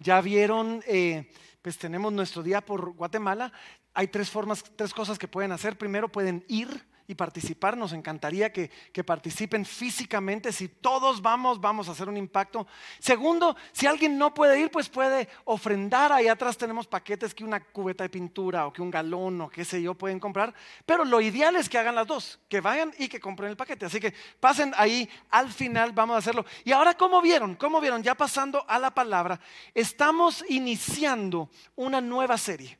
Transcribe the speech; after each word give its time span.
Ya 0.00 0.20
vieron, 0.22 0.82
eh, 0.86 1.30
pues 1.60 1.76
tenemos 1.76 2.10
nuestro 2.10 2.42
día 2.42 2.62
por 2.62 2.94
Guatemala. 2.94 3.52
Hay 3.92 4.08
tres 4.08 4.30
formas, 4.30 4.64
tres 4.76 4.94
cosas 4.94 5.18
que 5.18 5.28
pueden 5.28 5.52
hacer. 5.52 5.76
Primero 5.76 6.08
pueden 6.08 6.42
ir 6.48 6.89
y 7.10 7.16
participar. 7.16 7.76
Nos 7.76 7.92
encantaría 7.92 8.52
que, 8.52 8.70
participen 9.04 9.64
físicamente. 9.64 10.52
Si 10.52 10.68
todos 10.68 11.20
vamos, 11.20 11.60
vamos 11.60 11.88
a 11.88 11.92
hacer 11.92 12.08
un 12.08 12.16
impacto. 12.16 12.66
Segundo, 13.00 13.56
si 13.72 13.86
alguien 13.86 14.16
no 14.16 14.32
puede 14.32 14.60
ir, 14.60 14.70
pues 14.70 14.88
puede 14.88 15.28
ofrendar. 15.44 16.12
Ahí 16.12 16.28
atrás 16.28 16.56
tenemos 16.56 16.86
paquetes 16.86 17.34
que 17.34 17.42
una 17.42 17.58
cubeta 17.58 18.04
de 18.04 18.10
pintura 18.10 18.66
o 18.66 18.72
que 18.72 18.80
un 18.80 18.90
galón 18.90 19.40
o 19.40 19.50
qué 19.50 19.64
sé 19.64 19.82
yo 19.82 19.94
pueden 19.94 20.20
comprar. 20.20 20.54
Pero 20.86 21.04
lo 21.04 21.20
ideal 21.20 21.56
es 21.56 21.68
que 21.68 21.78
hagan 21.78 21.96
las 21.96 22.06
dos, 22.06 22.38
que 22.48 22.60
vayan 22.60 22.94
y 22.96 23.08
que 23.08 23.18
compren 23.18 23.50
el 23.50 23.56
paquete. 23.56 23.86
Así 23.86 23.98
que 23.98 24.14
pasen 24.38 24.72
ahí, 24.76 25.08
al 25.30 25.52
final 25.52 25.90
vamos 25.90 26.14
a 26.14 26.18
hacerlo. 26.18 26.44
Y 26.64 26.70
ahora, 26.70 26.94
¿cómo 26.94 27.20
vieron? 27.20 27.56
¿Cómo 27.56 27.80
vieron? 27.80 28.04
Ya 28.04 28.14
pasando 28.14 28.64
a 28.68 28.78
la 28.78 28.94
palabra, 28.94 29.40
estamos 29.74 30.44
iniciando 30.48 31.50
una 31.74 32.00
nueva 32.00 32.38
serie. 32.38 32.79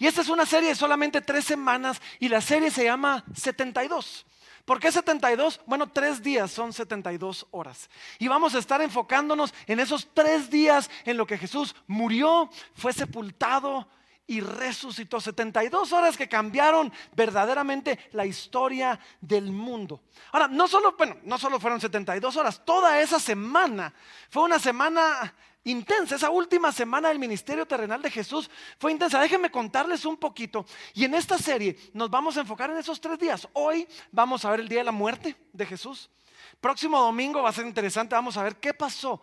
Y 0.00 0.06
esta 0.06 0.22
es 0.22 0.30
una 0.30 0.46
serie 0.46 0.70
de 0.70 0.74
solamente 0.74 1.20
tres 1.20 1.44
semanas 1.44 2.00
y 2.18 2.30
la 2.30 2.40
serie 2.40 2.70
se 2.70 2.84
llama 2.84 3.22
72. 3.34 4.24
¿Por 4.64 4.80
qué 4.80 4.90
72? 4.90 5.60
Bueno, 5.66 5.90
tres 5.90 6.22
días 6.22 6.50
son 6.50 6.72
72 6.72 7.46
horas. 7.50 7.90
Y 8.18 8.26
vamos 8.26 8.54
a 8.54 8.60
estar 8.60 8.80
enfocándonos 8.80 9.52
en 9.66 9.78
esos 9.78 10.08
tres 10.14 10.48
días 10.48 10.90
en 11.04 11.18
lo 11.18 11.26
que 11.26 11.36
Jesús 11.36 11.76
murió, 11.86 12.48
fue 12.74 12.94
sepultado 12.94 13.86
y 14.26 14.40
resucitó. 14.40 15.20
72 15.20 15.92
horas 15.92 16.16
que 16.16 16.30
cambiaron 16.30 16.90
verdaderamente 17.14 17.98
la 18.12 18.24
historia 18.24 18.98
del 19.20 19.52
mundo. 19.52 20.00
Ahora, 20.32 20.48
no 20.48 20.66
solo, 20.66 20.94
bueno, 20.96 21.18
no 21.24 21.36
solo 21.36 21.60
fueron 21.60 21.78
72 21.78 22.36
horas, 22.38 22.64
toda 22.64 23.02
esa 23.02 23.20
semana 23.20 23.92
fue 24.30 24.44
una 24.44 24.58
semana 24.58 25.34
intensa. 25.64 26.16
Esa 26.16 26.30
última 26.30 26.72
semana 26.72 27.08
del 27.08 27.18
ministerio 27.18 27.66
terrenal 27.66 28.02
de 28.02 28.10
Jesús 28.10 28.50
fue 28.78 28.92
intensa. 28.92 29.20
Déjenme 29.20 29.50
contarles 29.50 30.04
un 30.04 30.16
poquito. 30.16 30.64
Y 30.94 31.04
en 31.04 31.14
esta 31.14 31.38
serie 31.38 31.76
nos 31.92 32.10
vamos 32.10 32.36
a 32.36 32.40
enfocar 32.40 32.70
en 32.70 32.78
esos 32.78 33.00
tres 33.00 33.18
días. 33.18 33.48
Hoy 33.52 33.86
vamos 34.10 34.44
a 34.44 34.50
ver 34.50 34.60
el 34.60 34.68
día 34.68 34.78
de 34.78 34.84
la 34.84 34.92
muerte 34.92 35.36
de 35.52 35.66
Jesús. 35.66 36.10
Próximo 36.60 37.00
domingo 37.00 37.42
va 37.42 37.50
a 37.50 37.52
ser 37.52 37.66
interesante. 37.66 38.14
Vamos 38.14 38.36
a 38.36 38.42
ver 38.42 38.56
qué 38.56 38.74
pasó 38.74 39.20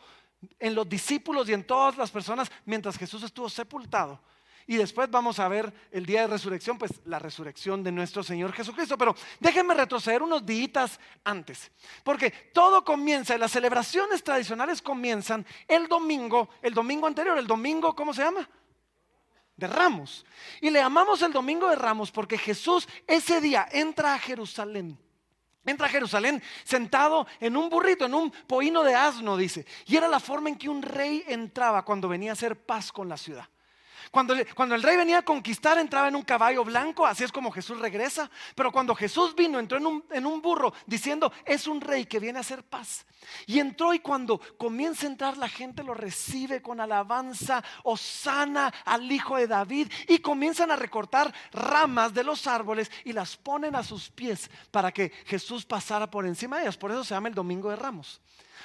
en 0.59 0.75
los 0.75 0.87
discípulos 0.87 1.49
y 1.49 1.53
en 1.53 1.65
todas 1.65 1.97
las 1.97 2.11
personas 2.11 2.51
mientras 2.65 2.97
Jesús 2.97 3.23
estuvo 3.23 3.49
sepultado. 3.49 4.19
Y 4.69 4.75
después 4.75 5.09
vamos 5.09 5.39
a 5.39 5.47
ver 5.47 5.73
el 5.91 6.05
día 6.05 6.21
de 6.21 6.27
resurrección, 6.27 6.77
pues 6.77 6.91
la 7.05 7.19
resurrección 7.19 7.81
de 7.83 7.91
nuestro 7.93 8.21
Señor 8.21 8.51
Jesucristo. 8.51 8.97
Pero 8.97 9.15
déjenme 9.39 9.73
retroceder 9.73 10.21
unos 10.21 10.45
días 10.45 10.99
antes, 11.23 11.71
porque 12.03 12.31
todo 12.53 12.83
comienza, 12.83 13.33
y 13.33 13.37
las 13.37 13.51
celebraciones 13.51 14.21
tradicionales 14.21 14.81
comienzan 14.81 15.45
el 15.69 15.87
domingo, 15.87 16.49
el 16.61 16.73
domingo 16.73 17.07
anterior, 17.07 17.37
el 17.37 17.47
domingo, 17.47 17.95
¿cómo 17.95 18.13
se 18.13 18.23
llama? 18.23 18.47
De 19.55 19.67
Ramos. 19.67 20.25
Y 20.59 20.69
le 20.69 20.79
llamamos 20.79 21.21
el 21.21 21.31
domingo 21.31 21.69
de 21.69 21.77
Ramos 21.77 22.11
porque 22.11 22.37
Jesús 22.37 22.89
ese 23.07 23.39
día 23.39 23.69
entra 23.71 24.15
a 24.15 24.19
Jerusalén. 24.19 24.99
Entra 25.65 25.87
a 25.87 25.89
Jerusalén 25.89 26.43
sentado 26.65 27.25
en 27.39 27.55
un 27.55 27.69
burrito, 27.69 28.05
en 28.05 28.13
un 28.13 28.31
poino 28.31 28.83
de 28.83 28.95
asno, 28.95 29.37
dice. 29.37 29.65
Y 29.85 29.95
era 29.95 30.09
la 30.09 30.19
forma 30.19 30.49
en 30.49 30.57
que 30.57 30.69
un 30.69 30.81
rey 30.81 31.23
entraba 31.25 31.83
cuando 31.83 32.09
venía 32.09 32.31
a 32.31 32.33
hacer 32.33 32.65
paz 32.65 32.91
con 32.91 33.07
la 33.07 33.17
ciudad. 33.17 33.47
Cuando, 34.11 34.33
el 34.33 34.83
rey 34.83 34.97
venía 34.97 35.19
a 35.19 35.21
conquistar, 35.21 35.77
entraba 35.77 36.07
en 36.07 36.15
un 36.15 36.23
caballo 36.23 36.63
blanco, 36.63 37.05
así 37.05 37.23
es 37.23 37.31
como 37.31 37.51
Jesús 37.51 37.79
regresa. 37.79 38.29
Pero 38.55 38.71
cuando 38.71 38.95
Jesús 38.95 39.35
vino, 39.35 39.59
entró 39.59 39.77
en 40.11 40.25
un, 40.25 40.41
burro 40.41 40.73
diciendo, 40.85 41.31
es 41.45 41.67
un 41.67 41.81
rey 41.81 42.05
que 42.05 42.19
viene 42.19 42.39
a 42.39 42.41
hacer 42.41 42.63
paz. 42.63 43.05
Y 43.45 43.59
entró 43.59 43.93
y 43.93 43.99
cuando 43.99 44.39
comienza 44.57 45.05
a 45.05 45.09
entrar, 45.09 45.37
la 45.37 45.49
gente 45.49 45.83
lo 45.83 45.93
recibe 45.93 46.61
con 46.61 46.79
alabanza, 46.79 47.63
osana 47.83 48.73
al 48.85 49.11
hijo 49.11 49.37
de 49.37 49.47
David. 49.47 49.91
Y 50.07 50.19
comienzan 50.19 50.71
a 50.71 50.75
recortar 50.75 51.33
ramas 51.51 52.13
de 52.13 52.23
los 52.23 52.47
árboles 52.47 52.91
y 53.03 53.13
las 53.13 53.35
ponen 53.35 53.75
a 53.75 53.83
sus 53.83 54.09
pies 54.09 54.49
para 54.71 54.91
que 54.91 55.09
Jesús 55.25 55.65
pasara 55.65 56.09
por 56.09 56.25
encima 56.25 56.57
de 56.57 56.63
ellas. 56.63 56.77
Por 56.77 56.91
eso 56.91 57.03
se 57.03 57.13
llama 57.13 57.29
el 57.29 57.35
Domingo 57.35 57.69
de 57.69 57.75
Ramos. 57.75 58.21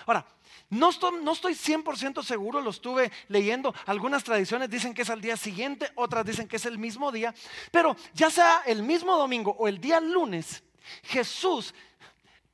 Ahora, 0.07 0.25
no 0.71 0.91
estoy, 0.91 1.23
no 1.23 1.33
estoy 1.33 1.55
100% 1.55 2.23
seguro, 2.23 2.61
lo 2.61 2.71
estuve 2.71 3.13
leyendo. 3.29 3.75
Algunas 3.87 4.25
tradiciones 4.25 4.71
dicen 4.71 4.95
que 4.95 5.03
es 5.03 5.11
al 5.11 5.21
día 5.21 5.37
siguiente, 5.37 5.91
otras 5.95 6.25
dicen 6.25 6.49
que 6.49 6.57
es 6.57 6.67
el 6.67 6.79
mismo 6.79 7.13
día. 7.13 7.35
Pero 7.71 7.97
ya 8.15 8.31
sea 8.31 8.63
el 8.67 8.83
mismo 8.83 9.17
domingo 9.17 9.55
o 9.59 9.69
el 9.69 9.81
día 9.81 10.01
lunes, 10.01 10.63
Jesús 11.03 11.75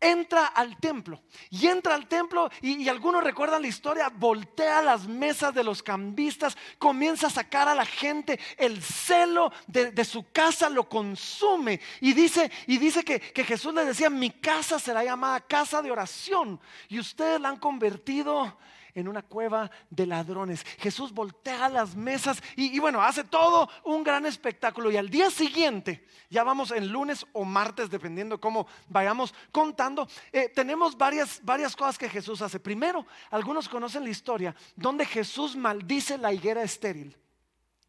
entra 0.00 0.47
al 0.47 0.76
templo 0.78 1.20
y 1.50 1.66
entra 1.66 1.94
al 1.94 2.06
templo 2.06 2.50
y, 2.60 2.88
algunos 2.88 3.25
recuerdan 3.25 3.62
la 3.62 3.69
historia, 3.69 4.09
voltea 4.09 4.82
las 4.82 5.06
mesas 5.06 5.54
de 5.54 5.64
los 5.64 5.82
cambistas, 5.82 6.56
comienza 6.78 7.26
a 7.26 7.31
sacar 7.31 7.69
a 7.69 7.75
la 7.75 7.84
gente, 7.84 8.38
el 8.56 8.82
celo 8.82 9.53
de, 9.66 10.04
su 10.04 10.31
casa 10.31 10.70
lo 10.70 10.88
consume 10.88 11.81
y 12.00 12.12
dice, 12.12 12.50
y 12.66 12.78
dice 12.78 13.04
que, 13.04 13.20
que 13.20 13.44
Jesús 13.44 13.75
le 13.75 13.84
decía, 13.84 14.10
mi 14.10 14.31
casa 14.31 14.78
será 14.78 15.04
llamada 15.04 15.41
casa 15.41 15.82
de 15.82 15.91
oración 15.91 16.60
y 16.88 16.98
ustedes 16.98 17.41
la 17.41 17.50
han 17.50 17.59
convertido 17.59 18.56
en 18.98 19.09
una 19.09 19.22
cueva 19.22 19.70
de 19.91 20.06
ladrones. 20.06 20.64
Jesús 20.78 21.12
voltea 21.12 21.69
las 21.69 21.94
mesas 21.94 22.42
y, 22.56 22.78
bueno, 22.78 23.03
hace 23.03 23.25
todo 23.25 23.69
un 23.84 24.03
gran 24.03 24.26
espectáculo. 24.26 24.91
Y 24.91 24.97
al 24.97 25.09
día 25.09 25.31
siguiente, 25.31 26.06
ya 26.31 26.44
vamos 26.44 26.70
en 26.70 26.88
lunes 26.88 27.26
o 27.32 27.44
martes, 27.44 27.91
dependiendo 27.91 28.41
cómo 28.41 28.66
vayamos 28.88 29.34
contando, 29.53 30.09
eh, 30.32 30.48
tenemos 30.48 30.97
varias, 30.97 31.41
varias 31.42 31.76
cosas 31.76 31.98
que 31.98 32.09
Jesús 32.09 32.42
hace. 32.42 32.60
Primero, 32.60 33.06
algunos 33.31 33.69
conocen 33.69 34.04
la 34.04 34.10
historia 34.10 34.54
donde 34.76 35.04
Jesús 35.06 35.56
maldice 35.56 36.19
la 36.19 36.32
higuera 36.32 36.62
estéril. 36.62 37.16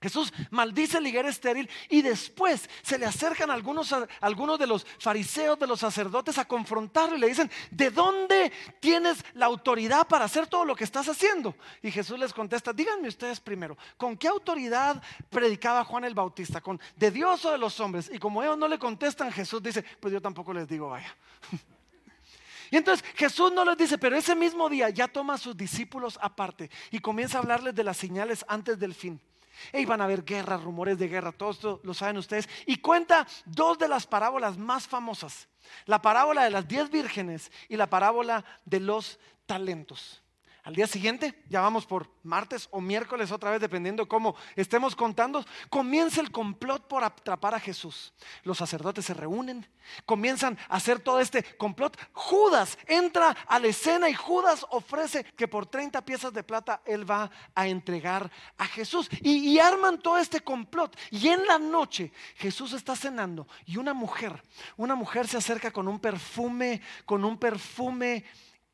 Jesús 0.02 0.32
maldice 0.50 1.02
la 1.02 1.10
higuera 1.10 1.28
estéril 1.28 1.70
y 1.90 2.02
después 2.02 2.70
se 2.82 2.98
le 2.98 3.06
acercan 3.06 3.52
algunos, 3.52 3.94
algunos 4.22 4.58
de 4.58 4.66
los 4.66 4.86
fariseos, 4.98 5.60
de 5.60 5.68
los 5.68 5.82
sacerdotes 5.82 6.38
a 6.38 6.46
confrontarlo 6.46 7.18
y 7.18 7.20
le 7.20 7.28
dicen, 7.28 7.52
¿de 7.70 7.92
dónde 7.92 8.52
tienes 8.80 9.26
la 9.34 9.48
autoridad 9.48 10.08
para 10.08 10.26
hacer 10.26 10.48
todo 10.48 10.64
lo 10.64 10.74
que 10.74 10.86
estás 10.86 11.10
haciendo? 11.10 11.54
Y 11.84 11.92
Jesús 11.92 12.18
les 12.18 12.34
contesta, 12.34 12.72
díganme 12.72 13.10
ustedes 13.10 13.42
primero, 13.42 13.78
¿con 13.98 14.16
qué 14.16 14.30
autoridad 14.30 15.04
predicaba 15.30 15.84
Juan 15.84 16.06
el 16.06 16.16
Bautista? 16.16 16.62
¿Con 16.62 16.80
de 16.96 17.12
Dios 17.12 17.44
o 17.44 17.52
de 17.52 17.58
los 17.58 17.78
hombres? 17.82 18.10
Y 18.14 18.20
como 18.20 18.42
ellos 18.42 18.58
no 18.58 18.70
le 18.70 18.80
contestan, 18.80 19.34
Jesús 19.34 19.62
dice, 19.62 19.84
pues 20.00 20.14
yo 20.14 20.22
tampoco 20.22 20.54
les 20.54 20.68
digo, 20.68 20.90
vaya. 20.90 21.14
Y 22.72 22.78
entonces 22.78 23.04
Jesús 23.16 23.52
no 23.52 23.66
les 23.66 23.78
dice, 23.78 23.98
pero 23.98 24.16
ese 24.16 24.36
mismo 24.36 24.70
día 24.70 24.92
ya 24.92 25.08
toma 25.08 25.34
a 25.34 25.38
sus 25.40 25.58
discípulos 25.58 26.20
aparte 26.22 26.70
y 26.92 27.00
comienza 27.00 27.40
a 27.40 27.42
hablarles 27.42 27.74
de 27.74 27.84
las 27.84 27.98
señales 27.98 28.46
antes 28.48 28.78
del 28.78 28.94
fin. 28.94 29.20
Y 29.74 29.86
van 29.86 30.02
a 30.02 30.06
haber 30.06 30.24
guerras, 30.24 30.64
rumores 30.64 30.98
de 30.98 31.08
guerra, 31.08 31.32
todo 31.32 31.52
esto 31.52 31.80
lo 31.84 31.94
saben 31.94 32.18
ustedes. 32.18 32.48
Y 32.66 32.78
cuenta 32.78 33.28
dos 33.46 33.78
de 33.78 33.88
las 33.88 34.08
parábolas 34.08 34.58
más 34.58 34.88
famosas. 34.88 35.48
La 35.86 36.02
parábola 36.02 36.44
de 36.44 36.52
las 36.52 36.68
diez 36.68 36.90
vírgenes 36.90 37.52
y 37.68 37.76
la 37.76 37.90
parábola 37.90 38.44
de 38.66 38.80
los 38.80 39.20
talentos. 39.46 40.22
Al 40.70 40.76
día 40.76 40.86
siguiente, 40.86 41.34
ya 41.50 41.62
vamos 41.62 41.88
por 41.88 42.12
martes 42.22 42.68
o 42.70 42.80
miércoles 42.80 43.32
otra 43.32 43.50
vez, 43.50 43.60
dependiendo 43.60 44.08
cómo 44.08 44.36
estemos 44.56 44.96
contando, 44.96 45.44
comienza 45.68 46.22
el 46.22 46.30
complot 46.30 46.88
por 46.88 47.04
atrapar 47.04 47.56
a 47.56 47.60
Jesús. 47.60 48.14
Los 48.44 48.60
sacerdotes 48.60 49.06
se 49.06 49.16
reúnen, 49.16 49.66
comienzan 50.06 50.60
a 50.68 50.76
hacer 50.76 51.00
todo 51.00 51.22
este 51.22 51.42
complot. 51.58 51.98
Judas 52.14 52.78
entra 52.86 53.30
a 53.48 53.58
la 53.58 53.66
escena 53.66 54.12
y 54.12 54.14
Judas 54.14 54.64
ofrece 54.70 55.24
que 55.24 55.48
por 55.48 55.66
30 55.66 56.06
piezas 56.06 56.34
de 56.34 56.44
plata 56.44 56.84
él 56.86 57.10
va 57.10 57.32
a 57.56 57.68
entregar 57.68 58.30
a 58.56 58.68
Jesús. 58.68 59.10
Y, 59.22 59.50
y 59.50 59.58
arman 59.58 59.98
todo 59.98 60.20
este 60.20 60.42
complot. 60.42 60.96
Y 61.10 61.30
en 61.30 61.48
la 61.48 61.58
noche 61.58 62.12
Jesús 62.36 62.74
está 62.74 62.96
cenando 62.96 63.48
y 63.66 63.78
una 63.78 63.96
mujer, 63.96 64.44
una 64.78 64.94
mujer 64.94 65.28
se 65.28 65.38
acerca 65.38 65.72
con 65.72 65.88
un 65.88 65.98
perfume, 65.98 66.80
con 67.06 67.26
un 67.26 67.40
perfume 67.40 68.24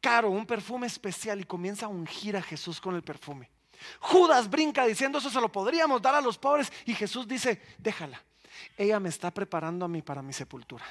caro, 0.06 0.30
un 0.30 0.46
perfume 0.46 0.86
especial 0.86 1.42
y 1.42 1.46
comienza 1.46 1.88
a 1.88 1.90
ungir 1.90 2.38
a 2.38 2.42
Jesús 2.44 2.80
con 2.80 2.96
el 2.96 3.02
perfume. 3.02 3.50
Judas 4.00 4.48
brinca 4.48 4.86
diciendo 4.86 5.18
eso 5.18 5.31
se 5.31 5.42
lo 5.42 5.52
podríamos 5.52 6.00
dar 6.00 6.13
a 6.13 6.22
los 6.22 6.38
pobres 6.38 6.72
y 6.86 6.94
Jesús 6.94 7.28
dice, 7.28 7.60
déjala, 7.80 8.24
ella 8.78 9.00
me 9.00 9.10
está 9.10 9.31
preparando 9.31 9.84
a 9.84 9.88
mí 9.88 10.04
para 10.04 10.22
mi 10.22 10.31
sepultura. 10.31 10.86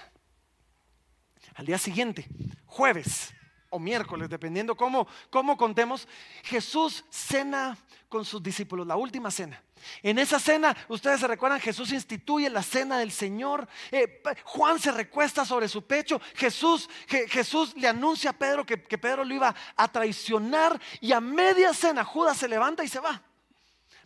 Al 1.55 1.65
día 1.65 1.79
siguiente, 1.79 2.27
jueves, 2.67 3.33
o 3.75 3.79
miércoles, 3.81 4.29
dependiendo 4.29 4.77
cómo, 4.77 5.09
cómo 5.31 5.57
contemos, 5.57 6.07
Jesús 6.45 7.05
cena 7.11 7.77
con 8.09 8.25
sus 8.25 8.41
discípulos, 8.41 8.87
la 8.87 8.95
última 8.95 9.33
cena. 9.33 9.61
En 10.01 10.21
esa 10.21 10.39
cena, 10.39 10.77
ustedes 10.89 11.19
se 11.19 11.27
recuerdan, 11.27 11.61
Jesús 11.61 11.91
instituye 11.91 12.49
la 12.49 12.63
cena 12.63 12.99
del 12.99 13.11
Señor. 13.11 13.67
Eh, 13.91 14.23
Juan 14.45 14.79
se 14.79 14.93
recuesta 14.93 15.45
sobre 15.45 15.69
su 15.69 15.85
pecho. 15.85 16.21
Jesús, 16.37 16.89
Jesús 17.09 17.75
le 17.77 17.89
anuncia 17.89 18.31
a 18.31 18.33
Pedro 18.33 18.65
que, 18.65 18.81
que 18.81 18.97
Pedro 18.97 19.25
lo 19.25 19.35
iba 19.35 19.53
a 19.77 19.89
traicionar. 19.89 20.81
Y 21.01 21.13
a 21.13 21.21
media 21.21 21.75
cena, 21.75 22.05
Judas 22.05 22.37
se 22.37 22.49
levanta 22.49 22.85
y 22.85 22.89
se 22.89 23.01
va. 23.01 23.21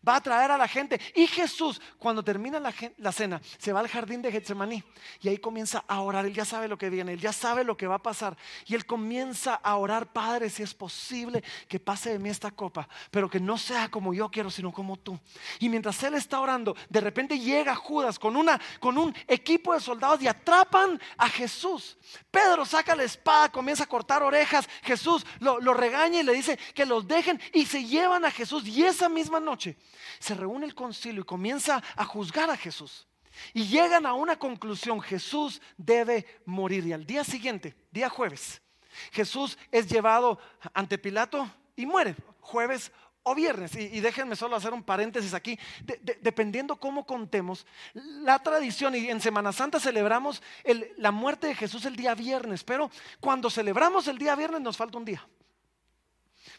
Va 0.08 0.16
a 0.16 0.20
traer 0.20 0.50
a 0.50 0.58
la 0.58 0.66
gente. 0.66 1.00
Y 1.14 1.26
Jesús, 1.26 1.80
cuando 1.98 2.22
termina 2.22 2.58
la, 2.58 3.12
cena, 3.12 3.40
se 3.58 3.72
va 3.72 3.80
al 3.80 3.88
jardín 3.88 4.22
de 4.22 4.32
Getsemaní 4.32 4.82
y 5.20 5.28
ahí 5.28 5.38
comienza 5.38 5.84
a 5.86 6.00
orar. 6.00 6.24
Él 6.24 6.34
ya 6.34 6.44
sabe 6.44 6.68
lo 6.68 6.78
que 6.78 6.88
viene, 6.88 7.12
él 7.12 7.20
ya 7.20 7.32
sabe 7.32 7.64
lo 7.64 7.76
que 7.76 7.86
va 7.86 7.96
a 7.96 8.02
pasar. 8.02 8.36
Y 8.66 8.74
él 8.74 8.86
comienza 8.86 9.54
a 9.54 9.76
orar, 9.76 10.12
Padre, 10.12 10.48
si 10.48 10.62
es 10.62 10.74
posible 10.74 11.44
que 11.68 11.78
pase 11.78 12.10
de 12.10 12.18
mí 12.18 12.30
esta 12.30 12.50
copa, 12.50 12.88
pero 13.10 13.28
que 13.28 13.40
no 13.40 13.58
sea 13.58 13.90
como 13.90 14.14
yo 14.14 14.30
quiero, 14.30 14.50
sino 14.50 14.72
como 14.72 14.96
tú. 14.96 15.18
Y 15.58 15.68
mientras 15.68 16.02
él 16.02 16.14
está 16.14 16.40
orando, 16.40 16.74
de 16.88 17.00
repente 17.00 17.38
llega 17.38 17.74
Judas 17.74 18.18
con, 18.18 18.36
una, 18.36 18.60
con 18.80 18.96
un 18.96 19.14
equipo 19.26 19.74
de 19.74 19.80
soldados 19.80 20.22
y 20.22 20.28
atrapan 20.28 21.00
a 21.16 21.28
Jesús. 21.28 21.98
Pedro 22.30 22.64
saca 22.64 22.96
la 22.96 23.04
espada, 23.04 23.50
comienza 23.50 23.84
a 23.84 23.88
cortar 23.88 24.22
orejas. 24.22 24.68
Jesús 24.82 25.26
lo, 25.40 25.60
lo 25.60 25.74
regaña 25.74 26.20
y 26.20 26.22
le 26.22 26.32
dice 26.32 26.58
que 26.74 26.86
los 26.86 27.06
dejen 27.06 27.40
y 27.52 27.66
se 27.66 27.84
llevan 27.84 28.24
a 28.24 28.30
Jesús. 28.30 28.66
Y 28.66 28.84
esa 28.84 29.08
misma 29.08 29.40
noche 29.40 29.76
se 30.18 30.34
reúne 30.34 30.66
el 30.66 30.74
concilio 30.74 31.22
y 31.22 31.26
comienza 31.26 31.82
a 31.96 32.04
juzgar 32.04 32.50
a 32.50 32.56
Jesús. 32.56 33.06
Y 33.52 33.66
llegan 33.66 34.06
a 34.06 34.14
una 34.14 34.38
conclusión, 34.38 35.00
Jesús 35.00 35.60
debe 35.76 36.26
morir. 36.44 36.86
Y 36.86 36.92
al 36.92 37.06
día 37.06 37.24
siguiente, 37.24 37.74
día 37.90 38.08
jueves, 38.08 38.60
Jesús 39.12 39.58
es 39.70 39.88
llevado 39.88 40.38
ante 40.74 40.98
Pilato 40.98 41.48
y 41.76 41.86
muere, 41.86 42.16
jueves 42.40 42.90
o 43.22 43.34
viernes. 43.34 43.74
Y, 43.76 44.00
déjenme 44.00 44.36
solo 44.36 44.56
hacer 44.56 44.72
un 44.72 44.82
paréntesis 44.82 45.34
aquí, 45.34 45.58
dependiendo 46.20 46.76
cómo 46.76 47.06
contemos, 47.06 47.66
la 47.94 48.38
tradición, 48.42 48.94
y 48.94 49.08
en 49.08 49.20
Semana 49.20 49.52
Santa 49.52 49.78
celebramos 49.78 50.42
la 50.96 51.10
muerte 51.10 51.48
de 51.48 51.54
Jesús 51.54 51.84
el 51.84 51.96
día 51.96 52.14
viernes, 52.14 52.64
pero 52.64 52.90
cuando 53.20 53.50
celebramos 53.50 54.08
el 54.08 54.18
día 54.18 54.34
viernes 54.34 54.60
nos 54.60 54.76
falta 54.76 54.98
un 54.98 55.04
día. 55.04 55.26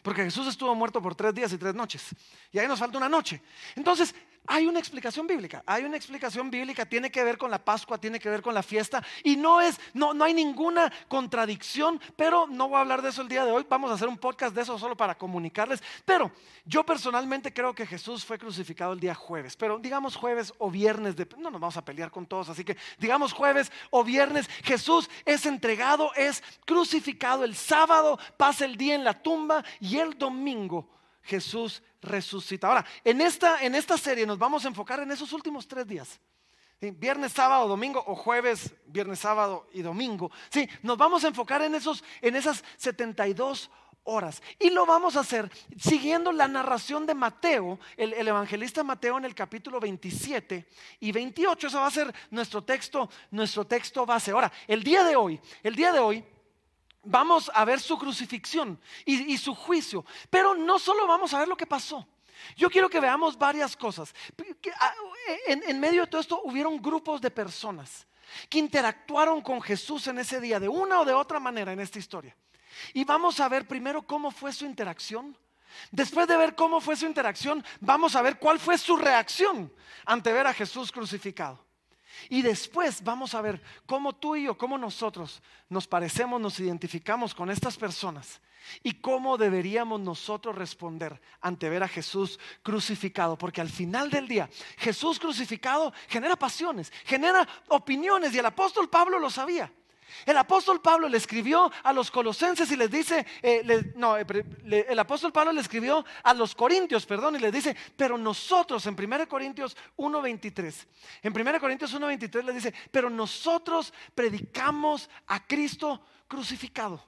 Porque 0.02 0.24
Jesús 0.24 0.46
estuvo 0.46 0.74
muerto 0.74 1.02
por 1.02 1.14
tres 1.14 1.34
días 1.34 1.52
y 1.52 1.58
tres 1.58 1.74
noches. 1.74 2.14
Y 2.52 2.58
ahí 2.58 2.66
nos 2.66 2.78
falta 2.78 2.96
una 2.96 3.08
noche. 3.08 3.42
Entonces, 3.76 4.14
hay 4.46 4.66
una 4.66 4.78
explicación 4.78 5.26
bíblica, 5.26 5.62
hay 5.66 5.84
una 5.84 5.96
explicación 5.96 6.50
bíblica, 6.50 6.86
tiene 6.86 7.10
que 7.10 7.22
ver 7.22 7.38
con 7.38 7.50
la 7.50 7.62
Pascua, 7.64 7.98
tiene 7.98 8.18
que 8.18 8.28
ver 8.28 8.42
con 8.42 8.54
la 8.54 8.62
fiesta 8.62 9.02
y 9.22 9.36
no 9.36 9.60
es, 9.60 9.78
no, 9.94 10.14
no 10.14 10.24
hay 10.24 10.34
ninguna 10.34 10.90
contradicción, 11.08 12.00
pero 12.16 12.46
no 12.46 12.68
voy 12.68 12.78
a 12.78 12.80
hablar 12.80 13.02
de 13.02 13.10
eso 13.10 13.22
el 13.22 13.28
día 13.28 13.44
de 13.44 13.52
hoy, 13.52 13.66
vamos 13.68 13.90
a 13.90 13.94
hacer 13.94 14.08
un 14.08 14.18
podcast 14.18 14.54
de 14.54 14.62
eso 14.62 14.78
solo 14.78 14.96
para 14.96 15.16
comunicarles, 15.16 15.82
pero 16.04 16.32
yo 16.64 16.84
personalmente 16.84 17.52
creo 17.52 17.74
que 17.74 17.86
Jesús 17.86 18.24
fue 18.24 18.38
crucificado 18.38 18.92
el 18.92 19.00
día 19.00 19.14
jueves, 19.14 19.56
pero 19.56 19.78
digamos 19.78 20.16
jueves 20.16 20.52
o 20.58 20.70
viernes, 20.70 21.16
de, 21.16 21.28
no 21.38 21.50
nos 21.50 21.60
vamos 21.60 21.76
a 21.76 21.84
pelear 21.84 22.10
con 22.10 22.26
todos, 22.26 22.48
así 22.48 22.64
que 22.64 22.76
digamos 22.98 23.32
jueves 23.32 23.70
o 23.90 24.02
viernes, 24.02 24.48
Jesús 24.64 25.08
es 25.24 25.46
entregado, 25.46 26.12
es 26.14 26.42
crucificado 26.64 27.44
el 27.44 27.54
sábado, 27.54 28.18
pasa 28.36 28.64
el 28.64 28.76
día 28.76 28.94
en 28.94 29.04
la 29.04 29.22
tumba 29.22 29.62
y 29.80 29.98
el 29.98 30.18
domingo 30.18 30.88
Jesús 31.22 31.82
resucita. 32.02 32.68
Ahora, 32.68 32.84
en 33.04 33.20
esta, 33.20 33.62
en 33.62 33.74
esta 33.74 33.96
serie 33.98 34.26
nos 34.26 34.38
vamos 34.38 34.64
a 34.64 34.68
enfocar 34.68 35.00
en 35.00 35.10
esos 35.10 35.32
últimos 35.32 35.66
tres 35.66 35.86
días. 35.86 36.20
Viernes, 36.80 37.32
sábado, 37.32 37.68
domingo 37.68 38.02
o 38.06 38.14
jueves, 38.14 38.72
viernes, 38.86 39.18
sábado 39.18 39.68
y 39.72 39.82
domingo. 39.82 40.30
Sí, 40.48 40.66
nos 40.82 40.96
vamos 40.96 41.24
a 41.24 41.28
enfocar 41.28 41.60
en, 41.60 41.74
esos, 41.74 42.02
en 42.22 42.36
esas 42.36 42.64
72 42.78 43.70
horas. 44.04 44.42
Y 44.58 44.70
lo 44.70 44.86
vamos 44.86 45.16
a 45.16 45.20
hacer 45.20 45.50
siguiendo 45.78 46.32
la 46.32 46.48
narración 46.48 47.04
de 47.04 47.14
Mateo, 47.14 47.78
el, 47.98 48.14
el, 48.14 48.28
evangelista 48.28 48.82
Mateo 48.82 49.18
en 49.18 49.26
el 49.26 49.34
capítulo 49.34 49.78
27 49.78 50.66
y 51.00 51.12
28. 51.12 51.66
Eso 51.66 51.80
va 51.80 51.86
a 51.86 51.90
ser 51.90 52.14
nuestro 52.30 52.64
texto, 52.64 53.10
nuestro 53.30 53.66
texto 53.66 54.06
base. 54.06 54.30
Ahora, 54.30 54.50
el 54.66 54.82
día 54.82 55.04
de 55.04 55.16
hoy, 55.16 55.38
el 55.62 55.76
día 55.76 55.92
de 55.92 55.98
hoy 55.98 56.24
vamos 57.02 57.50
a 57.54 57.64
ver 57.64 57.80
su 57.80 57.98
crucifixión 57.98 58.80
y, 59.04 59.36
su 59.38 59.54
juicio, 59.54 60.04
pero 60.28 60.54
no 60.54 60.78
solo 60.78 61.06
vamos 61.06 61.32
a 61.34 61.38
ver 61.38 61.48
lo 61.48 61.56
que 61.56 61.66
pasó. 61.66 62.06
Yo 62.56 62.70
quiero 62.70 62.88
que 62.88 63.00
veamos 63.00 63.36
varias 63.36 63.76
cosas. 63.76 64.14
Ah, 64.78 64.94
en, 65.46 65.62
en, 65.66 65.80
medio 65.80 66.02
de 66.02 66.06
todo 66.06 66.20
esto 66.20 66.40
hubieron 66.44 66.80
grupos 66.80 67.20
de 67.20 67.30
personas 67.30 68.06
que 68.48 68.58
interactuaron 68.58 69.42
con 69.42 69.60
Jesús 69.60 70.06
en 70.06 70.18
ese 70.18 70.40
día 70.40 70.58
de 70.58 70.68
una 70.68 71.00
o 71.00 71.04
de 71.04 71.12
otra 71.12 71.38
manera 71.38 71.72
en 71.72 71.80
esta 71.80 71.98
historia. 71.98 72.34
Y 72.94 73.04
vamos 73.04 73.40
a 73.40 73.48
ver 73.48 73.66
primero 73.66 74.02
cómo 74.02 74.30
fue 74.30 74.52
su 74.52 74.64
interacción. 74.64 75.36
Después 75.90 76.26
de 76.26 76.36
ver 76.36 76.54
cómo 76.54 76.80
fue 76.80 76.96
su 76.96 77.06
interacción, 77.06 77.64
vamos 77.80 78.16
a 78.16 78.22
ver 78.22 78.38
cuál 78.38 78.58
fue 78.58 78.78
su 78.78 78.96
reacción 78.96 79.72
ante 80.04 80.32
ver 80.32 80.46
a 80.46 80.54
Jesús 80.54 80.90
crucificado. 80.90 81.64
Y 82.28 82.42
después 82.42 83.02
vamos 83.02 83.34
a 83.34 83.40
ver 83.40 83.60
cómo 83.86 84.14
tú 84.14 84.36
y 84.36 84.44
yo, 84.44 84.56
cómo 84.56 84.78
nosotros 84.78 85.42
nos 85.68 85.86
parecemos, 85.86 86.40
nos 86.40 86.60
identificamos 86.60 87.34
con 87.34 87.50
estas 87.50 87.76
personas 87.76 88.40
y 88.82 88.94
cómo 88.94 89.36
deberíamos 89.36 90.00
nosotros 90.00 90.54
responder 90.54 91.20
ante 91.40 91.68
ver 91.68 91.82
a 91.82 91.88
Jesús 91.88 92.38
crucificado. 92.62 93.36
Porque 93.36 93.60
al 93.60 93.70
final 93.70 94.10
del 94.10 94.28
día, 94.28 94.48
Jesús 94.78 95.18
crucificado 95.18 95.92
genera 96.08 96.36
pasiones, 96.36 96.92
genera 97.04 97.46
opiniones 97.68 98.34
y 98.34 98.38
el 98.38 98.46
apóstol 98.46 98.88
Pablo 98.88 99.18
lo 99.18 99.30
sabía. 99.30 99.72
El 100.26 100.36
apóstol 100.36 100.80
Pablo 100.80 101.08
le 101.08 101.16
escribió 101.16 101.70
a 101.82 101.92
los 101.92 102.10
colosenses 102.10 102.70
y 102.70 102.76
les 102.76 102.90
dice, 102.90 103.26
eh, 103.42 103.92
no, 103.96 104.16
eh, 104.16 104.26
el 104.88 104.98
apóstol 104.98 105.32
Pablo 105.32 105.52
le 105.52 105.60
escribió 105.60 106.04
a 106.22 106.34
los 106.34 106.54
corintios, 106.54 107.06
perdón, 107.06 107.36
y 107.36 107.38
les 107.38 107.52
dice, 107.52 107.76
pero 107.96 108.18
nosotros 108.18 108.84
en 108.86 108.96
1 108.98 109.28
Corintios 109.28 109.76
1.23, 109.96 110.86
en 111.22 111.40
1 111.40 111.60
Corintios 111.60 111.94
1.23 111.94 112.44
le 112.44 112.52
dice, 112.52 112.74
pero 112.90 113.10
nosotros 113.10 113.92
predicamos 114.14 115.08
a 115.26 115.46
Cristo 115.46 116.02
crucificado. 116.28 117.04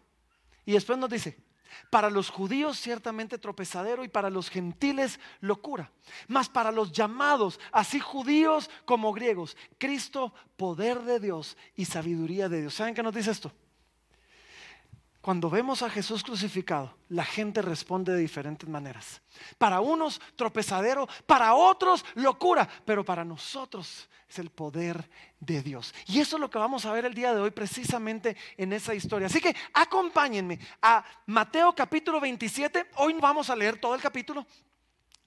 Y 0.64 0.72
después 0.72 0.98
nos 0.98 1.10
dice, 1.10 1.37
para 1.90 2.10
los 2.10 2.30
judíos 2.30 2.78
ciertamente 2.78 3.38
tropezadero 3.38 4.05
y 4.05 4.08
para 4.08 4.31
los 4.31 4.50
gentiles 4.50 5.20
locura. 5.41 5.91
Mas 6.29 6.48
para 6.48 6.72
los 6.72 6.93
llamados, 6.93 7.60
así 7.70 8.00
judíos 8.00 8.70
como 8.84 9.12
griegos, 9.12 9.56
Cristo, 9.79 10.32
poder 10.56 11.00
de 11.02 11.20
Dios 11.20 11.56
y 11.76 11.84
sabiduría 11.84 12.48
de 12.48 12.62
Dios. 12.62 12.74
¿Saben 12.74 12.94
qué 12.94 13.02
nos 13.02 13.14
dice 13.14 13.31
esto? 13.31 13.52
Cuando 15.22 15.48
vemos 15.48 15.82
a 15.82 15.88
Jesús 15.88 16.24
crucificado, 16.24 16.98
la 17.08 17.24
gente 17.24 17.62
responde 17.62 18.12
de 18.12 18.19
diferentes 18.19 18.69
maneras. 18.69 19.22
Para 19.56 19.81
unos 19.81 20.20
tropezadero, 20.34 21.08
para 21.26 21.55
otros 21.55 22.05
locura, 22.17 22.69
pero 22.84 23.05
para 23.05 23.24
nosotros 23.24 24.08
es 24.29 24.38
el 24.41 24.50
poder 24.50 25.08
de 25.38 25.62
Dios. 25.62 25.94
Y 26.08 26.19
eso 26.19 26.36
es 26.36 26.41
lo 26.41 26.50
que 26.50 26.58
vamos 26.58 26.86
a 26.86 26.93
ver 26.93 27.05
el 27.05 27.14
día 27.14 27.32
de 27.32 27.41
hoy 27.41 27.52
precisamente 27.52 28.36
en 28.56 28.72
esa 28.72 28.96
historia. 28.96 29.29
Así 29.29 29.41
que 29.41 29.55
acompáñenme 29.72 30.58
a 30.82 31.05
Mateo 31.26 31.72
capítulo 31.72 32.19
27. 32.19 32.91
Hoy 32.96 33.14
vamos 33.20 33.48
a 33.48 33.55
leer 33.55 33.79
todo 33.79 33.94
el 33.94 34.02
capítulo, 34.02 34.44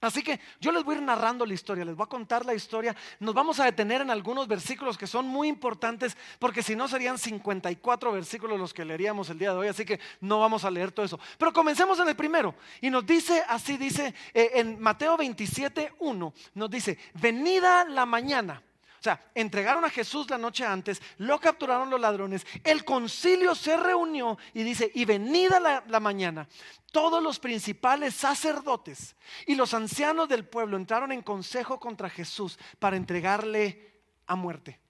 Así 0.06 0.22
que 0.22 0.40
yo 0.60 0.72
les 0.72 0.84
voy 0.84 0.94
a 0.94 0.98
ir 0.98 1.04
narrando 1.04 1.44
la 1.44 1.54
historia, 1.54 1.84
les 1.84 1.96
voy 1.96 2.04
a 2.04 2.08
contar 2.08 2.46
la 2.46 2.54
historia. 2.54 2.94
Nos 3.20 3.34
vamos 3.34 3.60
a 3.60 3.64
detener 3.64 4.00
en 4.00 4.10
algunos 4.10 4.48
versículos 4.48 4.96
que 4.96 5.06
son 5.06 5.26
muy 5.26 5.48
importantes, 5.48 6.16
porque 6.38 6.62
si 6.62 6.76
no 6.76 6.88
serían 6.88 7.18
54 7.18 8.12
versículos 8.12 8.58
los 8.58 8.72
que 8.72 8.84
leeríamos 8.84 9.30
el 9.30 9.38
día 9.38 9.52
de 9.52 9.58
hoy, 9.58 9.68
así 9.68 9.84
que 9.84 10.00
no 10.20 10.40
vamos 10.40 10.64
a 10.64 10.70
leer 10.70 10.92
todo 10.92 11.04
eso. 11.06 11.20
Pero 11.38 11.52
comencemos 11.52 11.98
en 12.00 12.08
el 12.08 12.16
primero. 12.16 12.54
Y 12.80 12.90
nos 12.90 13.04
dice, 13.06 13.42
así 13.48 13.76
dice 13.76 14.14
eh, 14.32 14.52
en 14.54 14.80
Mateo 14.80 15.16
27, 15.16 15.94
1, 15.98 16.34
nos 16.54 16.70
dice, 16.70 16.98
venida 17.14 17.84
la 17.84 18.06
mañana. 18.06 18.62
Sea, 19.06 19.20
entregaron 19.36 19.84
a 19.84 19.88
Jesús 19.88 20.28
la 20.28 20.36
noche 20.36 20.66
antes, 20.66 21.00
lo 21.18 21.38
capturaron 21.38 21.88
los 21.88 22.00
ladrones, 22.00 22.44
el 22.64 22.84
concilio 22.84 23.54
se 23.54 23.76
reunió 23.76 24.36
y 24.52 24.64
dice, 24.64 24.90
y 24.96 25.04
venida 25.04 25.60
la, 25.60 26.00
mañana, 26.00 26.48
todos 26.90 27.22
los 27.22 27.38
principales 27.38 28.16
sacerdotes 28.16 29.14
y 29.46 29.54
los 29.54 29.74
ancianos 29.74 30.28
del 30.28 30.44
pueblo 30.44 30.76
entraron 30.76 31.12
en 31.12 31.22
consejo 31.22 31.78
contra 31.78 32.10
Jesús 32.10 32.58
para 32.80 32.96
entregarle 32.96 33.92
a 34.26 34.34
muerte. 34.34 34.80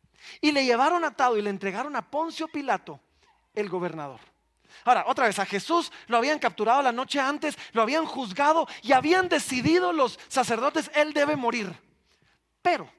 Y 0.41 0.51
le 0.51 0.65
llevaron 0.65 1.05
atado 1.05 1.37
y 1.37 1.43
le 1.43 1.51
entregaron 1.51 1.95
a 1.95 2.11
Poncio 2.11 2.49
Pilato, 2.49 2.99
el 3.55 3.69
gobernador. 3.69 4.21
Ahora, 4.87 5.05
otra 5.09 5.27
vez, 5.27 5.39
a 5.39 5.45
Jesús 5.45 5.93
lo 6.07 6.17
habían 6.17 6.39
capturado 6.39 6.81
la 6.81 6.91
noche 6.91 7.21
antes, 7.21 7.59
lo 7.73 7.83
habían 7.83 8.07
juzgado 8.07 8.67
y 8.81 8.93
habían 8.93 9.29
decidido 9.29 9.93
los 9.93 10.19
sacerdotes, 10.29 10.91
él 10.95 11.13
debe 11.13 11.37
morir. 11.37 11.71
Pero 12.63 12.97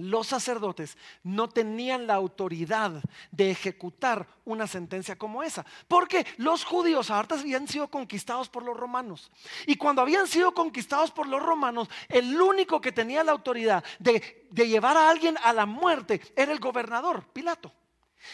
los 0.00 0.26
sacerdotes 0.26 0.96
no 1.22 1.48
tenían 1.48 2.06
la 2.06 2.14
autoridad 2.14 3.02
de 3.30 3.50
ejecutar 3.50 4.26
una 4.44 4.66
sentencia 4.66 5.16
como 5.16 5.42
esa, 5.42 5.64
porque 5.88 6.26
los 6.36 6.64
judíos 6.64 7.10
habían 7.10 7.68
sido 7.68 7.88
conquistados 7.88 8.48
por 8.48 8.62
los 8.62 8.76
romanos. 8.76 9.30
Y 9.66 9.76
cuando 9.76 10.02
habían 10.02 10.26
sido 10.26 10.52
conquistados 10.52 11.10
por 11.10 11.26
los 11.26 11.42
romanos, 11.42 11.88
el 12.08 12.40
único 12.40 12.80
que 12.80 12.92
tenía 12.92 13.24
la 13.24 13.32
autoridad 13.32 13.84
de, 13.98 14.48
llevar 14.52 14.96
a 14.96 15.10
alguien 15.10 15.36
a 15.42 15.52
la 15.52 15.66
muerte 15.66 16.20
era 16.36 16.52
el 16.52 16.60
gobernador, 16.60 17.24
Pilato. 17.32 17.72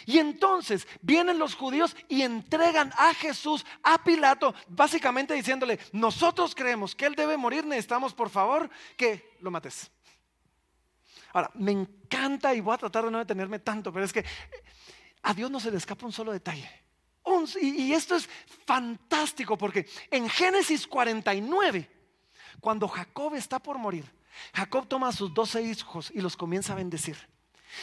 Y 0.05 0.19
entonces 0.19 0.87
vienen 1.01 1.39
los 1.39 1.55
judíos 1.55 1.97
y 2.09 2.23
entregan 2.23 2.93
a 2.97 3.15
Jesús 3.15 3.65
a 3.83 4.03
Pilato, 4.03 4.55
básicamente 4.69 5.35
diciéndole, 5.35 5.79
nosotros 5.93 6.55
creemos 6.55 6.95
que 6.95 7.07
él 7.07 7.15
debe 7.15 7.37
morir, 7.37 7.65
necesitamos 7.65 8.13
por 8.13 8.29
favor 8.29 8.69
que 8.97 9.37
lo 9.41 9.51
mates. 9.51 9.91
Ahora, 11.37 11.51
me 11.53 11.71
encanta 11.71 12.55
y 12.55 12.63
voy 12.63 12.73
a 12.73 12.79
tratar 12.79 13.05
de 13.05 13.11
no 13.11 13.19
detenerme 13.19 13.59
tanto, 13.59 13.93
pero 13.93 14.07
es 14.07 14.11
que 14.11 14.25
a 15.21 15.35
Dios 15.35 15.51
no 15.51 15.61
se 15.61 15.71
le 15.71 15.77
escapa 15.77 16.07
un 16.07 16.13
solo 16.13 16.33
detalle. 16.33 16.67
y, 17.61 17.93
esto 17.93 18.17
es 18.17 18.27
fantástico 18.65 19.59
porque 19.59 19.87
en 20.11 20.31
Génesis 20.31 20.87
49, 20.87 21.91
Cuando 22.59 22.89
Jacob 22.89 23.35
está 23.35 23.59
por 23.59 23.77
morir, 23.77 24.11
Jacob 24.55 24.89
toma 24.89 25.09
a 25.09 25.13
sus 25.13 25.35
doce 25.35 25.61
hijos 25.61 26.11
y 26.15 26.23
los 26.23 26.39
comienza 26.39 26.73
a 26.73 26.77
bendecir. 26.77 27.19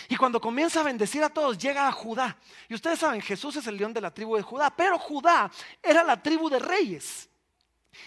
Y 0.10 0.16
cuando 0.16 0.42
comienza 0.42 0.80
a 0.80 0.84
bendecir 0.84 1.24
a 1.24 1.30
todos, 1.30 1.60
llega 1.60 1.88
a 1.88 1.92
Judá. 1.92 2.36
Y 2.68 2.74
ustedes 2.74 2.98
saben, 2.98 3.22
Jesús 3.22 3.56
es 3.58 3.68
el 3.68 3.78
león 3.78 3.94
de 3.94 4.02
la 4.02 4.12
tribu 4.12 4.36
de 4.36 4.42
Judá, 4.42 4.76
pero 4.76 4.98
Judá 4.98 5.52
era 5.84 6.04
la 6.04 6.20
tribu 6.24 6.50
de 6.50 6.58
reyes. 6.58 7.30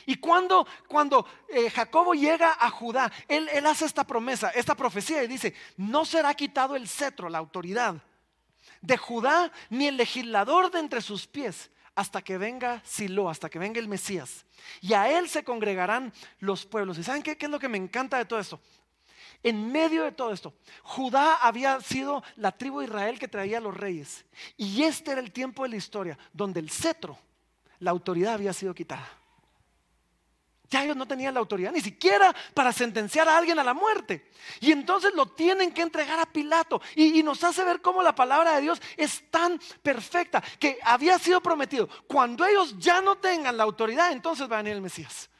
Y 0.04 0.16
cuando, 0.16 0.66
cuando 0.88 1.26
eh, 1.48 1.70
Jacobo 1.70 2.14
llega 2.14 2.56
a 2.58 2.70
Judá, 2.70 3.10
él, 3.28 3.48
hace 3.66 3.84
esta 3.84 4.04
promesa, 4.04 4.50
esta 4.50 4.74
profecía 4.74 5.22
y 5.22 5.26
dice, 5.26 5.54
no 5.76 6.04
será 6.04 6.34
quitado 6.34 6.76
el 6.76 6.88
cetro, 6.88 7.28
la 7.28 7.38
autoridad 7.38 7.96
de 8.80 8.96
Judá, 8.96 9.52
ni 9.70 9.86
el 9.86 9.96
legislador 9.96 10.70
de 10.70 10.80
entre 10.80 11.00
sus 11.00 11.26
pies, 11.26 11.70
hasta 11.94 12.22
que 12.22 12.38
venga 12.38 12.82
Silo, 12.84 13.28
hasta 13.28 13.48
que 13.48 13.58
venga 13.58 13.80
el 13.80 13.88
Mesías. 13.88 14.44
Y 14.80 14.92
a 14.92 15.18
él 15.18 15.28
se 15.28 15.44
congregarán 15.44 16.12
los 16.40 16.66
pueblos. 16.66 16.98
¿Y 16.98 17.04
saben 17.04 17.22
qué, 17.22 17.36
qué 17.36 17.46
es 17.46 17.52
lo 17.52 17.58
que 17.58 17.68
me 17.68 17.78
encanta 17.78 18.18
de 18.18 18.26
todo 18.26 18.38
esto? 18.38 18.60
En 19.42 19.70
medio 19.70 20.04
de 20.04 20.12
todo 20.12 20.32
esto, 20.32 20.54
Judá 20.82 21.36
había 21.36 21.80
sido 21.80 22.22
la 22.36 22.52
tribu 22.52 22.80
de 22.80 22.86
Israel 22.86 23.18
que 23.18 23.28
traía 23.28 23.58
a 23.58 23.60
los 23.60 23.76
reyes. 23.76 24.24
Y 24.56 24.82
este 24.82 25.12
era 25.12 25.20
el 25.20 25.32
tiempo 25.32 25.62
de 25.62 25.70
la 25.70 25.76
historia 25.76 26.18
donde 26.32 26.60
el 26.60 26.70
cetro, 26.70 27.18
la 27.78 27.90
autoridad 27.90 28.34
había 28.34 28.52
sido 28.52 28.74
quitada. 28.74 29.08
Ya 30.68 30.82
ellos 30.82 30.96
no 30.96 31.06
tenían 31.06 31.34
la 31.34 31.40
autoridad 31.40 31.72
ni 31.72 31.80
siquiera 31.80 32.34
para 32.52 32.72
sentenciar 32.72 33.28
a 33.28 33.36
alguien 33.36 33.58
a 33.58 33.64
la 33.64 33.74
muerte. 33.74 34.30
Y 34.60 34.72
entonces 34.72 35.12
lo 35.14 35.26
tienen 35.26 35.72
que 35.72 35.82
entregar 35.82 36.18
a 36.18 36.26
Pilato. 36.26 36.80
Y, 36.94 37.22
nos 37.22 37.42
hace 37.44 37.64
ver 37.64 37.80
cómo 37.80 38.02
la 38.02 38.14
palabra 38.14 38.56
de 38.56 38.62
Dios 38.62 38.80
es 38.96 39.30
tan 39.30 39.60
perfecta 39.82 40.42
que 40.58 40.78
había 40.82 41.18
sido 41.18 41.40
prometido. 41.40 41.88
Cuando 42.06 42.44
ellos 42.44 42.74
ya 42.78 43.00
no 43.00 43.16
tengan 43.16 43.56
la 43.56 43.64
autoridad, 43.64 44.12
entonces 44.12 44.50
va 44.50 44.58
a 44.58 44.62
venir 44.62 44.74
el 44.74 44.82
Mesías. 44.82 45.30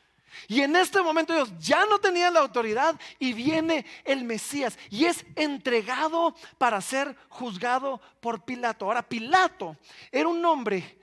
Y 0.49 0.61
en 0.61 0.76
este 0.76 1.02
momento 1.02 1.33
ellos 1.33 1.52
ya 1.59 1.87
no 1.87 1.99
tenían 1.99 2.35
la 2.35 2.40
autoridad 2.40 3.00
y 3.18 3.33
viene 3.33 3.87
el 4.04 4.25
Mesías 4.25 4.78
y 4.90 5.06
es 5.06 5.25
entregado 5.35 6.37
para 6.59 6.80
ser 6.80 7.16
juzgado 7.28 8.00
por 8.21 8.45
Pilato. 8.45 8.85
Ahora, 8.85 9.02
Pilato 9.02 9.76
era 10.12 10.28
un 10.28 10.45
hombre 10.45 10.99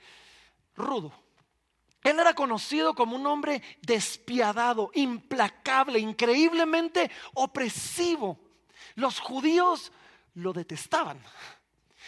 rudo. 0.76 1.23
Él 2.04 2.20
era 2.20 2.34
conocido 2.34 2.94
como 2.94 3.16
un 3.16 3.26
hombre 3.26 3.62
despiadado, 3.80 4.90
implacable, 4.94 5.98
increíblemente 5.98 7.10
opresivo. 7.32 8.38
Los 8.94 9.18
judíos 9.18 9.90
lo 10.34 10.52
detestaban. 10.52 11.18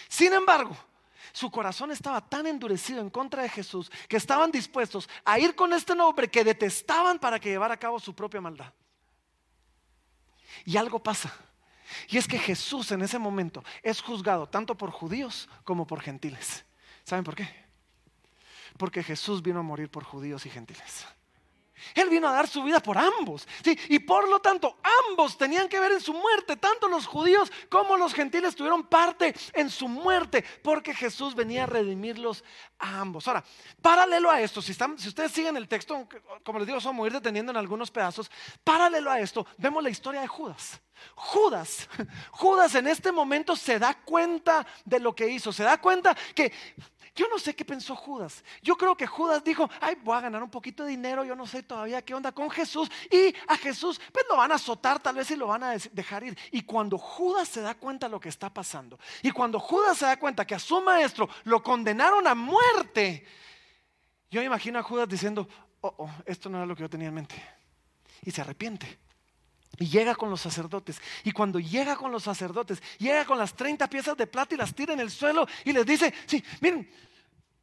Sin 0.08 0.34
embargo, 0.34 0.76
su 1.32 1.50
corazón 1.50 1.90
estaba 1.90 2.20
tan 2.20 2.46
endurecido 2.46 3.00
en 3.00 3.08
contra 3.08 3.42
de 3.42 3.48
Jesús 3.48 3.90
que 4.06 4.18
estaban 4.18 4.50
dispuestos 4.50 5.08
a 5.24 5.38
ir 5.38 5.54
con 5.54 5.72
este 5.72 5.94
hombre 5.94 6.28
que 6.28 6.44
detestaban 6.44 7.18
para 7.18 7.40
que 7.40 7.48
llevara 7.48 7.74
a 7.74 7.78
cabo 7.78 7.98
su 7.98 8.14
propia 8.14 8.42
maldad. 8.42 8.72
Y 10.66 10.76
algo 10.76 11.02
pasa. 11.02 11.34
Y 12.08 12.18
es 12.18 12.28
que 12.28 12.38
Jesús 12.38 12.92
en 12.92 13.00
ese 13.00 13.18
momento 13.18 13.64
es 13.82 14.02
juzgado 14.02 14.46
tanto 14.46 14.76
por 14.76 14.90
judíos 14.90 15.48
como 15.64 15.86
por 15.86 16.02
gentiles. 16.02 16.66
¿Saben 17.04 17.24
por 17.24 17.34
qué? 17.34 17.65
Porque 18.78 19.02
Jesús 19.02 19.42
vino 19.42 19.61
a 19.61 19.62
morir 19.62 19.90
por 19.90 20.04
judíos 20.04 20.47
y 20.47 20.50
gentiles. 20.50 21.06
Él 21.95 22.09
vino 22.09 22.28
a 22.28 22.33
dar 22.33 22.49
su 22.49 22.62
vida 22.62 22.80
por 22.80 22.97
ambos. 22.99 23.47
Y 23.88 23.99
por 24.00 24.28
lo 24.28 24.40
tanto, 24.40 24.78
ambos 25.09 25.37
tenían 25.37 25.68
que 25.68 25.78
ver 25.78 25.92
en 25.92 26.00
su 26.00 26.12
muerte. 26.12 26.56
Tanto 26.56 26.88
los 26.88 27.06
judíos 27.06 27.52
como 27.68 27.97
los 27.97 28.14
gentiles 28.14 28.56
tuvieron 28.56 28.85
parte 28.85 29.35
en 29.52 29.71
su 29.71 29.88
muerte. 29.88 30.45
Porque 30.62 30.95
Jesús 30.95 31.35
venía 31.35 31.64
a 31.64 31.66
redimirlos 31.66 32.45
a 32.78 33.00
ambos. 33.00 33.28
Ahora, 33.28 33.45
paralelo 33.83 34.30
a 34.30 34.40
esto, 34.40 34.62
si, 34.62 34.75
si 34.75 35.09
ustedes 35.09 35.33
siguen 35.33 35.56
el 35.56 35.68
texto, 35.68 36.09
como 36.45 36.59
les 36.59 36.66
digo, 36.66 36.78
vamos 36.83 37.04
a 37.04 37.06
ir 37.09 37.12
deteniendo 37.12 37.52
en 37.52 37.59
algunos 37.59 37.90
pedazos. 37.90 38.30
Paralelo 38.64 39.11
a 39.11 39.21
esto, 39.21 39.47
vemos 39.59 39.83
la 39.83 39.90
historia 39.90 40.21
de 40.21 40.28
Judas. 40.28 40.80
Judas, 41.14 41.88
Judas 42.30 42.75
en 42.75 42.87
este 42.87 43.12
momento 43.12 43.54
se 43.54 43.78
da 43.78 43.95
cuenta 43.95 44.66
de 44.85 44.99
lo 44.99 45.14
que 45.14 45.28
hizo. 45.28 45.52
Se 45.52 45.62
da 45.62 45.78
cuenta 45.78 46.16
que 46.35 46.52
yo 47.16 47.26
no 47.28 47.38
sé 47.38 47.56
qué 47.56 47.64
pensó 47.64 47.96
Judas. 47.96 48.44
Yo 48.62 48.76
creo 48.76 48.94
que 48.94 49.06
Judas 49.06 49.42
dijo, 49.42 49.68
ay, 49.80 49.96
voy 50.04 50.16
a 50.16 50.20
ganar 50.20 50.42
un 50.42 50.50
poquito 50.50 50.85
de 50.85 50.90
dinero, 50.90 51.25
yo 51.25 51.35
no 51.35 51.46
sé 51.46 51.62
todavía 51.62 52.02
qué 52.02 52.14
onda 52.14 52.30
con 52.30 52.50
Jesús. 52.50 52.90
Y 53.11 53.35
a 53.49 53.56
Jesús, 53.56 53.99
pues 54.12 54.26
lo 54.28 54.37
van 54.37 54.52
a 54.52 54.56
azotar 54.56 55.00
tal 55.00 55.16
vez 55.16 55.30
y 55.30 55.37
lo 55.37 55.46
van 55.46 55.64
a 55.64 55.76
dejar 55.92 56.25
ir. 56.25 56.38
Y 56.52 56.62
cuando 56.62 56.99
Judas 56.99 57.49
se 57.49 57.62
da 57.62 57.75
cuenta 57.75 58.06
de 58.06 58.12
lo 58.12 58.20
que 58.20 58.28
está 58.28 58.52
pasando, 58.52 58.99
y 59.23 59.30
cuando 59.30 59.58
Judas 59.58 59.96
se 59.96 60.04
da 60.04 60.18
cuenta 60.18 60.46
que 60.46 60.54
a 60.54 60.58
su 60.58 60.80
maestro 60.82 61.28
lo 61.44 61.62
condenaron 61.62 62.26
a 62.26 62.35
muerte, 62.35 63.26
yo 64.30 64.42
imagino 64.42 64.78
a 64.78 64.82
Judas 64.82 65.08
diciendo, 65.08 65.49
oh, 65.80 65.94
oh, 65.96 66.11
esto 66.26 66.50
no 66.50 66.58
era 66.58 66.66
lo 66.66 66.76
que 66.76 66.82
yo 66.82 66.90
tenía 66.90 67.08
en 67.08 67.14
mente. 67.14 67.35
Y 68.23 68.30
se 68.30 68.42
arrepiente. 68.42 69.05
Y 69.78 69.87
llega 69.87 70.14
con 70.14 70.30
los 70.30 70.40
sacerdotes. 70.40 71.00
Y 71.25 71.33
cuando 71.33 71.59
llega 71.59 71.97
con 71.97 72.11
los 72.11 72.23
sacerdotes, 72.23 72.83
llega 72.99 73.25
con 73.25 73.38
las 73.38 73.54
30 73.54 73.88
piezas 73.88 74.16
de 74.16 74.26
plata 74.26 74.54
y 74.54 74.59
las 74.59 74.75
tira 74.75 74.95
en 74.95 75.00
el 75.00 75.11
suelo 75.11 75.47
y 75.64 75.73
les 75.73 75.85
dice, 75.85 76.12
sí, 76.26 76.42
miren, 76.61 76.90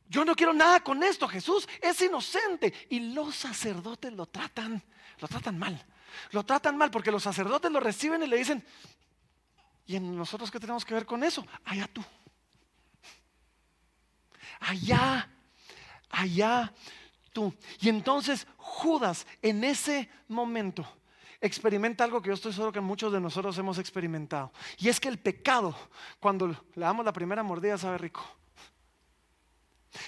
yo 0.07 0.23
no 0.23 0.35
quiero 0.35 0.53
nada 0.53 0.81
con 0.81 1.01
esto, 1.01 1.27
Jesús 1.27 1.67
es 1.81 1.99
inocente. 2.01 2.71
Y 2.89 2.99
los 3.13 3.35
sacerdotes 3.35 4.13
lo 4.13 4.27
tratan, 4.27 4.83
lo 5.19 5.27
tratan 5.27 5.57
mal. 5.57 5.83
Lo 6.31 6.43
tratan 6.43 6.77
mal 6.77 6.91
porque 6.91 7.11
los 7.11 7.23
sacerdotes 7.23 7.71
lo 7.71 7.79
reciben 7.79 8.21
y 8.21 8.27
le 8.27 8.37
dicen, 8.37 8.63
¿y 9.87 9.95
en 9.95 10.15
nosotros 10.15 10.51
qué 10.51 10.59
tenemos 10.59 10.85
que 10.85 10.93
ver 10.93 11.07
con 11.07 11.23
eso? 11.23 11.45
Allá 11.65 11.87
tú. 11.87 12.03
Allá, 14.59 15.29
allá 16.09 16.73
tú. 17.33 17.53
Y 17.79 17.89
entonces 17.89 18.45
Judas 18.57 19.25
en 19.41 19.63
ese 19.63 20.09
momento 20.27 20.87
experimenta 21.43 22.05
algo 22.05 22.21
que 22.21 22.29
yo 22.29 22.33
estoy 22.33 22.53
seguro 22.53 22.71
que 22.71 22.79
muchos 22.79 23.11
de 23.11 23.19
nosotros 23.19 23.57
hemos 23.57 23.77
experimentado. 23.77 24.51
Y 24.77 24.87
es 24.87 24.99
que 24.99 25.09
el 25.09 25.19
pecado, 25.19 25.75
cuando 26.19 26.47
le 26.47 26.55
damos 26.73 27.05
la 27.05 27.11
primera 27.11 27.43
mordida, 27.43 27.77
sabe 27.77 27.97
rico. 27.97 28.23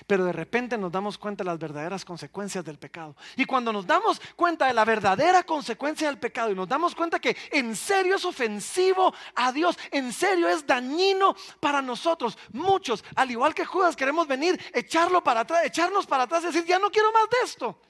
Pero 0.08 0.26
de 0.26 0.32
repente 0.32 0.78
nos 0.78 0.92
damos 0.92 1.18
cuenta 1.18 1.44
de 1.44 1.50
las 1.50 1.60
verdaderas 1.60 2.06
consecuencias 2.06 2.64
del 2.64 2.80
pecado. 2.80 3.16
Y 3.36 3.46
cuando 3.46 3.72
nos 3.74 3.86
damos 3.86 4.20
cuenta 4.36 4.66
de 4.66 4.74
la 4.74 4.86
verdadera 4.86 5.44
consecuencia 5.44 6.08
del 6.08 6.18
pecado 6.18 6.52
y 6.52 6.56
nos 6.56 6.70
damos 6.70 6.96
cuenta 6.96 7.20
que 7.20 7.36
en 7.52 7.76
serio 7.76 8.16
es 8.16 8.24
ofensivo 8.24 9.14
a 9.36 9.52
Dios, 9.52 9.78
en 9.92 10.12
serio 10.14 10.48
es 10.48 10.66
dañino 10.66 11.36
para 11.60 11.82
nosotros, 11.82 12.38
muchos, 12.54 13.04
al 13.16 13.30
igual 13.30 13.54
que 13.54 13.66
Judas, 13.66 13.96
queremos 13.96 14.26
venir, 14.26 14.60
echarlo 14.74 15.22
para 15.22 15.42
atrás, 15.42 15.66
echarnos 15.66 16.08
para 16.08 16.24
atrás 16.24 16.44
y 16.44 16.48
decir, 16.48 16.66
ya 16.66 16.80
no 16.80 16.90
quiero 16.90 17.12
más 17.12 17.30
de 17.30 17.38
esto. 17.44 17.82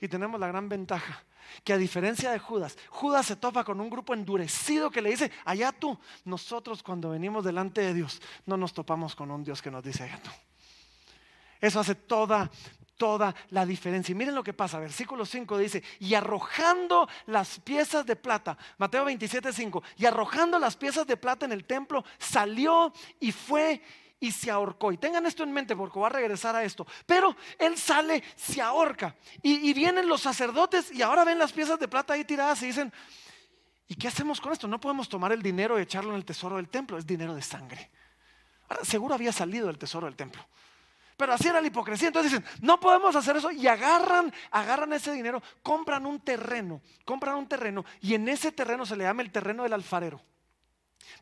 Y 0.00 0.08
tenemos 0.08 0.38
la 0.38 0.48
gran 0.48 0.68
ventaja 0.68 1.24
que 1.64 1.72
a 1.72 1.78
diferencia 1.78 2.30
de 2.30 2.38
Judas, 2.38 2.76
Judas 2.88 3.26
se 3.26 3.36
topa 3.36 3.64
con 3.64 3.80
un 3.80 3.90
grupo 3.90 4.14
endurecido 4.14 4.90
que 4.90 5.02
le 5.02 5.10
dice, 5.10 5.30
allá 5.44 5.72
tú, 5.72 5.98
nosotros 6.24 6.82
cuando 6.82 7.10
venimos 7.10 7.44
delante 7.44 7.80
de 7.80 7.94
Dios 7.94 8.20
no 8.46 8.56
nos 8.56 8.72
topamos 8.72 9.14
con 9.14 9.30
un 9.30 9.44
Dios 9.44 9.62
que 9.62 9.70
nos 9.70 9.82
dice 9.82 10.04
allá 10.04 10.20
tú. 10.22 10.30
Eso 11.60 11.78
hace 11.78 11.94
toda, 11.94 12.50
toda 12.96 13.34
la 13.50 13.64
diferencia. 13.64 14.12
Y 14.12 14.16
miren 14.16 14.34
lo 14.34 14.42
que 14.42 14.52
pasa, 14.52 14.78
versículo 14.78 15.24
5 15.24 15.58
dice, 15.58 15.82
y 16.00 16.14
arrojando 16.14 17.08
las 17.26 17.60
piezas 17.60 18.04
de 18.04 18.16
plata, 18.16 18.58
Mateo 18.78 19.04
27, 19.04 19.52
5, 19.52 19.82
y 19.96 20.06
arrojando 20.06 20.58
las 20.58 20.76
piezas 20.76 21.06
de 21.06 21.16
plata 21.16 21.46
en 21.46 21.52
el 21.52 21.64
templo, 21.64 22.04
salió 22.18 22.92
y 23.20 23.32
fue 23.32 23.80
y 24.22 24.30
se 24.30 24.52
ahorcó. 24.52 24.92
Y 24.92 24.98
tengan 24.98 25.26
esto 25.26 25.42
en 25.42 25.52
mente 25.52 25.74
porque 25.74 25.98
va 25.98 26.06
a 26.06 26.10
regresar 26.10 26.54
a 26.54 26.62
esto. 26.62 26.86
Pero 27.04 27.34
él 27.58 27.76
sale, 27.76 28.22
se 28.36 28.62
ahorca. 28.62 29.16
Y, 29.42 29.72
vienen 29.74 30.06
los 30.06 30.20
sacerdotes 30.20 30.92
y 30.92 31.02
ahora 31.02 31.24
ven 31.24 31.40
las 31.40 31.52
piezas 31.52 31.78
de 31.80 31.88
plata 31.88 32.14
ahí 32.14 32.24
tiradas 32.24 32.62
y 32.62 32.66
dicen, 32.66 32.92
¿y 33.88 33.96
qué 33.96 34.06
hacemos 34.06 34.40
con 34.40 34.52
esto? 34.52 34.68
No 34.68 34.80
podemos 34.80 35.08
tomar 35.08 35.32
el 35.32 35.42
dinero 35.42 35.76
y 35.76 35.82
echarlo 35.82 36.10
en 36.10 36.16
el 36.16 36.24
tesoro 36.24 36.54
del 36.54 36.68
templo, 36.68 36.98
es 36.98 37.06
dinero 37.06 37.34
de 37.34 37.42
sangre. 37.42 37.90
seguro 38.84 39.14
había 39.14 39.32
salido 39.32 39.66
del 39.66 39.76
tesoro 39.76 40.06
del 40.06 40.14
templo. 40.14 40.46
Pero 41.16 41.32
así 41.32 41.48
era 41.48 41.60
la 41.60 41.66
hipocresía. 41.66 42.06
Entonces 42.06 42.30
dicen, 42.30 42.46
no 42.60 42.78
podemos 42.78 43.16
hacer 43.16 43.36
eso. 43.36 43.50
Y 43.50 43.66
agarran, 43.66 44.32
agarran 44.52 44.92
ese 44.92 45.10
dinero, 45.10 45.42
compran 45.64 46.06
un 46.06 46.20
terreno, 46.20 46.80
compran 47.04 47.34
un 47.34 47.48
terreno. 47.48 47.84
Y 48.00 48.14
en 48.14 48.28
ese 48.28 48.52
terreno 48.52 48.86
se 48.86 48.94
le 48.94 49.02
llama 49.02 49.22
el 49.22 49.32
terreno 49.32 49.64
del 49.64 49.72
alfarero. 49.72 50.20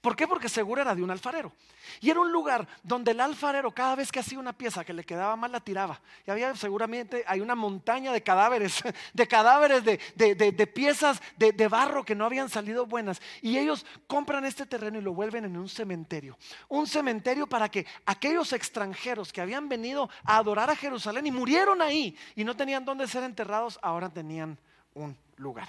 ¿Por 0.01 0.17
qué? 0.17 0.27
Porque 0.27 0.49
seguro 0.49 0.81
era 0.81 0.95
de 0.95 1.03
un 1.03 1.11
alfarero. 1.11 1.53
Y 2.01 2.11
era 2.11 2.21
un 2.21 2.33
lugar 2.33 2.67
donde 2.83 3.11
el 3.11 3.21
alfarero 3.21 3.73
cada 3.73 3.97
vez 3.97 4.11
que 4.11 4.21
hacía 4.21 4.39
una 4.39 4.53
pieza 4.53 4.85
que 4.85 4.93
le 4.93 5.05
quedaba 5.05 5.37
mal 5.37 5.53
la 5.53 5.61
tiraba. 5.61 6.01
Y 6.27 6.31
había 6.31 6.55
seguramente, 6.55 7.25
hay 7.27 7.41
una 7.41 7.55
montaña 7.55 8.13
de 8.13 8.23
cadáveres, 8.23 8.83
de 9.13 9.27
cadáveres 9.27 9.85
de, 9.85 10.67
piezas 10.67 11.21
de, 11.37 11.53
de, 11.53 11.69
barro 11.69 12.05
que 12.05 12.15
no 12.15 12.25
habían 12.25 12.49
salido 12.49 12.87
buenas. 12.87 13.21
Y 13.43 13.59
ellos 13.59 13.85
compran 14.07 14.45
este 14.45 14.67
terreno 14.67 14.99
y 14.99 15.03
lo 15.03 15.13
vuelven 15.13 15.45
en 15.45 15.57
un 15.57 15.69
cementerio. 15.69 16.39
Un 16.69 16.87
cementerio 16.87 17.47
para 17.47 17.69
que 17.69 17.87
aquellos 18.07 18.53
extranjeros 18.53 19.33
que 19.33 19.41
habían 19.41 19.69
venido 19.69 20.09
a 20.25 20.37
adorar 20.37 20.71
a 20.71 20.77
Jerusalén 20.77 21.27
y 21.27 21.31
murieron 21.31 21.83
ahí 21.83 22.17
y 22.35 22.45
no 22.45 22.57
tenían 22.57 22.85
dónde 22.85 23.07
ser 23.07 23.25
enterrados, 23.25 23.79
ahora 23.83 24.09
tenían 24.09 24.59
un 24.95 25.17
lugar. 25.37 25.69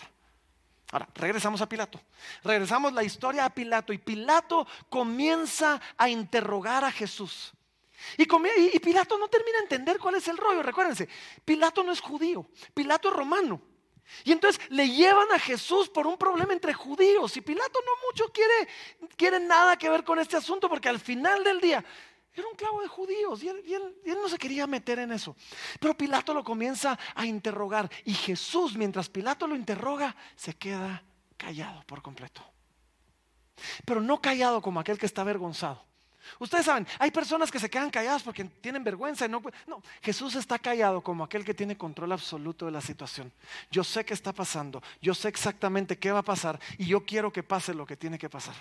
Ahora, 0.91 1.07
regresamos 1.15 1.61
a 1.61 1.69
Pilato. 1.69 1.99
Regresamos 2.43 2.93
la 2.93 3.03
historia 3.03 3.45
a 3.45 3.49
Pilato 3.49 3.93
y 3.93 3.97
Pilato 3.97 4.67
comienza 4.89 5.81
a 5.97 6.09
interrogar 6.09 6.83
a 6.83 6.91
Jesús. 6.91 7.53
Y, 8.17 8.79
Pilato 8.79 9.17
no 9.17 9.27
termina 9.27 9.57
de 9.59 9.63
entender 9.63 9.99
cuál 9.99 10.15
es 10.15 10.27
el 10.27 10.37
rollo. 10.37 10.61
Recuérdense, 10.61 11.07
Pilato 11.45 11.83
no 11.83 11.91
es 11.91 12.01
judío, 12.01 12.45
Pilato 12.73 13.09
es 13.09 13.15
romano. 13.15 13.61
Y 14.25 14.33
entonces 14.33 14.61
le 14.69 14.89
llevan 14.89 15.31
a 15.31 15.39
Jesús 15.39 15.87
por 15.87 16.05
un 16.05 16.17
problema 16.17 16.51
entre 16.51 16.73
judíos. 16.73 17.37
Y 17.37 17.41
Pilato 17.41 17.79
no 17.85 17.91
mucho 18.07 18.31
quiere, 18.33 18.67
quiere 19.15 19.39
nada 19.39 19.77
que 19.77 19.89
ver 19.89 20.03
con 20.03 20.19
este 20.19 20.35
asunto 20.35 20.67
porque 20.67 20.89
al 20.89 20.99
final 20.99 21.43
del 21.43 21.61
día 21.61 21.85
era 22.33 22.47
un 22.47 22.55
clavo 22.55 22.81
de 22.81 22.87
judíos 22.87 23.43
y 23.43 23.49
él, 23.49 23.95
no 24.05 24.29
se 24.29 24.37
quería 24.37 24.65
meter 24.67 24.99
en 24.99 25.11
eso. 25.11 25.35
Pero 25.79 25.97
Pilato 25.97 26.33
lo 26.33 26.43
comienza 26.43 26.97
a 27.15 27.25
interrogar 27.25 27.89
y 28.05 28.13
Jesús, 28.13 28.75
mientras 28.77 29.09
Pilato 29.09 29.47
lo 29.47 29.55
interroga, 29.55 30.15
se 30.35 30.53
queda 30.53 31.03
callado 31.37 31.83
por 31.85 32.01
completo. 32.01 32.41
Pero 33.85 34.01
no 34.01 34.21
callado 34.21 34.61
como 34.61 34.79
aquel 34.79 34.97
que 34.97 35.05
está 35.05 35.21
avergonzado. 35.21 35.90
Ustedes 36.39 36.65
saben, 36.65 36.87
hay 36.99 37.11
personas 37.11 37.51
que 37.51 37.59
se 37.59 37.69
quedan 37.69 37.89
calladas 37.89 38.23
porque 38.23 38.43
tienen 38.45 38.83
vergüenza 38.83 39.25
y 39.25 39.29
no, 39.29 39.41
no, 39.67 39.81
Jesús 40.01 40.35
está 40.35 40.59
callado 40.59 41.01
como 41.01 41.23
aquel 41.23 41.43
que 41.43 41.53
tiene 41.53 41.77
control 41.77 42.11
absoluto 42.11 42.65
de 42.65 42.71
la 42.71 42.81
situación. 42.81 43.31
Yo 43.69 43.83
sé 43.83 44.05
qué 44.05 44.13
está 44.13 44.33
pasando, 44.33 44.81
yo 45.01 45.13
sé 45.13 45.27
exactamente 45.27 45.97
qué 45.97 46.11
va 46.11 46.19
a 46.19 46.23
pasar 46.23 46.59
y 46.77 46.85
yo 46.85 47.05
quiero 47.05 47.31
que 47.31 47.43
pase 47.43 47.73
lo 47.73 47.85
que 47.85 47.97
tiene 47.97 48.17
que 48.17 48.29
pasar. 48.29 48.55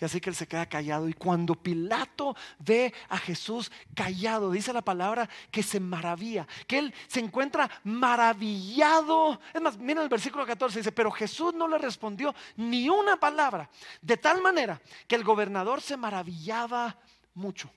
Y 0.00 0.04
así 0.04 0.20
que 0.20 0.30
él 0.30 0.36
se 0.36 0.46
queda 0.46 0.66
callado 0.66 1.08
y 1.08 1.12
cuando 1.12 1.54
Pilato 1.54 2.36
ve 2.58 2.92
a 3.08 3.18
Jesús 3.18 3.70
callado, 3.94 4.50
dice 4.50 4.72
la 4.72 4.82
palabra 4.82 5.28
que 5.50 5.62
se 5.62 5.80
maravilla, 5.80 6.46
que 6.66 6.78
él 6.78 6.94
se 7.06 7.20
encuentra 7.20 7.70
maravillado. 7.84 9.40
Es 9.52 9.60
más, 9.60 9.76
miren 9.78 10.02
el 10.02 10.08
versículo 10.08 10.46
14, 10.46 10.78
dice, 10.78 10.92
pero 10.92 11.10
Jesús 11.10 11.54
no 11.54 11.68
le 11.68 11.78
respondió 11.78 12.34
ni 12.56 12.88
una 12.88 13.16
palabra, 13.16 13.68
de 14.00 14.16
tal 14.16 14.42
manera 14.42 14.80
que 15.06 15.16
el 15.16 15.24
gobernador 15.24 15.80
se 15.80 15.96
maravillaba 15.96 16.96
mucho. 17.34 17.70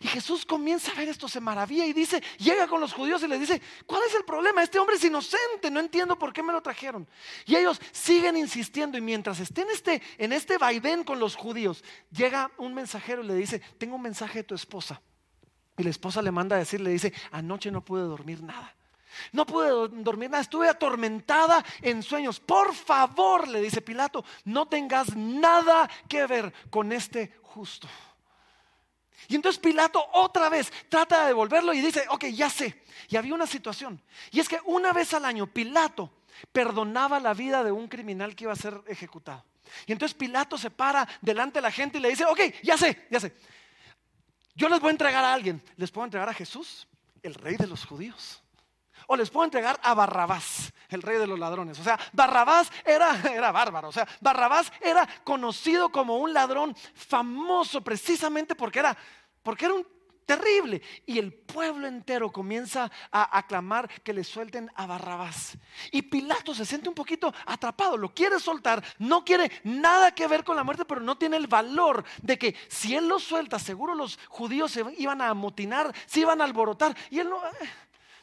Y 0.00 0.08
Jesús 0.08 0.44
comienza 0.44 0.92
a 0.92 0.94
ver 0.94 1.08
esto, 1.08 1.28
se 1.28 1.40
maravilla 1.40 1.84
y 1.84 1.92
dice, 1.92 2.22
llega 2.38 2.66
con 2.66 2.80
los 2.80 2.92
judíos 2.92 3.22
y 3.22 3.28
les 3.28 3.40
dice, 3.40 3.60
¿cuál 3.86 4.02
es 4.08 4.14
el 4.14 4.24
problema? 4.24 4.62
Este 4.62 4.78
hombre 4.78 4.96
es 4.96 5.04
inocente, 5.04 5.70
no 5.70 5.80
entiendo 5.80 6.18
por 6.18 6.32
qué 6.32 6.42
me 6.42 6.52
lo 6.52 6.62
trajeron. 6.62 7.06
Y 7.46 7.56
ellos 7.56 7.80
siguen 7.92 8.36
insistiendo 8.36 8.96
y 8.96 9.00
mientras 9.00 9.40
estén 9.40 9.68
este, 9.70 10.02
en 10.18 10.32
este 10.32 10.58
vaivén 10.58 11.04
con 11.04 11.18
los 11.18 11.36
judíos, 11.36 11.84
llega 12.10 12.50
un 12.56 12.74
mensajero 12.74 13.22
y 13.22 13.26
le 13.26 13.34
dice, 13.34 13.60
tengo 13.78 13.96
un 13.96 14.02
mensaje 14.02 14.40
de 14.40 14.44
tu 14.44 14.54
esposa. 14.54 15.00
Y 15.76 15.82
la 15.82 15.90
esposa 15.90 16.22
le 16.22 16.30
manda 16.30 16.56
a 16.56 16.60
decir, 16.60 16.80
le 16.80 16.90
dice, 16.90 17.12
anoche 17.32 17.70
no 17.70 17.84
pude 17.84 18.02
dormir 18.02 18.42
nada. 18.42 18.74
No 19.32 19.46
pude 19.46 19.68
dormir 19.68 20.30
nada, 20.30 20.42
estuve 20.42 20.68
atormentada 20.68 21.64
en 21.82 22.02
sueños. 22.02 22.40
Por 22.40 22.74
favor, 22.74 23.46
le 23.48 23.60
dice 23.60 23.80
Pilato, 23.80 24.24
no 24.44 24.66
tengas 24.66 25.14
nada 25.14 25.88
que 26.08 26.26
ver 26.26 26.52
con 26.70 26.90
este 26.90 27.36
justo. 27.42 27.88
Y 29.28 29.36
entonces 29.36 29.60
Pilato 29.60 30.04
otra 30.12 30.48
vez 30.48 30.72
trata 30.88 31.22
de 31.22 31.28
devolverlo 31.28 31.72
y 31.72 31.80
dice, 31.80 32.04
ok, 32.08 32.26
ya 32.26 32.50
sé. 32.50 32.82
Y 33.08 33.16
había 33.16 33.34
una 33.34 33.46
situación. 33.46 34.00
Y 34.30 34.40
es 34.40 34.48
que 34.48 34.58
una 34.64 34.92
vez 34.92 35.14
al 35.14 35.24
año 35.24 35.46
Pilato 35.46 36.10
perdonaba 36.52 37.20
la 37.20 37.34
vida 37.34 37.64
de 37.64 37.72
un 37.72 37.88
criminal 37.88 38.34
que 38.34 38.44
iba 38.44 38.52
a 38.52 38.56
ser 38.56 38.80
ejecutado. 38.86 39.44
Y 39.86 39.92
entonces 39.92 40.16
Pilato 40.16 40.58
se 40.58 40.70
para 40.70 41.08
delante 41.20 41.58
de 41.58 41.62
la 41.62 41.70
gente 41.70 41.98
y 41.98 42.00
le 42.00 42.10
dice, 42.10 42.24
ok, 42.24 42.40
ya 42.62 42.76
sé, 42.76 43.06
ya 43.10 43.20
sé. 43.20 43.34
Yo 44.54 44.68
les 44.68 44.80
voy 44.80 44.88
a 44.88 44.92
entregar 44.92 45.24
a 45.24 45.32
alguien. 45.32 45.62
¿Les 45.76 45.90
puedo 45.90 46.04
entregar 46.04 46.28
a 46.28 46.34
Jesús, 46.34 46.86
el 47.22 47.34
rey 47.34 47.56
de 47.56 47.66
los 47.66 47.84
judíos? 47.84 48.43
O 49.06 49.16
les 49.16 49.30
puedo 49.30 49.44
entregar 49.44 49.78
a 49.82 49.94
Barrabás, 49.94 50.72
el 50.88 51.02
rey 51.02 51.18
de 51.18 51.26
los 51.26 51.38
ladrones. 51.38 51.78
O 51.78 51.84
sea, 51.84 51.98
Barrabás 52.12 52.70
era, 52.84 53.20
era 53.32 53.52
bárbaro. 53.52 53.88
O 53.88 53.92
sea, 53.92 54.06
Barrabás 54.20 54.72
era 54.80 55.06
conocido 55.24 55.90
como 55.90 56.18
un 56.18 56.32
ladrón 56.32 56.76
famoso 56.94 57.82
precisamente 57.82 58.54
porque 58.54 58.80
era, 58.80 58.96
porque 59.42 59.66
era 59.66 59.74
un 59.74 59.86
terrible. 60.24 60.82
Y 61.06 61.18
el 61.18 61.32
pueblo 61.32 61.86
entero 61.86 62.32
comienza 62.32 62.90
a 63.10 63.38
aclamar 63.38 63.88
que 64.02 64.12
le 64.12 64.24
suelten 64.24 64.70
a 64.74 64.86
Barrabás. 64.86 65.56
Y 65.90 66.02
Pilato 66.02 66.54
se 66.54 66.64
siente 66.64 66.88
un 66.88 66.94
poquito 66.94 67.32
atrapado, 67.46 67.96
lo 67.96 68.14
quiere 68.14 68.40
soltar, 68.40 68.82
no 68.98 69.24
quiere 69.24 69.50
nada 69.64 70.12
que 70.12 70.26
ver 70.26 70.44
con 70.44 70.56
la 70.56 70.64
muerte, 70.64 70.84
pero 70.84 71.00
no 71.00 71.16
tiene 71.16 71.36
el 71.36 71.46
valor 71.46 72.04
de 72.22 72.38
que 72.38 72.56
si 72.68 72.94
él 72.94 73.08
lo 73.08 73.18
suelta, 73.18 73.58
seguro 73.58 73.94
los 73.94 74.18
judíos 74.28 74.72
se 74.72 74.84
iban 74.98 75.20
a 75.20 75.28
amotinar, 75.28 75.94
se 76.06 76.20
iban 76.20 76.40
a 76.40 76.44
alborotar. 76.44 76.96
Y 77.10 77.20
él 77.20 77.28
no... 77.28 77.44
Eh, 77.46 77.68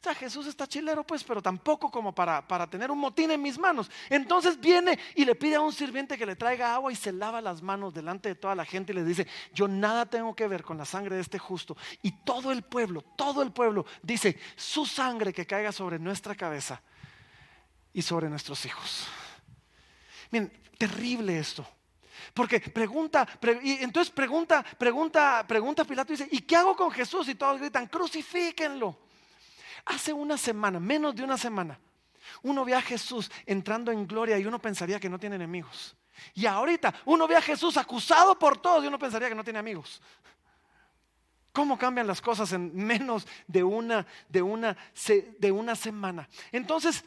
o 0.02 0.04
sea, 0.04 0.16
Jesús 0.16 0.48
está 0.48 0.66
chilero, 0.66 1.04
pues, 1.04 1.24
pero 1.24 1.44
tampoco 1.44 1.92
como 1.92 2.12
para, 2.12 2.48
para 2.48 2.68
tener 2.68 2.90
un 2.90 2.98
motín 2.98 3.30
en 3.30 3.40
mis 3.40 3.60
manos. 3.60 3.88
Entonces 4.10 4.60
viene 4.60 4.98
y 5.14 5.26
le 5.26 5.36
pide 5.36 5.58
a 5.58 5.62
un 5.62 5.72
sirviente 5.72 6.18
que 6.18 6.26
le 6.26 6.36
traiga 6.36 6.74
agua 6.74 6.92
y 6.92 6.96
se 6.96 7.12
lava 7.12 7.40
las 7.40 7.62
manos 7.62 7.94
delante 7.94 8.30
de 8.30 8.34
toda 8.34 8.56
la 8.56 8.66
gente 8.66 8.94
y 8.94 8.96
le 8.96 9.04
dice, 9.04 9.28
yo 9.54 9.68
nada 9.68 10.08
tengo 10.08 10.36
que 10.36 10.48
ver 10.48 10.64
con 10.64 10.76
la 10.76 10.86
sangre 10.86 11.18
de 11.18 11.22
este 11.22 11.38
justo. 11.38 11.78
Y 12.02 12.14
todo 12.24 12.52
el 12.52 12.64
pueblo, 12.64 13.04
todo 13.16 13.44
el 13.44 13.52
pueblo 13.52 13.86
dice, 14.02 14.40
su 14.56 14.88
sangre 14.88 15.32
que 15.32 15.46
caiga 15.46 15.72
sobre 15.72 16.00
nuestra 16.00 16.34
cabeza 16.34 16.82
y 17.94 18.02
sobre 18.02 18.28
nuestros 18.28 18.66
hijos. 18.66 19.06
Miren, 20.32 20.52
terrible 20.80 21.38
esto. 21.38 21.64
Porque 22.34 22.60
pregunta, 22.60 23.28
y 23.62 23.84
entonces 23.84 24.12
pregunta, 24.12 24.64
pregunta, 24.80 25.46
pregunta 25.48 25.84
Pilato 25.86 26.12
y 26.12 26.18
dice, 26.18 26.30
¿y 26.32 26.42
qué 26.42 26.56
hago 26.56 26.76
con 26.76 26.90
Jesús? 26.90 27.30
Y 27.30 27.36
todos 27.36 27.60
gritan, 27.60 27.86
crucifíquenlo. 27.86 29.11
Hace 29.86 30.14
una 30.14 30.38
semana, 30.38 30.80
menos 30.80 31.16
de 31.16 31.24
una 31.24 31.38
semana, 31.38 31.80
uno 32.44 32.64
ve 32.66 32.76
a 32.76 32.82
Jesús 32.82 33.32
entrando 33.46 33.92
en 33.92 34.08
gloria 34.08 34.38
y 34.38 34.46
uno 34.46 34.60
pensaría 34.60 35.00
que 35.00 35.10
no 35.10 35.20
tiene 35.20 35.36
enemigos. 35.36 35.96
Y 36.34 36.46
ahorita 36.46 36.94
uno 37.06 37.28
ve 37.28 37.36
a 37.36 37.42
Jesús 37.42 37.78
acusado 37.78 38.38
por 38.38 38.62
todos 38.62 38.84
y 38.84 38.88
uno 38.88 39.00
pensaría 39.00 39.30
que 39.30 39.36
no 39.36 39.44
tiene 39.44 39.60
amigos. 39.60 40.02
¿Cómo 41.52 41.78
cambian 41.78 42.08
las 42.08 42.22
cosas 42.22 42.54
en 42.54 42.74
menos 42.76 43.28
de 43.48 43.64
una, 43.64 44.06
de 44.30 44.42
una, 44.42 44.78
de 45.38 45.52
una 45.52 45.76
semana? 45.76 46.30
Entonces, 46.52 47.04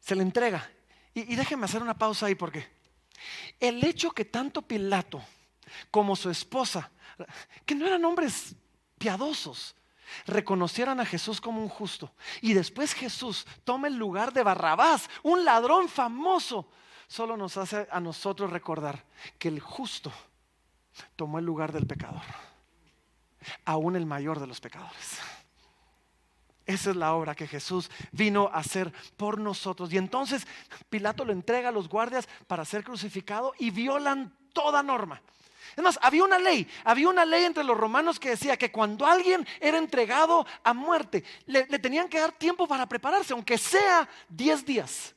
se 0.00 0.14
le 0.14 0.22
entrega. 0.22 0.68
Y, 1.14 1.32
y 1.32 1.36
déjenme 1.36 1.64
hacer 1.64 1.80
una 1.80 1.96
pausa 1.96 2.26
ahí 2.26 2.34
porque 2.34 2.68
el 3.58 3.82
hecho 3.84 4.10
que 4.10 4.24
tanto 4.24 4.62
Pilato 4.62 5.22
como 5.90 6.16
su 6.16 6.28
esposa, 6.28 6.90
que 7.64 7.74
no 7.74 7.86
eran 7.86 8.04
hombres 8.04 8.54
piadosos, 8.98 9.74
reconocieran 10.26 11.00
a 11.00 11.06
Jesús 11.06 11.40
como 11.40 11.60
un 11.60 11.68
justo 11.68 12.12
y 12.40 12.54
después 12.54 12.94
Jesús 12.94 13.46
toma 13.64 13.88
el 13.88 13.96
lugar 13.96 14.32
de 14.32 14.42
Barrabás, 14.42 15.08
un 15.22 15.44
ladrón 15.44 15.88
famoso, 15.88 16.68
solo 17.06 17.36
nos 17.36 17.56
hace 17.56 17.86
a 17.90 18.00
nosotros 18.00 18.50
recordar 18.50 19.04
que 19.38 19.48
el 19.48 19.60
justo 19.60 20.12
tomó 21.16 21.38
el 21.38 21.44
lugar 21.44 21.72
del 21.72 21.86
pecador, 21.86 22.22
aún 23.64 23.96
el 23.96 24.06
mayor 24.06 24.40
de 24.40 24.46
los 24.46 24.60
pecadores. 24.60 25.18
Esa 26.64 26.90
es 26.90 26.96
la 26.96 27.14
obra 27.14 27.34
que 27.34 27.48
Jesús 27.48 27.90
vino 28.12 28.48
a 28.52 28.58
hacer 28.58 28.92
por 29.16 29.38
nosotros. 29.38 29.92
Y 29.92 29.98
entonces 29.98 30.46
Pilato 30.88 31.24
lo 31.24 31.32
entrega 31.32 31.70
a 31.70 31.72
los 31.72 31.88
guardias 31.88 32.28
para 32.46 32.64
ser 32.64 32.84
crucificado 32.84 33.52
y 33.58 33.70
violan 33.70 34.36
toda 34.52 34.82
norma. 34.82 35.20
Es 35.76 35.82
más, 35.82 35.98
había 36.02 36.24
una 36.24 36.38
ley, 36.38 36.68
había 36.84 37.08
una 37.08 37.24
ley 37.24 37.44
entre 37.44 37.64
los 37.64 37.76
romanos 37.76 38.20
que 38.20 38.30
decía 38.30 38.56
que 38.56 38.70
cuando 38.70 39.06
alguien 39.06 39.46
era 39.60 39.78
entregado 39.78 40.46
a 40.62 40.74
muerte, 40.74 41.24
le, 41.46 41.64
tenían 41.78 42.08
que 42.08 42.20
dar 42.20 42.32
tiempo 42.32 42.66
para 42.66 42.86
prepararse, 42.86 43.32
aunque 43.32 43.58
sea 43.58 44.08
10 44.28 44.64
días. 44.64 45.14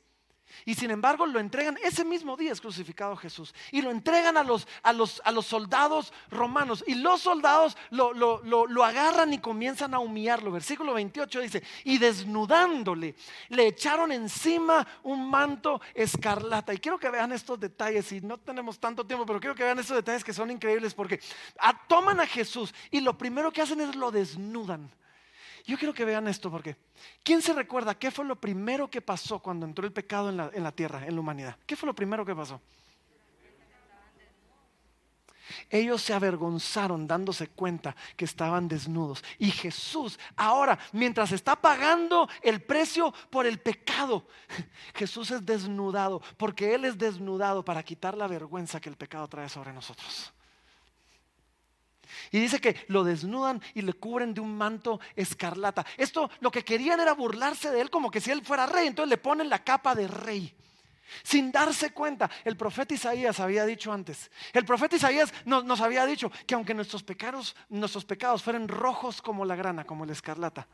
Y 0.64 0.74
sin 0.74 0.90
embargo 0.90 1.26
lo 1.26 1.38
entregan, 1.38 1.78
ese 1.82 2.04
mismo 2.04 2.36
día 2.36 2.52
es 2.52 2.60
crucificado 2.60 3.16
Jesús. 3.16 3.54
Y 3.70 3.82
lo 3.82 3.90
entregan 3.90 4.36
a 4.36 4.42
los, 4.42 4.66
a 4.82 4.92
los, 4.92 5.20
a 5.24 5.32
los 5.32 5.46
soldados 5.46 6.12
romanos. 6.30 6.84
Y 6.86 6.94
los 6.94 7.20
soldados 7.20 7.76
lo, 7.90 8.12
lo, 8.12 8.40
lo, 8.42 8.84
agarran 8.84 9.32
y 9.32 9.38
comienzan 9.38 9.94
a 9.94 9.98
humillarlo. 9.98 10.50
Versículo 10.52 10.94
28 10.94 11.40
dice, 11.40 11.62
y 11.84 11.98
desnudándole, 11.98 13.14
le 13.48 13.66
echaron 13.66 14.12
encima 14.12 14.86
un 15.02 15.28
manto 15.28 15.80
escarlata. 15.94 16.72
Y 16.72 16.78
quiero 16.78 16.98
que 16.98 17.10
vean 17.10 17.32
estos 17.32 17.58
detalles, 17.60 18.10
y 18.12 18.20
no 18.20 18.38
tenemos 18.38 18.78
tanto 18.78 19.06
tiempo, 19.06 19.26
pero 19.26 19.40
quiero 19.40 19.54
que 19.54 19.64
vean 19.64 19.78
estos 19.78 19.96
detalles 19.96 20.24
que 20.24 20.32
son 20.32 20.50
increíbles 20.50 20.94
porque 20.94 21.20
toman 21.88 22.20
a 22.20 22.26
Jesús 22.26 22.74
y 22.90 23.00
lo 23.00 23.16
primero 23.16 23.52
que 23.52 23.62
hacen 23.62 23.80
es 23.80 23.94
lo 23.94 24.10
desnudan. 24.10 24.90
Yo 25.66 25.76
quiero 25.76 25.92
que 25.92 26.04
vean 26.04 26.28
esto 26.28 26.48
porque 26.50 26.76
¿quién 27.24 27.42
se 27.42 27.52
recuerda 27.52 27.98
qué 27.98 28.12
fue 28.12 28.24
lo 28.24 28.36
primero 28.36 28.88
que 28.88 29.02
pasó 29.02 29.40
cuando 29.40 29.66
entró 29.66 29.84
el 29.84 29.92
pecado 29.92 30.30
en 30.30 30.36
la, 30.62 30.72
tierra, 30.72 31.04
en 31.04 31.14
la 31.14 31.20
humanidad? 31.20 31.58
¿Qué 31.66 31.74
fue 31.74 31.88
lo 31.88 31.94
primero 31.94 32.24
que 32.24 32.34
pasó? 32.34 32.60
Ellos 35.68 36.02
se 36.02 36.12
avergonzaron 36.12 37.06
dándose 37.06 37.48
cuenta 37.48 37.96
que 38.16 38.24
estaban 38.24 38.68
desnudos. 38.68 39.24
Y 39.38 39.50
Jesús, 39.50 40.18
ahora, 40.36 40.78
mientras 40.92 41.32
está 41.32 41.56
pagando 41.56 42.28
el 42.42 42.62
precio 42.62 43.12
por 43.30 43.46
el 43.46 43.58
pecado, 43.58 44.26
Jesús 44.94 45.32
es 45.32 45.44
desnudado, 45.44 46.22
porque 46.36 46.74
Él 46.74 46.84
es 46.84 46.96
desnudado 46.96 47.64
para 47.64 47.82
quitar 47.82 48.16
la 48.16 48.28
vergüenza 48.28 48.80
que 48.80 48.88
el 48.88 48.96
pecado 48.96 49.26
trae 49.28 49.48
sobre 49.48 49.72
nosotros. 49.72 50.32
Y 52.30 52.40
dice 52.40 52.60
que 52.60 52.84
lo 52.88 53.04
desnudan 53.04 53.62
y 53.74 53.82
le 53.82 53.92
cubren 53.94 54.34
de 54.34 54.40
un 54.40 54.56
manto 54.56 55.00
escarlata. 55.14 55.84
Esto 55.96 56.30
lo 56.40 56.50
que 56.50 56.64
querían 56.64 57.00
era 57.00 57.14
burlarse 57.14 57.70
de 57.70 57.80
él 57.80 57.90
como 57.90 58.10
que 58.10 58.20
si 58.20 58.30
él 58.30 58.44
fuera 58.44 58.66
rey. 58.66 58.86
Entonces 58.86 59.10
le 59.10 59.18
ponen 59.18 59.48
la 59.48 59.64
capa 59.64 59.94
de 59.94 60.08
rey. 60.08 60.54
Sin 61.22 61.52
darse 61.52 61.90
cuenta, 61.90 62.30
el 62.44 62.56
profeta 62.56 62.94
Isaías 62.94 63.40
había 63.40 63.64
dicho 63.64 63.92
antes. 63.92 64.30
El 64.52 64.64
profeta 64.64 64.96
Isaías 64.96 65.32
nos, 65.44 65.80
había 65.80 66.04
dicho 66.06 66.30
que 66.46 66.54
aunque 66.54 66.74
nuestros 66.74 67.02
pecados, 67.02 67.56
nuestros 67.68 68.04
pecados 68.04 68.42
fueran 68.42 68.68
rojos 68.68 69.22
como 69.22 69.44
la 69.44 69.56
grana, 69.56 69.84
como 69.84 70.04
la 70.04 70.12
escarlata, 70.12 70.66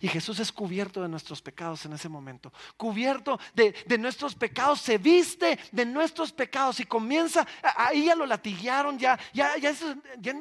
Y 0.00 0.08
Jesús 0.08 0.38
es 0.40 0.52
cubierto 0.52 1.02
de 1.02 1.08
nuestros 1.08 1.42
pecados 1.42 1.84
en 1.86 1.92
ese 1.92 2.08
momento. 2.08 2.52
Cubierto 2.76 3.38
de, 3.54 3.74
nuestros 3.98 4.34
pecados, 4.34 4.80
se 4.80 4.98
viste 4.98 5.58
de 5.72 5.84
nuestros 5.84 6.32
pecados 6.32 6.80
y 6.80 6.84
comienza, 6.84 7.46
ahí 7.76 8.06
ya 8.06 8.14
lo 8.14 8.26
latiguearon, 8.26 8.98
ya, 8.98 9.18
ya, 9.32 9.56
ya, 9.56 9.72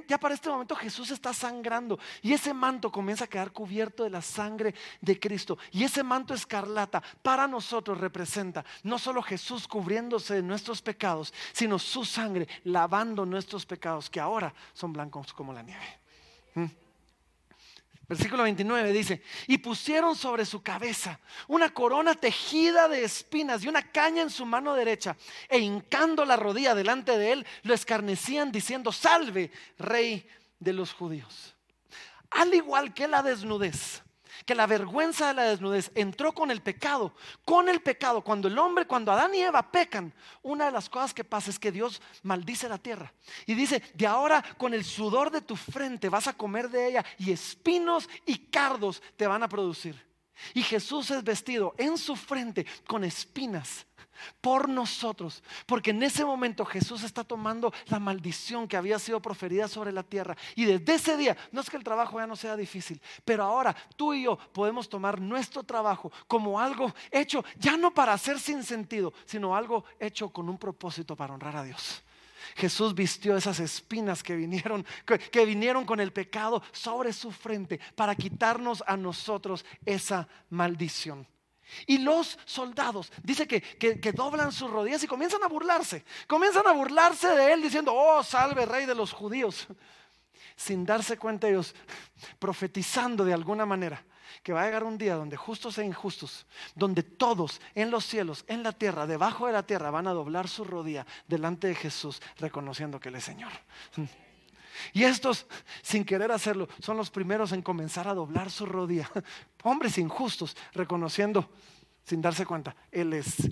ya, 0.08 0.17
para 0.17 0.36
este 0.36 0.49
momento 0.49 0.75
Jesús 0.75 1.12
está 1.12 1.34
sangrando. 1.34 1.99
Y 2.21 2.34
ese 2.34 2.53
manto 2.53 2.91
comienza 2.91 3.25
a 3.25 3.27
quedar 3.27 3.51
cubierto 3.51 4.03
de 4.03 4.10
la 4.10 4.21
sangre 4.21 4.73
de 5.01 5.19
Cristo. 5.19 5.58
Y 5.71 5.84
ese 5.84 6.03
manto 6.03 6.34
escarlata 6.34 7.01
para 7.21 7.47
nosotros 7.47 7.97
representa 7.97 8.65
no 8.84 8.99
solo 8.99 9.21
Jesús 9.21 9.67
cubriéndose 9.67 10.36
de 10.36 10.43
nuestros 10.43 10.82
pecados, 10.82 11.34
sino 11.53 11.79
su 11.79 12.06
sangre 12.06 12.47
lavando 12.65 13.25
nuestros 13.25 13.65
pecados, 13.65 14.10
que 14.10 14.19
ahora 14.19 14.53
son 14.73 14.93
blancos 14.93 15.34
como 15.34 15.53
la 15.53 15.63
nieve. 15.63 15.99
¿Mm? 16.56 16.83
Versículo 18.08 18.44
29 18.44 18.92
dice, 18.92 19.24
y 19.48 19.58
pusieron 19.58 20.16
sobre 20.16 20.46
su 20.46 20.62
cabeza 20.62 21.20
una 21.48 21.74
corona 21.74 22.13
tejida 22.13 22.89
de 22.89 23.06
espinas 23.06 23.63
y 23.63 23.70
una 23.70 23.82
caña 23.82 24.22
en 24.22 24.30
su 24.30 24.46
mano 24.46 24.76
derecha, 24.76 25.16
e 25.48 25.60
hincando 25.60 26.26
la 26.26 26.36
rodilla 26.36 26.76
delante 26.76 27.18
de 27.18 27.32
él, 27.32 27.46
lo 27.63 27.74
escarnecían 27.74 28.52
diciendo, 28.52 28.92
salve, 28.92 29.52
rey 29.80 30.28
de 30.60 30.74
los 30.74 30.94
judíos. 30.94 31.56
Al 32.30 32.54
igual 32.54 32.94
que 32.94 33.08
la 33.08 33.24
desnudez, 33.24 34.03
que 34.45 34.56
la 34.56 34.67
vergüenza 34.67 35.27
de 35.27 35.34
la 35.34 35.43
desnudez 35.43 35.91
entró 35.95 36.34
con 36.34 36.51
el 36.51 36.62
pecado, 36.62 37.13
con 37.45 37.69
el 37.69 37.82
pecado, 37.82 38.21
cuando 38.21 38.47
el 38.47 38.58
hombre, 38.58 38.86
cuando 38.86 39.12
Adán 39.12 39.34
y 39.36 39.41
Eva 39.41 39.71
pecan, 39.71 40.13
una 40.41 40.65
de 40.65 40.71
las 40.71 40.89
cosas 40.89 41.13
que 41.13 41.23
pasa 41.23 41.49
es 41.49 41.60
que 41.60 41.71
Dios 41.71 42.01
maldice 42.23 42.69
la 42.69 42.77
tierra 42.77 43.13
y 43.45 43.53
dice, 43.53 43.82
de 43.93 44.08
ahora 44.08 44.43
con 44.58 44.73
el 44.73 44.84
sudor 44.84 45.32
de 45.32 45.41
tu 45.41 45.56
frente 45.56 46.10
vas 46.10 46.27
a 46.27 46.34
comer 46.34 46.69
de 46.69 46.88
ella 46.88 47.06
y 47.17 47.32
espinos 47.32 48.10
y 48.25 48.38
cardos 48.38 49.01
te 49.15 49.27
van 49.27 49.43
a 49.43 49.49
producir. 49.49 49.95
Y 50.53 50.63
Jesús 50.63 51.12
es 51.12 51.23
vestido 51.23 51.73
en 51.77 51.97
su 51.97 52.15
frente 52.15 52.65
con 52.88 53.03
espinas 53.03 53.86
por 54.41 54.69
nosotros. 54.69 55.43
Porque 55.65 55.91
en 55.91 56.04
ese 56.04 56.26
momento 56.26 56.65
Jesús 56.65 57.04
está 57.04 57.23
tomando 57.23 57.73
la 57.88 57.99
maldición 57.99 58.67
que 58.67 58.78
había 58.78 58.99
sido 58.99 59.21
proferida 59.21 59.67
sobre 59.67 59.91
la 59.91 60.04
tierra. 60.04 60.36
Y 60.56 60.65
desde 60.65 60.95
ese 60.95 61.17
día, 61.17 61.38
no 61.52 61.62
es 61.62 61.69
que 61.69 61.78
el 61.78 61.84
trabajo 61.84 62.19
ya 62.19 62.28
no 62.28 62.36
sea 62.36 62.56
difícil, 62.56 63.02
pero 63.26 63.43
ahora 63.43 63.76
tú 63.95 64.13
y 64.13 64.23
yo 64.23 64.38
podemos 64.38 64.89
tomar 64.89 65.19
nuestro 65.19 65.63
trabajo 65.63 66.12
como 66.28 66.60
algo 66.60 66.93
hecho 67.12 67.43
ya 67.58 67.78
no 67.78 67.93
para 67.93 68.13
hacer 68.13 68.39
sin 68.39 68.63
sentido, 68.63 69.13
sino 69.26 69.56
algo 69.56 69.86
hecho 69.99 70.30
con 70.30 70.49
un 70.49 70.58
propósito 70.58 71.15
para 71.15 71.34
honrar 71.34 71.56
a 71.56 71.63
Dios. 71.63 72.04
Jesús 72.56 72.93
vistió 72.93 73.36
esas 73.36 73.60
espinas 73.60 74.21
que 74.21 74.36
vinieron, 74.36 74.86
que, 75.06 75.45
vinieron 75.45 75.86
con 75.86 75.99
el 75.99 76.12
pecado 76.12 76.62
sobre 76.71 77.13
su 77.13 77.32
frente 77.32 77.80
para 77.95 78.15
quitarnos 78.15 78.84
a 78.86 78.97
nosotros 78.97 79.65
esa 79.86 80.28
maldición. 80.49 81.28
Y 81.86 82.00
los 82.00 82.38
soldados, 82.46 83.12
dice 83.24 83.48
que, 83.48 83.62
que, 83.62 84.12
doblan 84.12 84.52
sus 84.52 84.70
rodillas 84.70 85.04
y 85.04 85.08
comienzan 85.08 85.44
a 85.44 85.48
burlarse. 85.48 86.04
Comienzan 86.28 86.68
a 86.68 86.72
burlarse 86.72 87.28
de 87.30 87.54
él 87.54 87.62
diciendo, 87.62 87.94
oh, 87.94 88.24
salve 88.24 88.66
rey 88.66 88.86
de 88.86 88.96
los 88.96 89.12
judíos. 89.12 89.68
Sin 90.56 90.86
darse 90.86 91.18
cuenta 91.18 91.50
ellos, 91.50 91.74
profetizando 92.40 93.26
de 93.26 93.34
alguna 93.34 93.66
manera 93.66 94.04
que 94.42 94.54
va 94.54 94.64
a 94.64 94.66
llegar 94.66 94.84
un 94.84 94.98
día 94.98 95.16
donde 95.16 95.38
justos 95.38 95.78
e 95.78 95.86
injustos, 95.86 96.46
donde 96.76 97.04
todos 97.04 97.62
en 97.76 97.92
los 97.92 98.06
cielos, 98.06 98.46
en 98.48 98.64
la 98.64 98.72
tierra, 98.72 99.06
debajo 99.06 99.48
de 99.48 99.54
la 99.54 99.64
tierra, 99.64 99.92
van 99.92 100.08
a 100.08 100.14
doblar 100.14 100.48
su 100.48 100.64
rodilla 100.64 101.06
delante 101.28 101.68
de 101.68 101.76
Jesús, 101.76 102.22
reconociendo 102.38 103.00
que 103.00 103.10
Él 103.10 103.16
es 103.16 103.24
Señor. 103.24 103.52
Y 104.91 105.04
estos, 105.04 105.46
sin 105.82 106.04
querer 106.04 106.32
hacerlo, 106.32 106.67
son 106.80 106.98
los 106.98 107.10
primeros 107.10 107.52
en 107.52 107.62
comenzar 107.62 108.08
a 108.08 108.13
doblar 108.13 108.52
su 108.52 108.65
rodilla. 108.65 109.10
Hombres 109.63 109.98
injustos, 109.98 110.58
reconociendo, 110.74 111.50
sin 112.04 112.22
darse 112.22 112.46
cuenta, 112.46 112.76
Él 112.91 113.13
es 113.13 113.50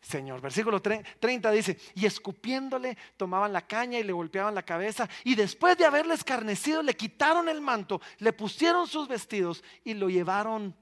Señor. 0.00 0.40
Versículo 0.40 0.80
30 0.80 1.50
dice, 1.50 1.78
y 1.94 2.06
escupiéndole 2.06 2.96
tomaban 3.16 3.52
la 3.52 3.66
caña 3.66 3.98
y 3.98 4.02
le 4.02 4.12
golpeaban 4.12 4.54
la 4.54 4.64
cabeza, 4.64 5.08
y 5.24 5.34
después 5.34 5.76
de 5.76 5.84
haberle 5.84 6.14
escarnecido, 6.14 6.82
le 6.82 6.96
quitaron 6.96 7.48
el 7.48 7.60
manto, 7.60 8.00
le 8.18 8.32
pusieron 8.32 8.86
sus 8.86 9.08
vestidos 9.08 9.62
y 9.84 9.94
lo 9.94 10.08
llevaron 10.08 10.74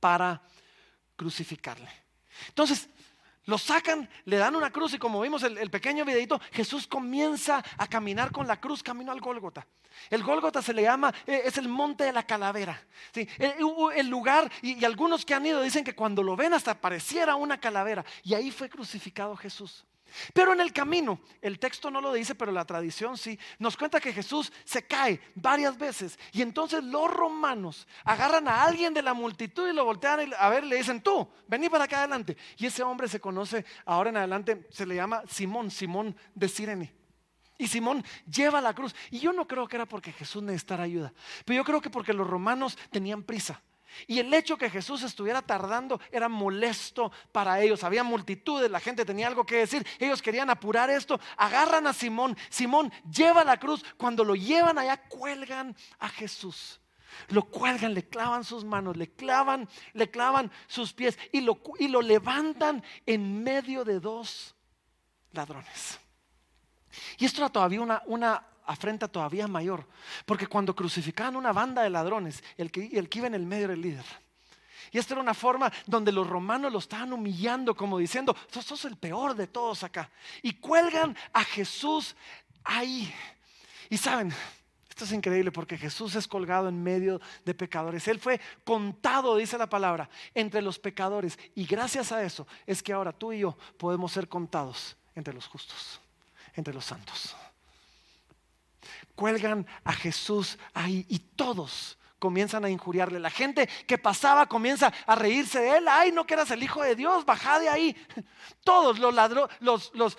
para 0.00 0.42
crucificarle. 1.16 1.90
Entonces, 2.48 2.88
lo 3.46 3.58
sacan, 3.58 4.08
le 4.24 4.36
dan 4.36 4.54
una 4.54 4.70
cruz 4.70 4.94
y 4.94 4.98
como 4.98 5.20
vimos 5.20 5.42
el, 5.42 5.56
el, 5.58 5.70
pequeño 5.70 6.04
videito, 6.04 6.40
Jesús 6.52 6.86
comienza 6.86 7.64
a 7.78 7.86
caminar 7.86 8.32
con 8.32 8.46
la 8.46 8.60
cruz 8.60 8.82
camino 8.82 9.12
al 9.12 9.20
Gólgota. 9.20 9.66
El 10.10 10.22
Gólgota 10.22 10.62
se 10.62 10.74
le 10.74 10.82
llama, 10.82 11.12
eh, 11.26 11.42
es 11.44 11.56
el 11.58 11.68
monte 11.68 12.04
de 12.04 12.12
la 12.12 12.26
calavera. 12.26 12.80
¿sí? 13.12 13.28
El, 13.38 14.08
lugar, 14.08 14.50
y, 14.62 14.80
y, 14.80 14.84
algunos 14.84 15.24
que 15.24 15.34
han 15.34 15.46
ido 15.46 15.62
dicen 15.62 15.84
que 15.84 15.94
cuando 15.94 16.22
lo 16.22 16.36
ven 16.36 16.54
hasta 16.54 16.80
pareciera 16.80 17.36
una 17.36 17.58
calavera. 17.58 18.04
Y 18.22 18.34
ahí 18.34 18.50
fue 18.50 18.68
crucificado 18.68 19.36
Jesús. 19.36 19.84
Pero 20.32 20.52
en 20.52 20.60
el 20.60 20.72
camino, 20.72 21.20
el 21.40 21.58
texto 21.58 21.90
no 21.90 22.00
lo 22.00 22.12
dice, 22.12 22.34
pero 22.34 22.52
la 22.52 22.64
tradición 22.64 23.16
sí, 23.16 23.38
nos 23.58 23.76
cuenta 23.76 24.00
que 24.00 24.12
Jesús 24.12 24.52
se 24.64 24.86
cae 24.86 25.20
varias 25.34 25.76
veces 25.76 26.18
y 26.32 26.42
entonces 26.42 26.82
los 26.84 27.10
romanos 27.10 27.86
agarran 28.04 28.48
a 28.48 28.64
alguien 28.64 28.94
de 28.94 29.02
la 29.02 29.14
multitud 29.14 29.68
y 29.68 29.72
lo 29.72 29.84
voltean 29.84 30.32
a 30.38 30.48
ver, 30.48 30.64
le 30.64 30.76
dicen, 30.76 31.00
tú, 31.00 31.28
vení 31.46 31.68
para 31.68 31.84
acá 31.84 31.98
adelante. 31.98 32.36
Y 32.56 32.66
ese 32.66 32.82
hombre 32.82 33.08
se 33.08 33.20
conoce, 33.20 33.64
ahora 33.84 34.10
en 34.10 34.16
adelante, 34.16 34.66
se 34.70 34.86
le 34.86 34.94
llama 34.94 35.22
Simón, 35.28 35.70
Simón 35.70 36.16
de 36.34 36.48
Sirene. 36.48 36.94
Y 37.58 37.68
Simón 37.68 38.04
lleva 38.30 38.60
la 38.60 38.74
cruz. 38.74 38.94
Y 39.10 39.18
yo 39.18 39.32
no 39.32 39.46
creo 39.46 39.66
que 39.66 39.76
era 39.76 39.86
porque 39.86 40.12
Jesús 40.12 40.42
necesitara 40.42 40.84
ayuda, 40.84 41.12
pero 41.44 41.56
yo 41.56 41.64
creo 41.64 41.80
que 41.80 41.90
porque 41.90 42.12
los 42.12 42.26
romanos 42.26 42.76
tenían 42.90 43.22
prisa. 43.22 43.62
Y 44.06 44.18
el 44.18 44.32
hecho 44.32 44.56
que 44.56 44.70
Jesús 44.70 45.02
estuviera 45.02 45.42
tardando 45.42 46.00
era 46.10 46.28
molesto 46.28 47.12
para 47.32 47.60
ellos. 47.60 47.84
Había 47.84 48.04
multitudes, 48.04 48.70
la 48.70 48.80
gente 48.80 49.04
tenía 49.04 49.26
algo 49.26 49.44
que 49.44 49.56
decir. 49.56 49.86
Ellos 49.98 50.22
querían 50.22 50.50
apurar 50.50 50.90
esto. 50.90 51.18
Agarran 51.36 51.86
a 51.86 51.92
Simón. 51.92 52.36
Simón 52.48 52.92
lleva 53.10 53.44
la 53.44 53.58
cruz. 53.58 53.84
Cuando 53.96 54.24
lo 54.24 54.34
llevan 54.34 54.78
allá, 54.78 54.96
cuelgan 55.08 55.76
a 55.98 56.08
Jesús. 56.08 56.80
Lo 57.28 57.44
cuelgan, 57.44 57.94
le 57.94 58.08
clavan 58.08 58.44
sus 58.44 58.64
manos, 58.64 58.96
le 58.96 59.10
clavan, 59.10 59.68
le 59.94 60.10
clavan 60.10 60.50
sus 60.66 60.92
pies 60.92 61.18
y 61.32 61.40
lo, 61.40 61.60
y 61.78 61.88
lo 61.88 62.02
levantan 62.02 62.84
en 63.06 63.42
medio 63.42 63.84
de 63.84 64.00
dos 64.00 64.54
ladrones. 65.32 65.98
Y 67.18 67.24
esto 67.24 67.40
era 67.40 67.50
todavía 67.50 67.80
una, 67.80 68.02
una 68.06 68.46
afrenta 68.66 69.08
todavía 69.08 69.48
mayor. 69.48 69.86
Porque 70.26 70.46
cuando 70.46 70.74
crucificaban 70.74 71.36
una 71.36 71.52
banda 71.52 71.82
de 71.82 71.90
ladrones, 71.90 72.42
el 72.56 72.70
que, 72.70 72.86
el 72.92 73.08
que 73.08 73.18
iba 73.18 73.28
en 73.28 73.34
el 73.34 73.46
medio 73.46 73.66
era 73.66 73.74
el 73.74 73.80
líder. 73.80 74.04
Y 74.92 74.98
esta 74.98 75.14
era 75.14 75.20
una 75.20 75.34
forma 75.34 75.72
donde 75.86 76.12
los 76.12 76.26
romanos 76.26 76.72
lo 76.72 76.78
estaban 76.78 77.12
humillando, 77.12 77.74
como 77.74 77.98
diciendo, 77.98 78.36
sos 78.50 78.84
el 78.84 78.96
peor 78.96 79.34
de 79.34 79.46
todos 79.46 79.82
acá. 79.82 80.10
Y 80.42 80.54
cuelgan 80.54 81.16
a 81.32 81.44
Jesús 81.44 82.14
ahí. 82.64 83.12
Y 83.90 83.96
saben, 83.96 84.32
esto 84.88 85.04
es 85.04 85.12
increíble 85.12 85.52
porque 85.52 85.76
Jesús 85.76 86.14
es 86.14 86.26
colgado 86.26 86.68
en 86.68 86.82
medio 86.82 87.20
de 87.44 87.54
pecadores. 87.54 88.06
Él 88.08 88.20
fue 88.20 88.40
contado, 88.64 89.36
dice 89.36 89.58
la 89.58 89.68
palabra, 89.68 90.08
entre 90.34 90.62
los 90.62 90.78
pecadores. 90.78 91.38
Y 91.54 91.66
gracias 91.66 92.12
a 92.12 92.22
eso 92.22 92.46
es 92.66 92.82
que 92.82 92.92
ahora 92.92 93.12
tú 93.12 93.32
y 93.32 93.40
yo 93.40 93.56
podemos 93.76 94.12
ser 94.12 94.28
contados 94.28 94.96
entre 95.14 95.34
los 95.34 95.46
justos, 95.46 96.00
entre 96.54 96.72
los 96.72 96.84
santos 96.84 97.36
cuelgan 99.16 99.66
a 99.82 99.92
Jesús 99.92 100.58
ahí 100.74 101.04
y 101.08 101.18
todos 101.18 101.98
comienzan 102.18 102.64
a 102.64 102.70
injuriarle. 102.70 103.20
La 103.20 103.30
gente 103.30 103.68
que 103.86 103.98
pasaba 103.98 104.46
comienza 104.46 104.92
a 105.06 105.14
reírse 105.14 105.60
de 105.60 105.78
él. 105.78 105.88
Ay, 105.88 106.12
no 106.12 106.26
que 106.26 106.34
eras 106.34 106.50
el 106.50 106.62
hijo 106.62 106.82
de 106.82 106.96
Dios, 106.96 107.24
baja 107.24 107.58
de 107.58 107.68
ahí. 107.68 107.96
Todos 108.64 108.98
los, 108.98 109.14
los, 109.60 109.92
los, 109.92 110.18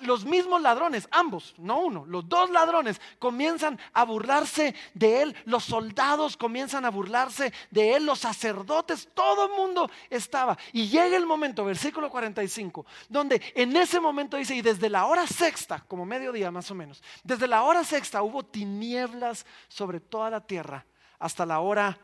los, 0.00 0.24
mismos 0.24 0.60
ladrones, 0.60 1.08
ambos, 1.12 1.54
no 1.58 1.80
uno, 1.80 2.04
los 2.06 2.28
dos 2.28 2.50
ladrones 2.50 3.00
comienzan 3.18 3.78
a 3.92 4.04
burlarse 4.04 4.74
de 4.94 5.22
él. 5.22 5.36
Los 5.44 5.64
soldados 5.64 6.36
comienzan 6.36 6.84
a 6.84 6.90
burlarse 6.90 7.52
de 7.70 7.96
él. 7.96 8.06
Los 8.06 8.20
sacerdotes, 8.20 9.08
todo 9.14 9.46
el 9.46 9.52
mundo 9.52 9.90
estaba. 10.10 10.56
Y 10.72 10.88
llega 10.88 11.16
el 11.16 11.26
momento, 11.26 11.64
versículo 11.64 12.10
45, 12.10 12.86
donde 13.08 13.40
en 13.54 13.76
ese 13.76 14.00
momento 14.00 14.36
dice, 14.36 14.54
y 14.54 14.62
desde 14.62 14.88
la 14.88 15.06
hora 15.06 15.26
sexta, 15.26 15.84
como 15.86 16.04
mediodía 16.04 16.50
más 16.50 16.70
o 16.70 16.74
menos, 16.74 17.02
desde 17.22 17.46
la 17.46 17.62
hora 17.62 17.84
sexta 17.84 18.22
hubo 18.22 18.44
tinieblas 18.44 19.46
sobre 19.68 20.00
toda 20.00 20.30
la 20.30 20.40
tierra 20.40 20.86
hasta 21.18 21.46
la 21.46 21.60
hora 21.60 21.98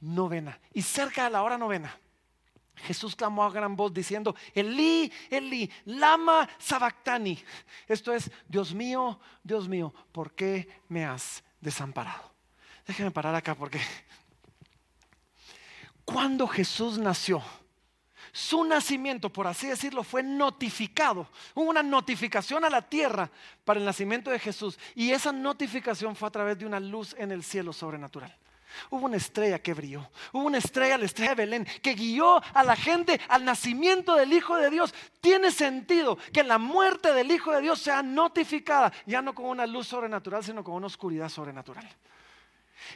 novena. 0.00 0.58
Y 0.72 0.82
cerca 0.82 1.24
de 1.24 1.30
la 1.30 1.42
hora 1.42 1.58
novena, 1.58 1.98
Jesús 2.76 3.14
clamó 3.14 3.44
a 3.44 3.50
gran 3.50 3.76
voz 3.76 3.92
diciendo, 3.92 4.34
Elí, 4.54 5.12
Elí, 5.30 5.70
lama 5.84 6.48
sabactani. 6.58 7.38
Esto 7.86 8.12
es, 8.12 8.30
Dios 8.48 8.74
mío, 8.74 9.20
Dios 9.42 9.68
mío, 9.68 9.92
¿por 10.12 10.32
qué 10.32 10.82
me 10.88 11.04
has 11.04 11.44
desamparado? 11.60 12.32
Déjeme 12.86 13.10
parar 13.10 13.34
acá 13.34 13.54
porque 13.54 13.80
cuando 16.04 16.48
Jesús 16.48 16.98
nació, 16.98 17.42
su 18.32 18.64
nacimiento, 18.64 19.32
por 19.32 19.46
así 19.46 19.68
decirlo, 19.68 20.02
fue 20.02 20.22
notificado. 20.22 21.28
Hubo 21.54 21.70
una 21.70 21.82
notificación 21.82 22.64
a 22.64 22.70
la 22.70 22.82
tierra 22.82 23.30
para 23.64 23.80
el 23.80 23.86
nacimiento 23.86 24.30
de 24.30 24.38
Jesús. 24.38 24.78
Y 24.94 25.12
esa 25.12 25.32
notificación 25.32 26.16
fue 26.16 26.28
a 26.28 26.32
través 26.32 26.58
de 26.58 26.66
una 26.66 26.80
luz 26.80 27.14
en 27.18 27.32
el 27.32 27.42
cielo 27.42 27.72
sobrenatural. 27.72 28.34
Hubo 28.90 29.06
una 29.06 29.16
estrella 29.16 29.58
que 29.60 29.74
brilló. 29.74 30.08
Hubo 30.32 30.44
una 30.44 30.58
estrella, 30.58 30.98
la 30.98 31.04
estrella 31.04 31.30
de 31.30 31.46
Belén, 31.46 31.66
que 31.82 31.94
guió 31.94 32.40
a 32.54 32.62
la 32.62 32.76
gente 32.76 33.20
al 33.28 33.44
nacimiento 33.44 34.14
del 34.14 34.32
Hijo 34.32 34.56
de 34.56 34.70
Dios. 34.70 34.94
Tiene 35.20 35.50
sentido 35.50 36.16
que 36.32 36.44
la 36.44 36.58
muerte 36.58 37.12
del 37.12 37.30
Hijo 37.30 37.52
de 37.52 37.62
Dios 37.62 37.80
sea 37.80 38.02
notificada, 38.02 38.92
ya 39.06 39.22
no 39.22 39.34
con 39.34 39.46
una 39.46 39.66
luz 39.66 39.88
sobrenatural, 39.88 40.44
sino 40.44 40.64
con 40.64 40.74
una 40.74 40.86
oscuridad 40.86 41.28
sobrenatural. 41.28 41.88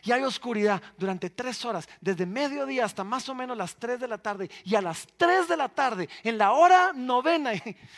Y 0.02 0.12
hay 0.12 0.22
oscuridad 0.22 0.82
durante 0.96 1.30
tres 1.30 1.64
horas, 1.64 1.88
desde 2.00 2.26
mediodía 2.26 2.84
hasta 2.84 3.04
más 3.04 3.28
o 3.28 3.34
menos 3.34 3.56
las 3.56 3.76
tres 3.76 4.00
de 4.00 4.08
la 4.08 4.18
tarde. 4.18 4.50
Y 4.64 4.74
a 4.74 4.80
las 4.80 5.06
tres 5.16 5.48
de 5.48 5.56
la 5.56 5.68
tarde, 5.68 6.08
en 6.22 6.38
la 6.38 6.52
hora 6.52 6.92
novena, 6.94 7.52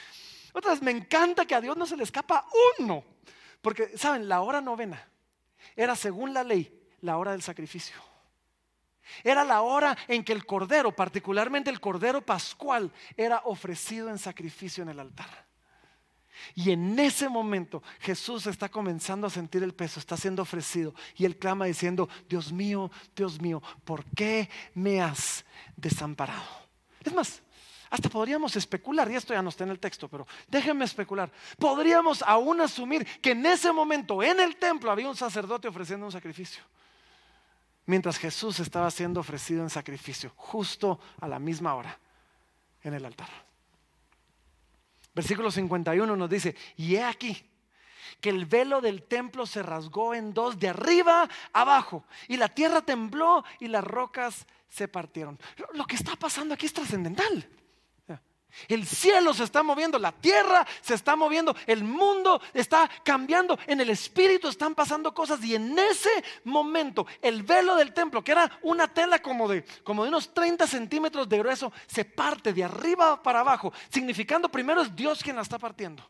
otras 0.52 0.82
me 0.82 0.90
encanta 0.90 1.44
que 1.44 1.54
a 1.54 1.60
Dios 1.60 1.76
no 1.76 1.86
se 1.86 1.96
le 1.96 2.04
escapa 2.04 2.46
uno. 2.78 3.04
Porque, 3.60 3.96
¿saben? 3.96 4.28
La 4.28 4.42
hora 4.42 4.60
novena 4.60 5.08
era 5.74 5.96
según 5.96 6.32
la 6.32 6.44
ley 6.44 6.72
la 7.00 7.18
hora 7.18 7.32
del 7.32 7.42
sacrificio. 7.42 7.96
Era 9.22 9.44
la 9.44 9.62
hora 9.62 9.96
en 10.08 10.24
que 10.24 10.32
el 10.32 10.44
cordero, 10.44 10.94
particularmente 10.94 11.70
el 11.70 11.80
cordero 11.80 12.20
pascual, 12.22 12.92
era 13.16 13.42
ofrecido 13.44 14.08
en 14.08 14.18
sacrificio 14.18 14.82
en 14.82 14.90
el 14.90 15.00
altar. 15.00 15.45
Y 16.54 16.70
en 16.70 16.98
ese 16.98 17.28
momento 17.28 17.82
Jesús 18.00 18.46
está 18.46 18.68
comenzando 18.68 19.26
a 19.26 19.30
sentir 19.30 19.62
el 19.62 19.74
peso, 19.74 20.00
está 20.00 20.16
siendo 20.16 20.42
ofrecido. 20.42 20.94
Y 21.16 21.24
él 21.24 21.36
clama 21.36 21.66
diciendo, 21.66 22.08
Dios 22.28 22.52
mío, 22.52 22.90
Dios 23.14 23.40
mío, 23.40 23.62
¿por 23.84 24.04
qué 24.16 24.48
me 24.74 25.00
has 25.00 25.44
desamparado? 25.76 26.44
Es 27.04 27.12
más, 27.12 27.42
hasta 27.90 28.08
podríamos 28.08 28.56
especular, 28.56 29.10
y 29.10 29.14
esto 29.14 29.32
ya 29.32 29.42
no 29.42 29.50
está 29.50 29.64
en 29.64 29.70
el 29.70 29.78
texto, 29.78 30.08
pero 30.08 30.26
déjenme 30.48 30.84
especular. 30.84 31.30
Podríamos 31.58 32.22
aún 32.22 32.60
asumir 32.60 33.04
que 33.20 33.30
en 33.30 33.46
ese 33.46 33.72
momento 33.72 34.22
en 34.22 34.40
el 34.40 34.56
templo 34.56 34.90
había 34.90 35.08
un 35.08 35.16
sacerdote 35.16 35.68
ofreciendo 35.68 36.06
un 36.06 36.12
sacrificio 36.12 36.62
mientras 37.86 38.18
Jesús 38.18 38.60
estaba 38.60 38.90
siendo 38.90 39.20
ofrecido 39.20 39.62
en 39.62 39.70
sacrificio, 39.70 40.32
justo 40.36 41.00
a 41.20 41.28
la 41.28 41.38
misma 41.38 41.74
hora, 41.74 41.98
en 42.82 42.94
el 42.94 43.04
altar. 43.04 43.28
Versículo 45.16 45.50
51 45.50 46.14
nos 46.14 46.28
dice, 46.28 46.54
y 46.76 46.96
he 46.96 47.02
aquí 47.02 47.42
que 48.20 48.28
el 48.28 48.44
velo 48.44 48.82
del 48.82 49.02
templo 49.04 49.46
se 49.46 49.62
rasgó 49.62 50.14
en 50.14 50.34
dos, 50.34 50.58
de 50.58 50.68
arriba 50.68 51.26
abajo, 51.54 52.04
y 52.28 52.36
la 52.36 52.50
tierra 52.50 52.82
tembló 52.82 53.42
y 53.58 53.68
las 53.68 53.82
rocas 53.82 54.46
se 54.68 54.88
partieron. 54.88 55.38
Lo 55.72 55.86
que 55.86 55.96
está 55.96 56.16
pasando 56.16 56.52
aquí 56.52 56.66
es 56.66 56.74
trascendental. 56.74 57.48
El 58.68 58.86
cielo 58.86 59.34
se 59.34 59.44
está 59.44 59.62
moviendo, 59.62 59.98
la 59.98 60.12
tierra 60.12 60.66
se 60.80 60.94
está 60.94 61.16
moviendo, 61.16 61.54
el 61.66 61.84
mundo 61.84 62.40
está 62.54 62.90
cambiando, 63.04 63.58
en 63.66 63.80
el 63.80 63.90
espíritu 63.90 64.48
están 64.48 64.74
pasando 64.74 65.14
cosas 65.14 65.42
y 65.44 65.54
en 65.54 65.78
ese 65.78 66.10
momento 66.44 67.06
el 67.22 67.42
velo 67.42 67.76
del 67.76 67.92
templo, 67.92 68.22
que 68.22 68.32
era 68.32 68.58
una 68.62 68.88
tela 68.88 69.20
como 69.20 69.48
de, 69.48 69.64
como 69.84 70.02
de 70.02 70.08
unos 70.08 70.32
30 70.32 70.66
centímetros 70.66 71.28
de 71.28 71.38
grueso, 71.38 71.72
se 71.86 72.04
parte 72.04 72.52
de 72.52 72.64
arriba 72.64 73.22
para 73.22 73.40
abajo, 73.40 73.72
significando 73.88 74.48
primero 74.48 74.82
es 74.82 74.94
Dios 74.94 75.22
quien 75.22 75.36
la 75.36 75.42
está 75.42 75.58
partiendo. 75.58 76.02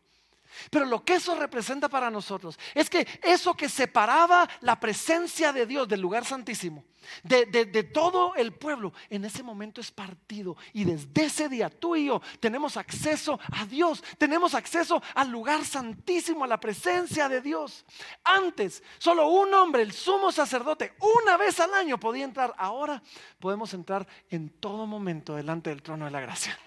Pero 0.69 0.85
lo 0.85 1.03
que 1.03 1.15
eso 1.15 1.35
representa 1.35 1.89
para 1.89 2.09
nosotros 2.09 2.59
es 2.73 2.89
que 2.89 3.07
eso 3.21 3.53
que 3.53 3.69
separaba 3.69 4.47
la 4.61 4.79
presencia 4.79 5.53
de 5.53 5.65
Dios 5.65 5.87
del 5.87 6.01
lugar 6.01 6.25
santísimo, 6.25 6.83
de, 7.23 7.83
todo 7.83 8.35
el 8.35 8.53
pueblo, 8.53 8.93
en 9.09 9.25
ese 9.25 9.43
momento 9.43 9.81
es 9.81 9.91
partido. 9.91 10.57
Y 10.73 10.83
desde 10.83 11.25
ese 11.25 11.49
día 11.49 11.69
tú 11.69 11.95
y 11.95 12.05
yo 12.05 12.21
tenemos 12.39 12.77
acceso 12.77 13.39
a 13.51 13.65
Dios, 13.65 14.03
tenemos 14.17 14.53
acceso 14.53 15.01
al 15.15 15.29
lugar 15.29 15.63
santísimo, 15.65 16.43
a 16.43 16.47
la 16.47 16.59
presencia 16.59 17.29
de 17.29 17.41
Dios. 17.41 17.85
Antes, 18.23 18.83
solo 18.97 19.27
un 19.27 19.53
hombre, 19.53 19.81
el 19.81 19.91
sumo 19.91 20.31
sacerdote, 20.31 20.93
una 21.23 21.37
vez 21.37 21.59
al 21.59 21.73
año 21.73 21.99
podía 21.99 22.25
entrar. 22.25 22.53
Ahora 22.57 23.01
podemos 23.39 23.73
entrar 23.73 24.07
en 24.29 24.49
todo 24.49 24.85
momento 24.85 25.35
delante 25.35 25.69
del 25.69 25.81
trono 25.81 26.05
de 26.05 26.11
la 26.11 26.21
gracia 26.21 26.57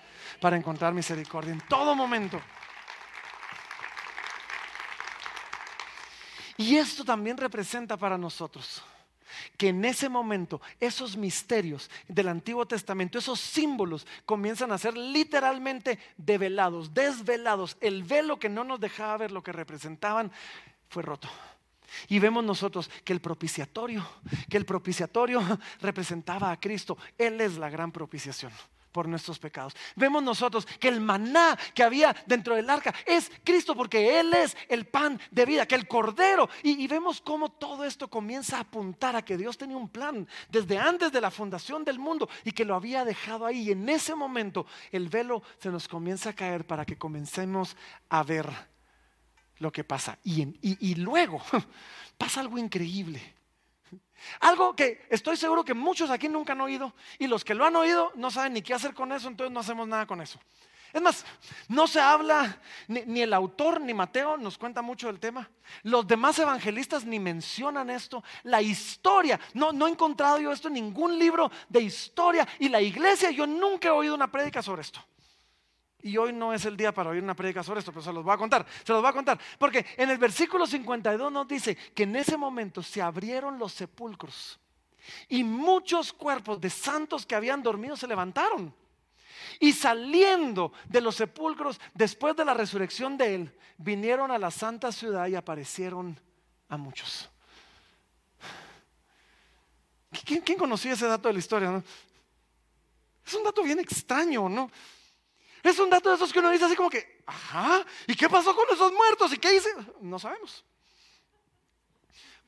para 0.40 0.56
encontrar 0.56 0.94
misericordia, 0.94 1.52
en 1.52 1.60
todo 1.68 1.94
momento. 1.94 2.40
Y 6.60 6.76
esto 6.76 7.06
también 7.06 7.38
representa 7.38 7.96
para 7.96 8.18
nosotros 8.18 8.82
que 9.56 9.68
en 9.68 9.82
ese 9.82 10.10
momento 10.10 10.60
esos 10.78 11.16
misterios 11.16 11.90
del 12.06 12.28
Antiguo 12.28 12.66
Testamento, 12.66 13.18
esos 13.18 13.40
símbolos 13.40 14.06
comienzan 14.26 14.70
a 14.70 14.76
ser 14.76 14.94
literalmente 14.94 15.98
develados, 16.18 16.92
desvelados. 16.92 17.78
El 17.80 18.02
velo 18.02 18.38
que 18.38 18.50
no 18.50 18.62
nos 18.62 18.78
dejaba 18.78 19.16
ver 19.16 19.30
lo 19.30 19.42
que 19.42 19.52
representaban 19.52 20.30
fue 20.90 21.02
roto. 21.02 21.30
Y 22.08 22.18
vemos 22.18 22.44
nosotros 22.44 22.90
que 23.04 23.14
el 23.14 23.22
propiciatorio, 23.22 24.06
que 24.50 24.58
el 24.58 24.66
propiciatorio 24.66 25.40
representaba 25.80 26.50
a 26.50 26.60
Cristo. 26.60 26.98
Él 27.16 27.40
es 27.40 27.56
la 27.56 27.70
gran 27.70 27.90
propiciación 27.90 28.52
por 28.92 29.08
nuestros 29.08 29.38
pecados. 29.38 29.74
Vemos 29.96 30.22
nosotros 30.22 30.66
que 30.66 30.88
el 30.88 31.00
maná 31.00 31.58
que 31.74 31.82
había 31.82 32.14
dentro 32.26 32.54
del 32.54 32.68
arca 32.68 32.94
es 33.06 33.30
Cristo 33.44 33.74
porque 33.74 34.20
Él 34.20 34.32
es 34.34 34.56
el 34.68 34.86
pan 34.86 35.20
de 35.30 35.46
vida, 35.46 35.66
que 35.66 35.74
el 35.74 35.86
cordero. 35.86 36.48
Y, 36.62 36.86
vemos 36.86 37.20
cómo 37.20 37.50
todo 37.50 37.84
esto 37.84 38.08
comienza 38.08 38.56
a 38.56 38.60
apuntar 38.60 39.14
a 39.14 39.24
que 39.24 39.36
Dios 39.36 39.56
tenía 39.56 39.76
un 39.76 39.88
plan 39.88 40.26
desde 40.48 40.78
antes 40.78 41.12
de 41.12 41.20
la 41.20 41.30
fundación 41.30 41.84
del 41.84 41.98
mundo 41.98 42.28
y 42.44 42.52
que 42.52 42.64
lo 42.64 42.74
había 42.74 43.04
dejado 43.04 43.46
ahí. 43.46 43.68
Y 43.68 43.72
en 43.72 43.88
ese 43.88 44.14
momento 44.14 44.66
el 44.90 45.08
velo 45.08 45.42
se 45.58 45.70
nos 45.70 45.86
comienza 45.86 46.30
a 46.30 46.34
caer 46.34 46.66
para 46.66 46.84
que 46.84 46.98
comencemos 46.98 47.76
a 48.08 48.22
ver 48.22 48.48
lo 49.58 49.70
que 49.70 49.84
pasa. 49.84 50.18
y, 50.24 50.56
y 50.62 50.94
luego 50.96 51.42
pasa 52.18 52.40
algo 52.40 52.58
increíble. 52.58 53.39
Algo 54.40 54.76
que 54.76 55.06
estoy 55.10 55.36
seguro 55.36 55.64
que 55.64 55.74
muchos 55.74 56.10
aquí 56.10 56.28
nunca 56.28 56.52
han 56.52 56.60
oído 56.60 56.94
y 57.18 57.26
los 57.26 57.44
que 57.44 57.54
lo 57.54 57.64
han 57.64 57.76
oído 57.76 58.12
no 58.14 58.30
saben 58.30 58.52
ni 58.52 58.62
qué 58.62 58.74
hacer 58.74 58.94
con 58.94 59.12
eso, 59.12 59.28
entonces 59.28 59.52
no 59.52 59.60
hacemos 59.60 59.88
nada 59.88 60.06
con 60.06 60.20
eso. 60.20 60.38
Es 60.92 61.00
más, 61.00 61.24
no 61.68 61.86
se 61.86 62.00
habla, 62.00 62.58
ni, 62.88 63.20
el 63.20 63.32
autor 63.32 63.80
ni 63.80 63.94
Mateo 63.94 64.36
nos 64.36 64.58
cuenta 64.58 64.82
mucho 64.82 65.06
del 65.06 65.20
tema. 65.20 65.48
Los 65.84 66.06
demás 66.06 66.38
evangelistas 66.40 67.04
ni 67.04 67.20
mencionan 67.20 67.90
esto. 67.90 68.24
La 68.42 68.60
historia, 68.60 69.38
no, 69.54 69.72
no 69.72 69.86
he 69.86 69.90
encontrado 69.90 70.38
yo 70.38 70.50
esto 70.50 70.66
en 70.66 70.74
ningún 70.74 71.16
libro 71.16 71.50
de 71.68 71.82
historia. 71.82 72.46
Y 72.58 72.68
la 72.68 72.80
iglesia, 72.80 73.30
yo 73.30 73.46
nunca 73.46 73.88
he 73.88 73.92
oído 73.92 74.16
una 74.16 74.30
prédica 74.30 74.62
sobre 74.62 74.82
esto. 74.82 75.00
Y 76.02 76.16
hoy 76.16 76.32
no 76.32 76.52
es 76.52 76.64
el 76.64 76.76
día 76.76 76.92
para 76.92 77.10
oír 77.10 77.22
una 77.22 77.34
prédica 77.34 77.62
sobre 77.62 77.80
esto, 77.80 77.92
pero 77.92 78.02
se 78.02 78.12
los 78.12 78.24
voy 78.24 78.34
a 78.34 78.38
contar. 78.38 78.66
Se 78.84 78.92
los 78.92 79.02
voy 79.02 79.10
a 79.10 79.12
contar. 79.12 79.38
Porque 79.58 79.84
en 79.96 80.10
el 80.10 80.18
versículo 80.18 80.66
52 80.66 81.30
nos 81.30 81.46
dice 81.46 81.76
que 81.94 82.04
en 82.04 82.16
ese 82.16 82.36
momento 82.36 82.82
se 82.82 83.02
abrieron 83.02 83.58
los 83.58 83.72
sepulcros 83.72 84.58
y 85.28 85.44
muchos 85.44 86.12
cuerpos 86.12 86.60
de 86.60 86.70
santos 86.70 87.26
que 87.26 87.34
habían 87.34 87.62
dormido 87.62 87.96
se 87.96 88.06
levantaron. 88.06 88.74
Y 89.58 89.72
saliendo 89.72 90.72
de 90.88 91.00
los 91.00 91.16
sepulcros 91.16 91.80
después 91.94 92.36
de 92.36 92.44
la 92.44 92.54
resurrección 92.54 93.16
de 93.16 93.34
él, 93.34 93.58
vinieron 93.78 94.30
a 94.30 94.38
la 94.38 94.50
santa 94.50 94.92
ciudad 94.92 95.26
y 95.26 95.34
aparecieron 95.34 96.18
a 96.68 96.76
muchos. 96.76 97.28
¿Quién, 100.24 100.58
conocía 100.58 100.92
ese 100.92 101.06
dato 101.06 101.28
de 101.28 101.34
la 101.34 101.38
historia? 101.38 101.82
Es 103.24 103.34
un 103.34 103.44
dato 103.44 103.62
bien 103.62 103.78
extraño, 103.78 104.48
¿no? 104.48 104.70
Es 105.62 105.78
un 105.78 105.90
dato 105.90 106.08
de 106.08 106.16
esos 106.16 106.32
que 106.32 106.38
uno 106.38 106.50
dice 106.50 106.64
así 106.64 106.76
como 106.76 106.90
que, 106.90 107.22
ajá, 107.26 107.84
¿y 108.06 108.14
qué 108.14 108.28
pasó 108.28 108.54
con 108.54 108.64
esos 108.72 108.92
muertos? 108.92 109.32
¿Y 109.32 109.38
qué 109.38 109.54
hice? 109.56 109.68
No 110.00 110.18
sabemos. 110.18 110.64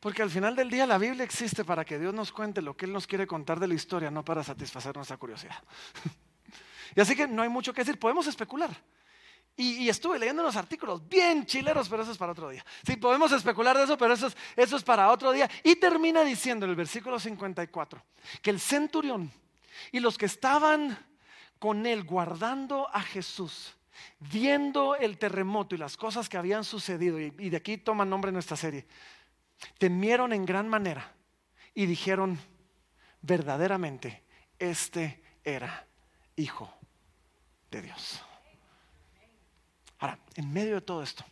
Porque 0.00 0.22
al 0.22 0.30
final 0.30 0.56
del 0.56 0.68
día 0.68 0.86
la 0.86 0.98
Biblia 0.98 1.22
existe 1.22 1.64
para 1.64 1.84
que 1.84 1.98
Dios 1.98 2.12
nos 2.12 2.32
cuente 2.32 2.60
lo 2.60 2.76
que 2.76 2.86
Él 2.86 2.92
nos 2.92 3.06
quiere 3.06 3.26
contar 3.26 3.60
de 3.60 3.68
la 3.68 3.74
historia, 3.74 4.10
no 4.10 4.24
para 4.24 4.42
satisfacer 4.42 4.96
nuestra 4.96 5.16
curiosidad. 5.16 5.62
y 6.96 7.00
así 7.00 7.14
que 7.14 7.28
no 7.28 7.42
hay 7.42 7.48
mucho 7.48 7.72
que 7.72 7.82
decir, 7.82 7.98
podemos 7.98 8.26
especular. 8.26 8.70
Y, 9.54 9.88
estuve 9.88 10.18
leyendo 10.18 10.42
unos 10.42 10.56
artículos 10.56 11.06
bien 11.06 11.44
chileros, 11.44 11.88
pero 11.88 12.02
eso 12.02 12.12
es 12.12 12.18
para 12.18 12.32
otro 12.32 12.48
día. 12.48 12.64
Sí, 12.86 12.96
podemos 12.96 13.30
especular 13.32 13.76
de 13.76 13.84
eso, 13.84 13.98
pero 13.98 14.14
eso 14.14 14.28
es, 14.28 14.36
eso 14.56 14.76
es 14.76 14.82
para 14.82 15.10
otro 15.10 15.30
día. 15.30 15.48
Y 15.62 15.76
termina 15.76 16.24
diciendo 16.24 16.64
en 16.64 16.70
el 16.70 16.76
versículo 16.76 17.20
54 17.20 18.02
que 18.40 18.50
el 18.50 18.58
centurión 18.58 19.30
y 19.92 20.00
los 20.00 20.16
que 20.16 20.26
estaban 20.26 20.98
con 21.62 21.86
él 21.86 22.02
guardando 22.02 22.88
a 22.92 23.00
Jesús, 23.02 23.76
viendo 24.18 24.96
el 24.96 25.16
terremoto 25.16 25.76
y 25.76 25.78
las 25.78 25.96
cosas 25.96 26.28
que 26.28 26.36
habían 26.36 26.64
sucedido, 26.64 27.20
y, 27.20 27.30
de 27.30 27.56
aquí 27.56 27.78
toma 27.78 28.04
nombre 28.04 28.32
nuestra 28.32 28.56
serie, 28.56 28.84
temieron 29.78 30.32
en 30.32 30.44
gran 30.44 30.68
manera 30.68 31.14
y 31.72 31.86
dijeron, 31.86 32.36
verdaderamente, 33.20 34.24
este 34.58 35.22
era 35.44 35.86
hijo 36.34 36.68
de 37.70 37.82
Dios. 37.82 38.20
Ahora, 40.00 40.18
en 40.34 40.52
medio 40.52 40.74
de 40.74 40.80
todo 40.80 41.00
esto, 41.00 41.24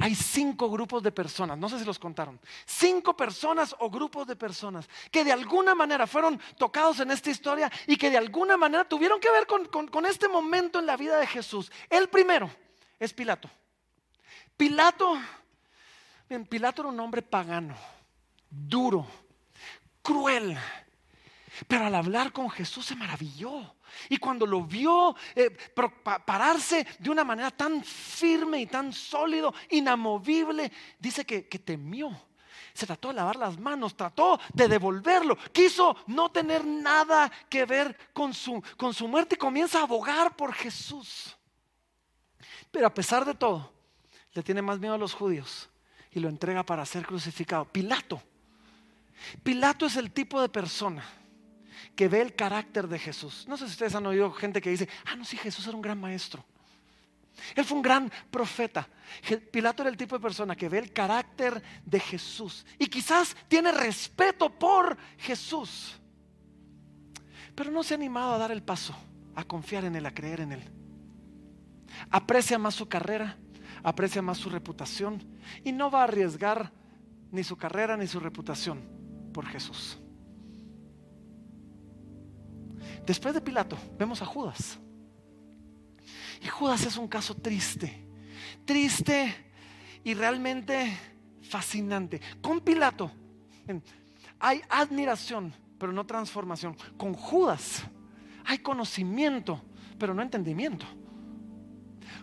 hay 0.00 0.14
cinco 0.14 0.70
grupos 0.70 1.02
de 1.02 1.12
personas, 1.12 1.58
no 1.58 1.68
sé 1.68 1.78
si 1.78 1.84
los 1.84 1.98
contaron, 1.98 2.40
cinco 2.64 3.16
personas 3.16 3.74
o 3.78 3.90
grupos 3.90 4.26
de 4.26 4.36
personas 4.36 4.88
que 5.10 5.24
de 5.24 5.32
alguna 5.32 5.74
manera 5.74 6.06
fueron 6.06 6.40
tocados 6.56 7.00
en 7.00 7.10
esta 7.10 7.30
historia 7.30 7.70
y 7.86 7.96
que 7.96 8.10
de 8.10 8.18
alguna 8.18 8.56
manera 8.56 8.84
tuvieron 8.84 9.20
que 9.20 9.30
ver 9.30 9.46
con, 9.46 10.06
este 10.06 10.28
momento 10.28 10.78
en 10.78 10.86
la 10.86 10.96
vida 10.96 11.18
de 11.18 11.26
Jesús. 11.26 11.70
El 11.88 12.08
primero 12.08 12.50
es 12.98 13.12
Pilato. 13.12 13.48
Pilato, 14.56 15.18
bien, 16.28 16.46
Pilato 16.46 16.82
era 16.82 16.88
un 16.90 17.00
hombre 17.00 17.22
pagano, 17.22 17.76
duro, 18.50 19.06
cruel. 20.02 20.56
Pero 21.68 21.86
al 21.86 21.94
hablar 21.94 22.32
con 22.32 22.50
Jesús 22.50 22.86
se 22.86 22.96
maravilló. 22.96 23.74
Y 24.08 24.18
cuando 24.18 24.46
lo 24.46 24.62
vio 24.62 25.14
eh, 25.34 25.50
pararse 26.24 26.86
de 26.98 27.10
una 27.10 27.24
manera 27.24 27.50
tan 27.50 27.82
firme 27.82 28.60
y 28.60 28.66
tan 28.66 28.92
sólido, 28.92 29.54
inamovible, 29.70 30.70
dice 30.98 31.24
que, 31.24 31.48
que 31.48 31.58
temió. 31.58 32.10
Se 32.72 32.86
trató 32.86 33.08
de 33.08 33.14
lavar 33.14 33.36
las 33.36 33.58
manos, 33.58 33.96
trató 33.96 34.40
de 34.52 34.66
devolverlo, 34.66 35.36
quiso 35.52 35.96
no 36.08 36.30
tener 36.30 36.64
nada 36.64 37.30
que 37.48 37.64
ver 37.64 37.96
con 38.12 38.34
su, 38.34 38.62
con 38.76 38.92
su 38.92 39.06
muerte 39.06 39.36
y 39.36 39.38
comienza 39.38 39.78
a 39.78 39.84
abogar 39.84 40.34
por 40.36 40.52
Jesús. 40.52 41.36
Pero 42.72 42.88
a 42.88 42.94
pesar 42.94 43.24
de 43.24 43.34
todo, 43.34 43.72
le 44.32 44.42
tiene 44.42 44.60
más 44.60 44.80
miedo 44.80 44.94
a 44.94 44.98
los 44.98 45.14
judíos 45.14 45.70
y 46.10 46.18
lo 46.18 46.28
entrega 46.28 46.64
para 46.64 46.84
ser 46.84 47.06
crucificado. 47.06 47.64
Pilato. 47.64 48.20
Pilato 49.44 49.86
es 49.86 49.96
el 49.96 50.10
tipo 50.10 50.40
de 50.40 50.48
persona 50.48 51.04
que 51.94 52.08
ve 52.08 52.20
el 52.20 52.34
carácter 52.34 52.88
de 52.88 52.98
Jesús. 52.98 53.46
No 53.48 53.56
sé 53.56 53.66
si 53.66 53.72
ustedes 53.72 53.94
han 53.94 54.06
oído 54.06 54.30
gente 54.32 54.60
que 54.60 54.70
dice, 54.70 54.88
ah, 55.06 55.16
no, 55.16 55.24
sí, 55.24 55.36
Jesús 55.36 55.66
era 55.66 55.76
un 55.76 55.82
gran 55.82 56.00
maestro. 56.00 56.44
Él 57.54 57.64
fue 57.64 57.76
un 57.76 57.82
gran 57.82 58.10
profeta. 58.30 58.88
Pilato 59.50 59.82
era 59.82 59.90
el 59.90 59.96
tipo 59.96 60.16
de 60.16 60.22
persona 60.22 60.56
que 60.56 60.68
ve 60.68 60.78
el 60.78 60.92
carácter 60.92 61.62
de 61.84 62.00
Jesús 62.00 62.64
y 62.78 62.86
quizás 62.86 63.36
tiene 63.48 63.72
respeto 63.72 64.50
por 64.50 64.96
Jesús, 65.18 66.00
pero 67.54 67.70
no 67.70 67.82
se 67.82 67.94
ha 67.94 67.96
animado 67.96 68.34
a 68.34 68.38
dar 68.38 68.50
el 68.50 68.62
paso, 68.62 68.94
a 69.34 69.44
confiar 69.44 69.84
en 69.84 69.96
Él, 69.96 70.06
a 70.06 70.14
creer 70.14 70.40
en 70.40 70.52
Él. 70.52 70.70
Aprecia 72.10 72.58
más 72.58 72.74
su 72.74 72.88
carrera, 72.88 73.36
aprecia 73.82 74.22
más 74.22 74.38
su 74.38 74.48
reputación 74.48 75.22
y 75.62 75.72
no 75.72 75.90
va 75.90 76.00
a 76.00 76.04
arriesgar 76.04 76.72
ni 77.30 77.44
su 77.44 77.56
carrera 77.56 77.96
ni 77.96 78.06
su 78.06 78.20
reputación 78.20 78.82
por 79.32 79.46
Jesús. 79.46 79.98
Después 83.06 83.34
de 83.34 83.40
Pilato, 83.40 83.76
vemos 83.98 84.22
a 84.22 84.26
Judas. 84.26 84.78
Y 86.42 86.48
Judas 86.48 86.84
es 86.86 86.96
un 86.96 87.08
caso 87.08 87.34
triste, 87.34 88.06
triste 88.64 89.34
y 90.02 90.14
realmente 90.14 90.96
fascinante. 91.42 92.20
Con 92.42 92.60
Pilato 92.60 93.10
hay 94.38 94.62
admiración, 94.68 95.54
pero 95.78 95.92
no 95.92 96.04
transformación. 96.04 96.76
Con 96.96 97.14
Judas 97.14 97.82
hay 98.44 98.58
conocimiento, 98.58 99.62
pero 99.98 100.14
no 100.14 100.22
entendimiento. 100.22 100.86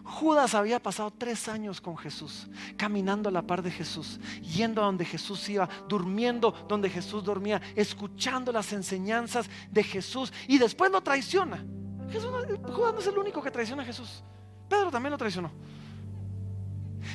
Judas 0.03 0.55
había 0.55 0.81
pasado 0.81 1.11
tres 1.11 1.47
años 1.47 1.79
con 1.79 1.97
Jesús, 1.97 2.47
caminando 2.77 3.29
a 3.29 3.31
la 3.31 3.41
par 3.41 3.61
de 3.61 3.71
Jesús, 3.71 4.19
yendo 4.41 4.81
a 4.81 4.85
donde 4.85 5.05
Jesús 5.05 5.47
iba, 5.49 5.69
durmiendo 5.87 6.51
donde 6.67 6.89
Jesús 6.89 7.23
dormía, 7.23 7.61
escuchando 7.75 8.51
las 8.51 8.73
enseñanzas 8.73 9.49
de 9.69 9.83
Jesús 9.83 10.33
y 10.47 10.57
después 10.57 10.91
lo 10.91 11.01
traiciona. 11.01 11.63
Judas 12.11 12.93
no 12.93 12.99
es 12.99 13.07
el 13.07 13.17
único 13.17 13.41
que 13.41 13.51
traiciona 13.51 13.83
a 13.83 13.85
Jesús. 13.85 14.23
Pedro 14.67 14.91
también 14.91 15.11
lo 15.11 15.17
traicionó. 15.17 15.51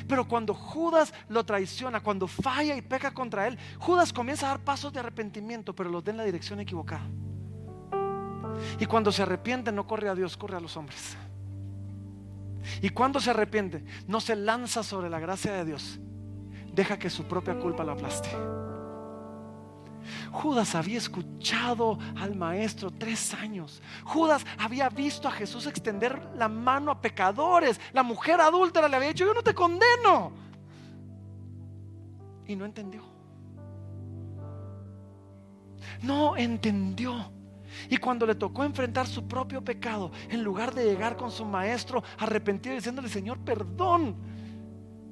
Pero 0.07 0.27
cuando 0.27 0.53
Judas 0.53 1.13
lo 1.29 1.45
traiciona, 1.45 2.01
cuando 2.01 2.27
falla 2.27 2.75
y 2.75 2.81
peca 2.81 3.13
contra 3.13 3.47
él, 3.47 3.57
Judas 3.79 4.11
comienza 4.11 4.47
a 4.47 4.49
dar 4.49 4.59
pasos 4.59 4.91
de 4.93 4.99
arrepentimiento, 4.99 5.73
pero 5.73 5.89
los 5.89 6.03
da 6.03 6.11
en 6.11 6.17
la 6.17 6.23
dirección 6.23 6.59
equivocada. 6.59 7.07
Y 8.79 8.85
cuando 8.85 9.11
se 9.11 9.21
arrepiente 9.21 9.71
no 9.71 9.85
corre 9.85 10.09
a 10.09 10.15
Dios, 10.15 10.35
corre 10.35 10.57
a 10.57 10.59
los 10.59 10.75
hombres. 10.77 11.17
Y 12.81 12.89
cuando 12.89 13.19
se 13.19 13.29
arrepiente, 13.29 13.83
no 14.07 14.19
se 14.19 14.35
lanza 14.35 14.83
sobre 14.83 15.09
la 15.09 15.19
gracia 15.19 15.53
de 15.53 15.65
Dios. 15.65 15.99
Deja 16.73 16.99
que 16.99 17.09
su 17.09 17.23
propia 17.25 17.57
culpa 17.57 17.83
lo 17.83 17.93
aplaste. 17.93 18.29
Judas 20.31 20.75
había 20.75 20.97
escuchado 20.97 21.97
al 22.15 22.35
maestro 22.35 22.91
tres 22.91 23.33
años. 23.33 23.81
Judas 24.03 24.45
había 24.57 24.89
visto 24.89 25.27
a 25.27 25.31
Jesús 25.31 25.65
extender 25.67 26.29
la 26.35 26.47
mano 26.47 26.91
a 26.91 27.01
pecadores. 27.01 27.79
La 27.93 28.03
mujer 28.03 28.39
adúltera 28.39 28.87
le 28.87 28.95
había 28.95 29.09
dicho, 29.09 29.25
yo 29.25 29.33
no 29.33 29.41
te 29.41 29.53
condeno. 29.53 30.31
Y 32.45 32.55
no 32.55 32.65
entendió. 32.65 33.03
No 36.01 36.37
entendió. 36.37 37.36
Y 37.89 37.97
cuando 37.97 38.25
le 38.25 38.35
tocó 38.35 38.63
enfrentar 38.63 39.07
su 39.07 39.27
propio 39.27 39.63
pecado, 39.63 40.11
en 40.29 40.43
lugar 40.43 40.73
de 40.73 40.85
llegar 40.85 41.15
con 41.15 41.31
su 41.31 41.45
maestro 41.45 42.03
arrepentido 42.17 42.75
diciéndole, 42.75 43.09
Señor, 43.09 43.39
perdón, 43.39 44.15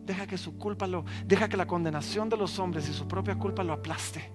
deja 0.05 0.27
que 0.27 0.37
su 0.37 0.57
culpa 0.57 0.87
lo, 0.87 1.05
deja 1.25 1.47
que 1.49 1.57
la 1.57 1.67
condenación 1.67 2.29
de 2.29 2.37
los 2.37 2.59
hombres 2.59 2.87
y 2.89 2.93
su 2.93 3.07
propia 3.07 3.35
culpa 3.35 3.63
lo 3.63 3.73
aplaste. 3.73 4.31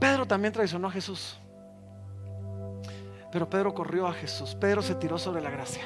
Pedro 0.00 0.26
también 0.26 0.52
traicionó 0.52 0.88
a 0.88 0.90
Jesús. 0.90 1.38
Pero 3.32 3.48
Pedro 3.48 3.74
corrió 3.74 4.06
a 4.06 4.12
Jesús. 4.12 4.54
Pedro 4.54 4.82
se 4.82 4.94
tiró 4.94 5.18
sobre 5.18 5.40
la 5.42 5.50
gracia. 5.50 5.84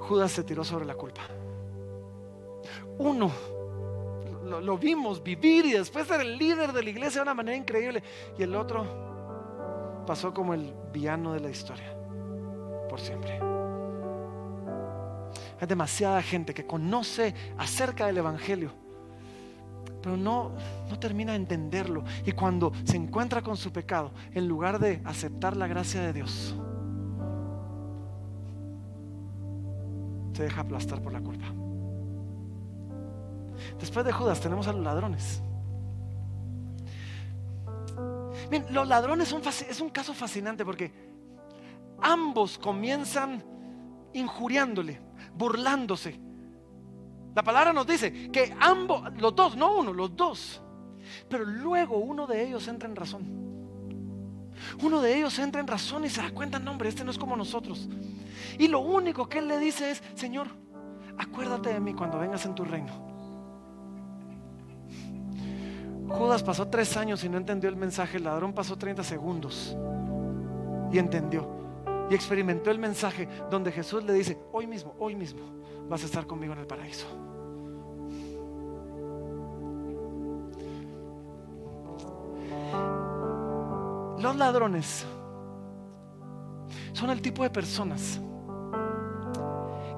Judas 0.00 0.32
se 0.32 0.42
tiró 0.42 0.64
sobre 0.64 0.86
la 0.86 0.94
culpa. 0.94 1.22
Uno 2.98 3.30
lo, 4.48 4.78
vimos 4.78 5.22
vivir 5.22 5.66
y 5.66 5.72
después 5.72 6.06
ser 6.06 6.20
el 6.20 6.38
líder 6.38 6.72
de 6.72 6.82
la 6.82 6.90
iglesia 6.90 7.20
de 7.20 7.22
una 7.22 7.34
manera 7.34 7.56
increíble. 7.56 8.02
Y 8.38 8.42
el 8.42 8.54
otro 8.54 10.04
pasó 10.06 10.32
como 10.32 10.54
el 10.54 10.74
villano 10.92 11.34
de 11.34 11.40
la 11.40 11.50
historia, 11.50 11.94
por 12.88 13.00
siempre. 13.00 13.38
Hay 15.60 15.66
demasiada 15.66 16.22
gente 16.22 16.54
que 16.54 16.66
conoce 16.66 17.34
acerca 17.58 18.06
del 18.06 18.18
Evangelio, 18.18 18.70
pero 20.02 20.16
no, 20.16 20.52
no 20.88 20.98
termina 20.98 21.32
de 21.32 21.38
entenderlo. 21.38 22.04
Y 22.24 22.32
cuando 22.32 22.72
se 22.84 22.96
encuentra 22.96 23.42
con 23.42 23.56
su 23.56 23.72
pecado, 23.72 24.12
en 24.32 24.48
lugar 24.48 24.78
de 24.78 25.00
aceptar 25.04 25.56
la 25.56 25.66
gracia 25.66 26.00
de 26.00 26.12
Dios, 26.12 26.54
se 30.32 30.44
deja 30.44 30.60
aplastar 30.60 31.02
por 31.02 31.12
la 31.12 31.20
culpa. 31.20 31.46
Después 33.78 34.04
de 34.04 34.12
Judas 34.12 34.40
tenemos 34.40 34.66
a 34.66 34.72
los 34.72 34.82
ladrones. 34.84 35.42
Los 38.70 38.88
ladrones 38.88 39.28
son, 39.28 39.42
es 39.46 39.80
un 39.80 39.90
caso 39.90 40.14
fascinante 40.14 40.64
porque 40.64 40.92
ambos 42.00 42.58
comienzan 42.58 43.44
injuriándole, 44.14 45.00
burlándose. 45.34 46.18
La 47.34 47.42
palabra 47.42 47.72
nos 47.72 47.86
dice 47.86 48.30
que 48.30 48.56
ambos, 48.58 49.12
los 49.18 49.34
dos, 49.34 49.56
no 49.56 49.76
uno, 49.76 49.92
los 49.92 50.16
dos. 50.16 50.62
Pero 51.28 51.44
luego 51.44 51.98
uno 51.98 52.26
de 52.26 52.46
ellos 52.46 52.66
entra 52.68 52.88
en 52.88 52.96
razón. 52.96 53.48
Uno 54.82 55.00
de 55.00 55.16
ellos 55.16 55.38
entra 55.38 55.60
en 55.60 55.66
razón 55.66 56.04
y 56.04 56.10
se 56.10 56.20
da 56.20 56.30
cuenta, 56.30 56.58
no 56.58 56.72
hombre, 56.72 56.88
este 56.88 57.04
no 57.04 57.10
es 57.10 57.18
como 57.18 57.36
nosotros. 57.36 57.88
Y 58.58 58.68
lo 58.68 58.80
único 58.80 59.28
que 59.28 59.38
él 59.38 59.48
le 59.48 59.58
dice 59.58 59.90
es, 59.90 60.02
Señor, 60.14 60.48
acuérdate 61.16 61.72
de 61.72 61.80
mí 61.80 61.94
cuando 61.94 62.18
vengas 62.18 62.44
en 62.44 62.54
tu 62.54 62.64
reino. 62.64 63.17
Judas 66.08 66.42
pasó 66.42 66.66
tres 66.68 66.96
años 66.96 67.22
y 67.24 67.28
no 67.28 67.36
entendió 67.36 67.68
el 67.68 67.76
mensaje. 67.76 68.16
El 68.16 68.24
ladrón 68.24 68.52
pasó 68.52 68.76
30 68.76 69.04
segundos 69.04 69.76
y 70.90 70.98
entendió. 70.98 71.46
Y 72.10 72.14
experimentó 72.14 72.70
el 72.70 72.78
mensaje 72.78 73.28
donde 73.50 73.70
Jesús 73.70 74.02
le 74.04 74.14
dice, 74.14 74.38
hoy 74.52 74.66
mismo, 74.66 74.94
hoy 74.98 75.14
mismo 75.14 75.40
vas 75.88 76.02
a 76.02 76.06
estar 76.06 76.26
conmigo 76.26 76.54
en 76.54 76.60
el 76.60 76.66
paraíso. 76.66 77.06
Los 84.18 84.36
ladrones 84.36 85.06
son 86.92 87.10
el 87.10 87.20
tipo 87.20 87.42
de 87.42 87.50
personas 87.50 88.20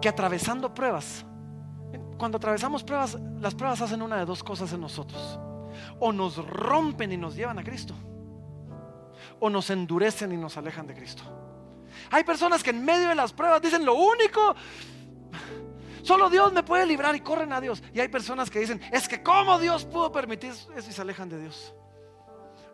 que 0.01 0.09
atravesando 0.09 0.75
pruebas, 0.75 1.25
cuando 2.19 2.37
atravesamos 2.37 2.83
pruebas, 2.83 3.19
las 3.39 3.55
pruebas 3.55 3.81
hacen 3.81 4.03
una 4.03 4.19
de 4.19 4.27
dos 4.27 4.43
cosas 4.43 4.71
en 4.73 4.81
nosotros 4.81 5.41
o 5.99 6.13
nos 6.13 6.37
rompen 6.37 7.13
y 7.13 7.17
nos 7.17 7.35
llevan 7.37 7.59
a 7.59 7.65
Cristo, 7.65 7.95
o 9.39 9.51
nos 9.51 9.71
endurecen 9.71 10.33
y 10.33 10.37
nos 10.37 10.57
alejan 10.57 10.87
de 10.87 10.95
Cristo. 10.95 11.23
Hay 12.11 12.25
personas 12.25 12.63
que 12.63 12.71
en 12.71 12.85
medio 12.85 13.09
de 13.09 13.15
las 13.15 13.33
pruebas 13.33 13.61
dicen 13.63 13.85
lo 13.85 13.95
único, 13.95 14.55
solo 16.03 16.31
Dios 16.31 16.53
me 16.53 16.63
puede 16.63 16.87
librar 16.87 17.15
y 17.15 17.21
corren 17.21 17.53
a 17.53 17.61
Dios. 17.61 17.83
Y 17.93 18.01
hay 18.01 18.09
personas 18.09 18.51
que 18.51 18.61
dicen, 18.61 18.81
es 18.93 19.09
que 19.09 19.23
cómo 19.23 19.59
Dios 19.59 19.85
pudo 19.85 20.11
permitir 20.13 20.51
eso 20.51 20.71
y 20.77 20.93
se 20.93 21.01
alejan 21.01 21.29
de 21.29 21.41
Dios. 21.41 21.75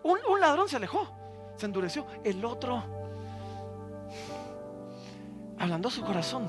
Un, 0.03 0.19
un 0.29 0.41
ladrón 0.41 0.69
se 0.69 0.77
alejó, 0.77 1.09
se 1.57 1.67
endureció. 1.67 2.07
El 2.25 2.45
otro, 2.45 2.83
hablando 5.59 5.91
su 5.91 6.03
corazón, 6.03 6.49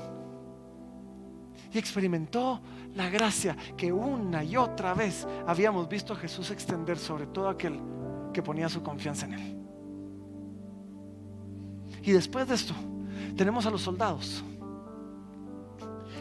y 1.72 1.78
experimentó 1.78 2.60
la 2.98 3.08
gracia 3.08 3.56
que 3.76 3.92
una 3.92 4.42
y 4.42 4.56
otra 4.56 4.92
vez 4.92 5.24
habíamos 5.46 5.88
visto 5.88 6.14
a 6.14 6.16
Jesús 6.16 6.50
extender 6.50 6.98
sobre 6.98 7.26
todo 7.28 7.48
aquel 7.48 7.80
que 8.34 8.42
ponía 8.42 8.68
su 8.68 8.82
confianza 8.82 9.26
en 9.26 9.34
Él. 9.34 9.58
Y 12.02 12.10
después 12.10 12.48
de 12.48 12.56
esto, 12.56 12.74
tenemos 13.36 13.66
a 13.66 13.70
los 13.70 13.82
soldados. 13.82 14.42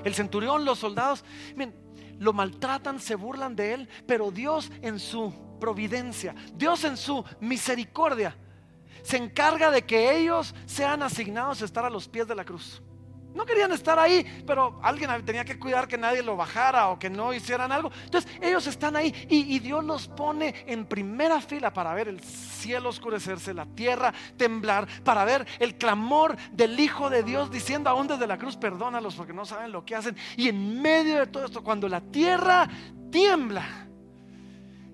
El 0.03 0.13
centurión, 0.13 0.65
los 0.65 0.77
soldados. 0.77 1.25
Miren, 1.55 1.73
lo 2.19 2.31
maltratan, 2.31 2.99
se 2.99 3.15
burlan 3.15 3.55
de 3.55 3.73
él, 3.73 3.89
pero 4.05 4.29
Dios 4.29 4.71
en 4.83 4.99
su 4.99 5.33
providencia, 5.59 6.35
Dios 6.53 6.83
en 6.83 6.95
su 6.95 7.25
misericordia, 7.39 8.37
se 9.01 9.17
encarga 9.17 9.71
de 9.71 9.83
que 9.83 10.15
ellos 10.15 10.53
sean 10.67 11.01
asignados 11.01 11.63
a 11.63 11.65
estar 11.65 11.85
a 11.85 11.89
los 11.89 12.07
pies 12.07 12.27
de 12.27 12.35
la 12.35 12.45
cruz. 12.45 12.83
No 13.37 13.45
querían 13.45 13.71
estar 13.71 13.99
ahí, 13.99 14.25
pero 14.47 14.79
alguien 14.81 15.11
tenía 15.23 15.45
que 15.45 15.59
cuidar 15.59 15.87
que 15.87 15.95
nadie 15.95 16.23
lo 16.23 16.35
bajara 16.35 16.89
o 16.89 16.97
que 16.97 17.07
no 17.07 17.31
hicieran 17.33 17.71
algo. 17.71 17.91
Entonces 18.03 18.29
ellos 18.41 18.65
están 18.65 18.95
ahí 18.95 19.13
y, 19.29 19.59
Dios 19.59 19.85
los 19.85 20.07
pone 20.07 20.55
en 20.65 20.87
primera 20.87 21.39
fila 21.39 21.71
para 21.71 21.93
ver 21.93 22.07
el 22.07 22.19
cielo 22.19 22.89
oscurecerse, 22.89 23.53
la 23.53 23.67
tierra 23.67 24.11
temblar, 24.37 24.87
para 25.03 25.23
ver 25.23 25.45
el 25.59 25.75
clamor 25.75 26.35
del 26.51 26.79
Hijo 26.79 27.11
de 27.11 27.21
Dios 27.21 27.51
diciendo 27.51 27.91
aún 27.91 28.07
desde 28.07 28.25
la 28.25 28.39
cruz, 28.39 28.57
perdónalos 28.57 29.13
porque 29.13 29.33
no 29.33 29.45
saben 29.45 29.71
lo 29.71 29.85
que 29.85 29.95
hacen. 29.95 30.17
Y 30.35 30.49
en 30.49 30.81
medio 30.81 31.19
de 31.19 31.27
todo 31.27 31.45
esto, 31.45 31.63
cuando 31.63 31.87
la 31.87 32.01
tierra 32.01 32.67
tiembla, 33.11 33.87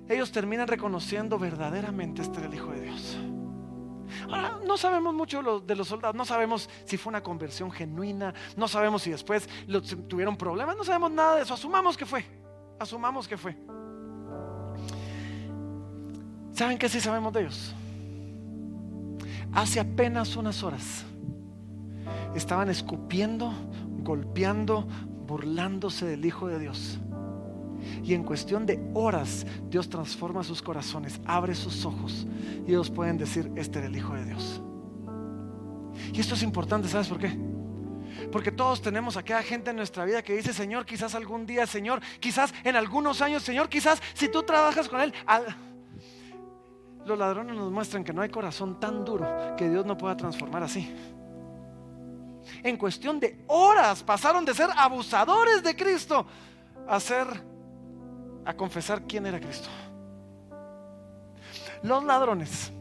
ellos 0.09 0.33
terminan 0.33 0.67
reconociendo 0.67 1.39
verdaderamente 1.39 2.21
este 2.21 2.39
era 2.39 2.47
el 2.47 2.55
Hijo 2.55 2.71
de 2.71 2.81
Dios. 2.81 3.17
Ahora, 4.29 4.59
no 4.65 4.77
sabemos 4.77 5.13
mucho 5.13 5.61
de 5.61 5.75
los 5.75 5.87
soldados, 5.87 6.15
no 6.15 6.25
sabemos 6.25 6.69
si 6.85 6.97
fue 6.97 7.11
una 7.11 7.21
conversión 7.21 7.71
genuina, 7.71 8.33
no 8.55 8.67
sabemos 8.67 9.01
si 9.01 9.11
después 9.11 9.47
tuvieron 10.07 10.37
problemas, 10.37 10.75
no 10.75 10.83
sabemos 10.83 11.11
nada 11.11 11.37
de 11.37 11.43
eso, 11.43 11.53
asumamos 11.53 11.97
que 11.97 12.05
fue, 12.05 12.25
asumamos 12.79 13.27
que 13.27 13.37
fue. 13.37 13.57
¿Saben 16.53 16.77
qué 16.77 16.87
sí 16.87 17.01
sabemos 17.01 17.33
de 17.33 17.41
ellos? 17.41 17.73
Hace 19.53 19.79
apenas 19.79 20.35
unas 20.35 20.63
horas 20.63 21.03
estaban 22.35 22.69
escupiendo, 22.69 23.53
golpeando, 23.99 24.87
burlándose 25.27 26.05
del 26.05 26.25
Hijo 26.25 26.47
de 26.47 26.59
Dios. 26.59 26.99
Y 28.03 28.13
en 28.13 28.23
cuestión 28.23 28.65
de 28.65 28.79
horas, 28.93 29.45
Dios 29.69 29.89
transforma 29.89 30.43
sus 30.43 30.61
corazones, 30.61 31.19
abre 31.25 31.55
sus 31.55 31.85
ojos 31.85 32.27
y 32.65 32.71
ellos 32.71 32.89
pueden 32.89 33.17
decir, 33.17 33.51
este 33.55 33.79
era 33.79 33.87
el 33.87 33.95
Hijo 33.95 34.13
de 34.13 34.25
Dios. 34.25 34.61
Y 36.11 36.19
esto 36.19 36.35
es 36.35 36.43
importante, 36.43 36.87
¿sabes 36.87 37.07
por 37.07 37.19
qué? 37.19 37.37
Porque 38.31 38.51
todos 38.51 38.81
tenemos 38.81 39.17
aquella 39.17 39.43
gente 39.43 39.71
en 39.71 39.75
nuestra 39.75 40.05
vida 40.05 40.21
que 40.21 40.35
dice, 40.35 40.53
Señor, 40.53 40.85
quizás 40.85 41.15
algún 41.15 41.45
día, 41.45 41.65
Señor, 41.65 42.01
quizás 42.19 42.53
en 42.63 42.75
algunos 42.75 43.21
años, 43.21 43.43
Señor, 43.43 43.69
quizás 43.69 44.01
si 44.13 44.29
tú 44.29 44.43
trabajas 44.43 44.87
con 44.87 45.01
Él, 45.01 45.13
los 47.05 47.17
ladrones 47.17 47.55
nos 47.55 47.71
muestran 47.71 48.03
que 48.03 48.13
no 48.13 48.21
hay 48.21 48.29
corazón 48.29 48.79
tan 48.79 49.03
duro 49.03 49.55
que 49.57 49.69
Dios 49.69 49.85
no 49.85 49.97
pueda 49.97 50.15
transformar 50.15 50.63
así. 50.63 50.93
En 52.63 52.77
cuestión 52.77 53.19
de 53.19 53.43
horas 53.47 54.03
pasaron 54.03 54.45
de 54.45 54.53
ser 54.53 54.69
abusadores 54.75 55.63
de 55.63 55.75
Cristo 55.75 56.25
a 56.87 56.99
ser 56.99 57.27
a 58.45 58.53
confesar 58.53 59.03
quién 59.03 59.25
era 59.25 59.39
Cristo. 59.39 59.69
Los 61.81 62.03
ladrones, 62.03 62.71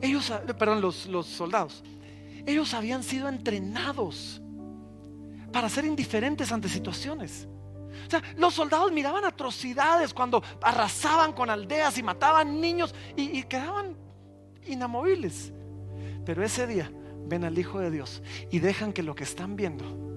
ellos, 0.00 0.32
perdón, 0.58 0.80
los, 0.80 1.06
los 1.06 1.26
soldados, 1.26 1.82
ellos 2.46 2.72
habían 2.74 3.02
sido 3.02 3.28
entrenados 3.28 4.40
para 5.52 5.68
ser 5.68 5.84
indiferentes 5.84 6.50
ante 6.50 6.68
situaciones. 6.68 7.46
O 8.06 8.10
sea, 8.10 8.22
los 8.36 8.54
soldados 8.54 8.90
miraban 8.90 9.24
atrocidades 9.24 10.14
cuando 10.14 10.42
arrasaban 10.62 11.32
con 11.32 11.50
aldeas 11.50 11.98
y 11.98 12.02
mataban 12.02 12.60
niños 12.60 12.94
y, 13.16 13.38
y, 13.38 13.42
quedaban 13.42 13.96
inamovibles. 14.66 15.52
Pero 16.24 16.42
ese 16.42 16.66
día 16.66 16.90
ven 17.26 17.44
al 17.44 17.58
Hijo 17.58 17.80
de 17.80 17.90
Dios 17.90 18.22
y 18.50 18.60
dejan 18.60 18.92
que 18.92 19.02
lo 19.02 19.14
que 19.14 19.24
están 19.24 19.56
viendo 19.56 20.07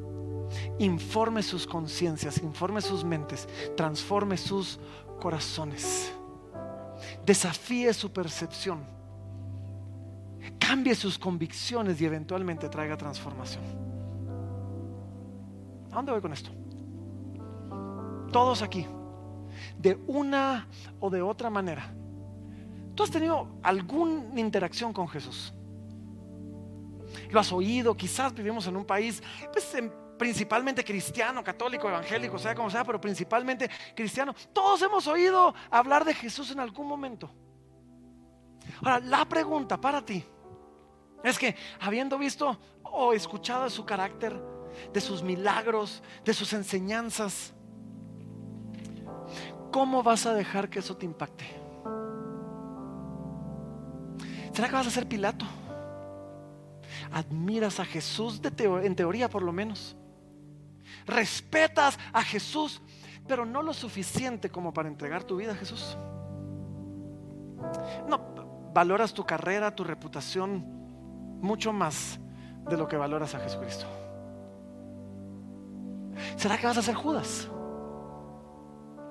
informe 0.79 1.43
sus 1.43 1.65
conciencias, 1.65 2.37
informe 2.39 2.81
sus 2.81 3.03
mentes, 3.03 3.47
transforme 3.75 4.37
sus 4.37 4.79
corazones, 5.19 6.11
desafíe 7.25 7.93
su 7.93 8.11
percepción, 8.11 8.83
cambie 10.59 10.95
sus 10.95 11.17
convicciones 11.17 11.99
y 12.01 12.05
eventualmente 12.05 12.69
traiga 12.69 12.97
transformación. 12.97 13.63
¿A 15.91 15.95
dónde 15.95 16.11
voy 16.11 16.21
con 16.21 16.33
esto? 16.33 16.51
Todos 18.31 18.61
aquí, 18.61 18.87
de 19.77 19.99
una 20.07 20.67
o 20.99 21.09
de 21.09 21.21
otra 21.21 21.49
manera, 21.49 21.93
tú 22.95 23.03
has 23.03 23.11
tenido 23.11 23.47
alguna 23.61 24.39
interacción 24.39 24.93
con 24.93 25.07
Jesús. 25.07 25.53
Lo 27.29 27.39
has 27.39 27.51
oído, 27.51 27.95
quizás 27.95 28.33
vivimos 28.33 28.67
en 28.67 28.77
un 28.77 28.85
país 28.85 29.21
pues, 29.51 29.75
principalmente 30.21 30.83
cristiano, 30.83 31.43
católico, 31.43 31.89
evangélico, 31.89 32.37
sea 32.37 32.53
como 32.53 32.69
sea, 32.69 32.83
pero 32.83 33.01
principalmente 33.01 33.67
cristiano. 33.95 34.35
Todos 34.53 34.79
hemos 34.83 35.07
oído 35.07 35.51
hablar 35.71 36.05
de 36.05 36.13
Jesús 36.13 36.51
en 36.51 36.59
algún 36.59 36.85
momento. 36.85 37.27
Ahora, 38.83 38.99
la 38.99 39.25
pregunta 39.25 39.81
para 39.81 40.05
ti 40.05 40.23
es 41.23 41.39
que 41.39 41.55
habiendo 41.79 42.19
visto 42.19 42.55
o 42.83 43.13
escuchado 43.13 43.63
de 43.63 43.71
su 43.71 43.83
carácter, 43.83 44.39
de 44.93 45.01
sus 45.01 45.23
milagros, 45.23 46.03
de 46.23 46.35
sus 46.35 46.53
enseñanzas, 46.53 47.55
¿cómo 49.71 50.03
vas 50.03 50.27
a 50.27 50.35
dejar 50.35 50.69
que 50.69 50.77
eso 50.77 50.95
te 50.95 51.07
impacte? 51.07 51.45
¿Será 54.53 54.69
que 54.69 54.75
vas 54.75 54.85
a 54.85 54.91
ser 54.91 55.07
Pilato? 55.07 55.47
Admiras 57.11 57.79
a 57.79 57.85
Jesús 57.85 58.39
en 58.43 58.95
teoría 58.95 59.27
por 59.27 59.41
lo 59.41 59.51
menos 59.51 59.97
respetas 61.05 61.99
a 62.13 62.23
Jesús, 62.23 62.81
pero 63.27 63.45
no 63.45 63.61
lo 63.61 63.73
suficiente 63.73 64.49
como 64.49 64.73
para 64.73 64.87
entregar 64.87 65.23
tu 65.23 65.37
vida 65.37 65.53
a 65.53 65.55
Jesús. 65.55 65.97
No, 68.07 68.71
valoras 68.73 69.13
tu 69.13 69.25
carrera, 69.25 69.75
tu 69.75 69.83
reputación 69.83 70.65
mucho 71.41 71.73
más 71.73 72.19
de 72.69 72.77
lo 72.77 72.87
que 72.87 72.97
valoras 72.97 73.35
a 73.35 73.39
Jesucristo. 73.39 73.85
¿Será 76.35 76.57
que 76.57 76.67
vas 76.67 76.77
a 76.77 76.81
ser 76.81 76.95
Judas? 76.95 77.49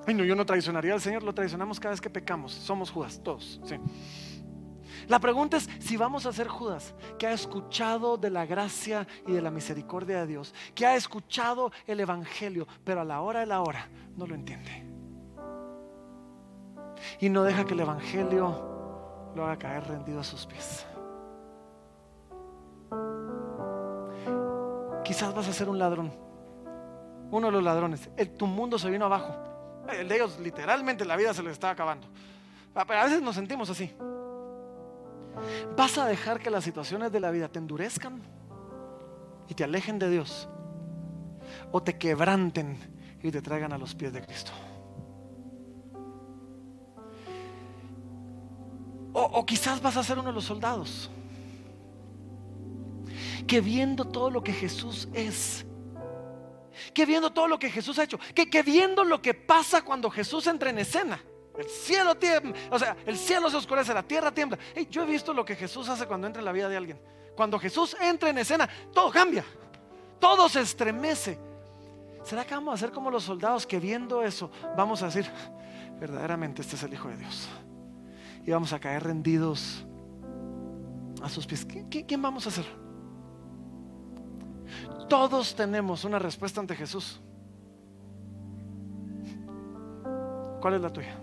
Ay, 0.07 0.13
no, 0.15 0.23
yo 0.23 0.35
no 0.35 0.45
traicionaría 0.45 0.93
al 0.93 1.01
Señor, 1.01 1.23
lo 1.23 1.33
traicionamos 1.33 1.79
cada 1.79 1.91
vez 1.91 2.01
que 2.01 2.09
pecamos. 2.09 2.53
Somos 2.53 2.89
Judas, 2.89 3.21
todos. 3.23 3.61
Sí. 3.65 3.75
La 5.07 5.19
pregunta 5.19 5.57
es 5.57 5.69
si 5.79 5.97
vamos 5.97 6.25
a 6.25 6.33
ser 6.33 6.47
Judas, 6.47 6.93
que 7.17 7.27
ha 7.27 7.33
escuchado 7.33 8.17
de 8.17 8.29
la 8.29 8.45
gracia 8.45 9.07
y 9.27 9.31
de 9.31 9.41
la 9.41 9.51
misericordia 9.51 10.21
de 10.21 10.27
Dios, 10.27 10.53
que 10.75 10.85
ha 10.85 10.95
escuchado 10.95 11.71
el 11.87 11.99
Evangelio, 11.99 12.67
pero 12.83 13.01
a 13.01 13.05
la 13.05 13.21
hora 13.21 13.41
de 13.41 13.45
la 13.45 13.61
hora 13.61 13.89
no 14.15 14.25
lo 14.25 14.35
entiende. 14.35 14.85
Y 17.19 17.29
no 17.29 17.43
deja 17.43 17.65
que 17.65 17.73
el 17.73 17.79
Evangelio 17.79 19.31
lo 19.35 19.45
haga 19.45 19.57
caer 19.57 19.87
rendido 19.87 20.19
a 20.19 20.23
sus 20.23 20.45
pies. 20.45 20.85
Quizás 25.03 25.33
vas 25.33 25.47
a 25.47 25.53
ser 25.53 25.67
un 25.67 25.79
ladrón, 25.79 26.13
uno 27.31 27.47
de 27.47 27.53
los 27.53 27.63
ladrones. 27.63 28.09
El, 28.15 28.31
tu 28.31 28.45
mundo 28.45 28.77
se 28.77 28.89
vino 28.89 29.05
abajo. 29.05 29.35
El 29.97 30.07
de 30.07 30.15
ellos 30.15 30.39
literalmente 30.39 31.03
la 31.05 31.15
vida 31.15 31.33
se 31.33 31.43
les 31.43 31.53
está 31.53 31.71
acabando. 31.71 32.07
A 32.75 32.83
veces 32.85 33.21
nos 33.21 33.35
sentimos 33.35 33.69
así. 33.69 33.93
¿Vas 35.75 35.97
a 35.97 36.05
dejar 36.05 36.39
que 36.39 36.49
las 36.49 36.63
situaciones 36.63 37.11
de 37.11 37.19
la 37.19 37.31
vida 37.31 37.47
te 37.47 37.59
endurezcan 37.59 38.21
y 39.47 39.53
te 39.53 39.63
alejen 39.63 39.99
de 39.99 40.09
Dios? 40.09 40.47
¿O 41.71 41.81
te 41.81 41.97
quebranten 41.97 42.77
y 43.21 43.31
te 43.31 43.41
traigan 43.41 43.73
a 43.73 43.77
los 43.77 43.95
pies 43.95 44.13
de 44.13 44.21
Cristo? 44.21 44.51
O, 49.13 49.45
quizás 49.45 49.81
vas 49.81 49.97
a 49.97 50.03
ser 50.03 50.17
uno 50.19 50.29
de 50.29 50.35
los 50.35 50.45
soldados 50.45 51.09
que 53.45 53.59
viendo 53.59 54.05
todo 54.05 54.29
lo 54.29 54.41
que 54.41 54.53
Jesús 54.53 55.09
es, 55.13 55.65
que 56.93 57.05
viendo 57.05 57.33
todo 57.33 57.49
lo 57.49 57.59
que 57.59 57.69
Jesús 57.69 57.99
ha 57.99 58.03
hecho, 58.03 58.17
que, 58.33 58.49
que 58.49 58.63
viendo 58.63 59.03
lo 59.03 59.21
que 59.21 59.33
pasa 59.33 59.81
cuando 59.81 60.09
Jesús 60.09 60.47
entra 60.47 60.69
en 60.69 60.79
escena, 60.79 61.21
el 61.57 61.65
cielo 61.65 62.15
tiembla, 62.15 62.53
o 62.71 62.79
sea, 62.79 62.95
el 63.05 63.17
cielo 63.17 63.49
se 63.49 63.57
oscurece, 63.57 63.93
la 63.93 64.03
tierra 64.03 64.31
tiembla. 64.31 64.57
yo 64.89 65.03
he 65.03 65.05
visto 65.05 65.33
lo 65.33 65.43
que 65.43 65.55
Jesús 65.55 65.89
hace 65.89 66.05
cuando 66.07 66.27
entra 66.27 66.39
en 66.39 66.45
la 66.45 66.51
vida 66.51 66.69
de 66.69 66.77
alguien. 66.77 66.99
Cuando 67.35 67.59
Jesús 67.59 67.95
entra 67.99 68.29
en 68.29 68.37
escena, 68.37 68.69
todo 68.93 69.11
cambia, 69.11 69.43
todo 70.19 70.47
se 70.47 70.61
estremece. 70.61 71.37
¿Será 72.23 72.45
que 72.45 72.53
vamos 72.53 72.75
a 72.75 72.77
ser 72.77 72.91
como 72.91 73.09
los 73.09 73.23
soldados 73.23 73.65
que 73.65 73.79
viendo 73.79 74.21
eso 74.21 74.51
vamos 74.77 75.01
a 75.01 75.07
decir, 75.07 75.29
verdaderamente 75.99 76.61
este 76.61 76.75
es 76.75 76.83
el 76.83 76.93
Hijo 76.93 77.09
de 77.09 77.17
Dios? 77.17 77.49
Y 78.45 78.51
vamos 78.51 78.73
a 78.73 78.79
caer 78.79 79.03
rendidos 79.03 79.85
a 81.21 81.29
sus 81.29 81.45
pies. 81.45 81.67
quién 82.07 82.21
vamos 82.21 82.45
a 82.45 82.49
hacer? 82.49 82.65
Todos 85.09 85.55
tenemos 85.55 86.05
una 86.05 86.19
respuesta 86.19 86.61
ante 86.61 86.75
Jesús. 86.75 87.19
¿Cuál 90.61 90.75
es 90.75 90.81
la 90.81 90.89
tuya? 90.93 91.19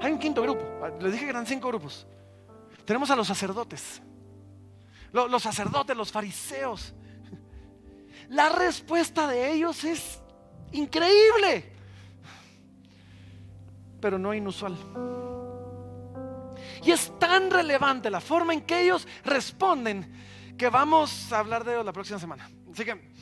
Hay 0.00 0.12
un 0.12 0.18
quinto 0.18 0.42
grupo. 0.42 0.64
Les 1.00 1.12
dije 1.12 1.24
que 1.24 1.30
eran 1.30 1.46
cinco 1.46 1.68
grupos. 1.68 2.06
Tenemos 2.84 3.10
a 3.10 3.16
los 3.16 3.26
sacerdotes. 3.26 4.00
Los, 5.12 5.42
sacerdotes, 5.42 5.96
los 5.96 6.10
fariseos. 6.12 6.94
la 8.28 8.48
respuesta 8.48 9.26
de 9.26 9.52
ellos 9.52 9.82
es 9.84 10.20
increíble, 10.72 11.72
pero 14.00 14.18
no 14.18 14.32
inusual. 14.32 14.76
Y 16.82 16.92
es 16.92 17.12
tan 17.18 17.50
relevante 17.50 18.08
la 18.08 18.20
forma 18.20 18.54
en 18.54 18.62
que 18.62 18.82
ellos 18.82 19.06
responden 19.24 20.54
que 20.56 20.68
vamos 20.68 21.32
a 21.32 21.40
hablar 21.40 21.64
de 21.64 21.72
ello 21.72 21.82
la 21.82 21.92
próxima 21.92 22.18
semana. 22.18 22.48
Así 22.72 22.84
que 22.84 23.12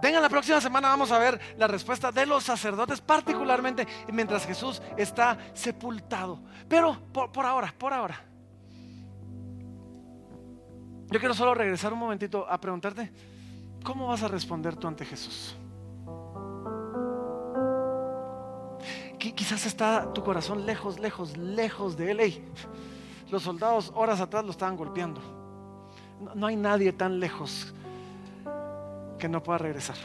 vengan 0.00 0.22
la 0.22 0.28
próxima 0.28 0.60
semana, 0.60 0.88
vamos 0.88 1.10
a 1.12 1.18
ver 1.18 1.40
la 1.56 1.66
respuesta 1.66 2.12
de 2.12 2.26
los 2.26 2.44
sacerdotes, 2.44 3.00
particularmente 3.00 3.86
mientras 4.12 4.46
Jesús 4.46 4.82
está 4.96 5.38
sepultado. 5.54 6.40
Pero 6.68 6.98
por, 7.12 7.32
por 7.32 7.46
ahora, 7.46 7.74
por 7.76 7.92
ahora. 7.92 8.24
Yo 11.10 11.18
quiero 11.18 11.34
solo 11.34 11.54
regresar 11.54 11.92
un 11.92 11.98
momentito 11.98 12.46
a 12.48 12.60
preguntarte, 12.60 13.10
¿cómo 13.82 14.08
vas 14.08 14.22
a 14.22 14.28
responder 14.28 14.76
tú 14.76 14.86
ante 14.88 15.06
Jesús? 15.06 15.56
Quizás 19.18 19.66
está 19.66 20.12
tu 20.12 20.22
corazón 20.22 20.64
lejos, 20.64 20.98
lejos, 21.00 21.36
lejos 21.36 21.96
de 21.96 22.10
Él. 22.10 22.44
los 23.30 23.42
soldados 23.42 23.90
horas 23.94 24.20
atrás 24.20 24.44
lo 24.44 24.52
estaban 24.52 24.76
golpeando. 24.76 25.20
No, 26.34 26.46
hay 26.46 26.56
nadie 26.56 26.92
tan 26.92 27.18
lejos 27.18 27.74
que 29.18 29.28
no 29.28 29.42
pueda 29.42 29.58
regresar. 29.58 29.96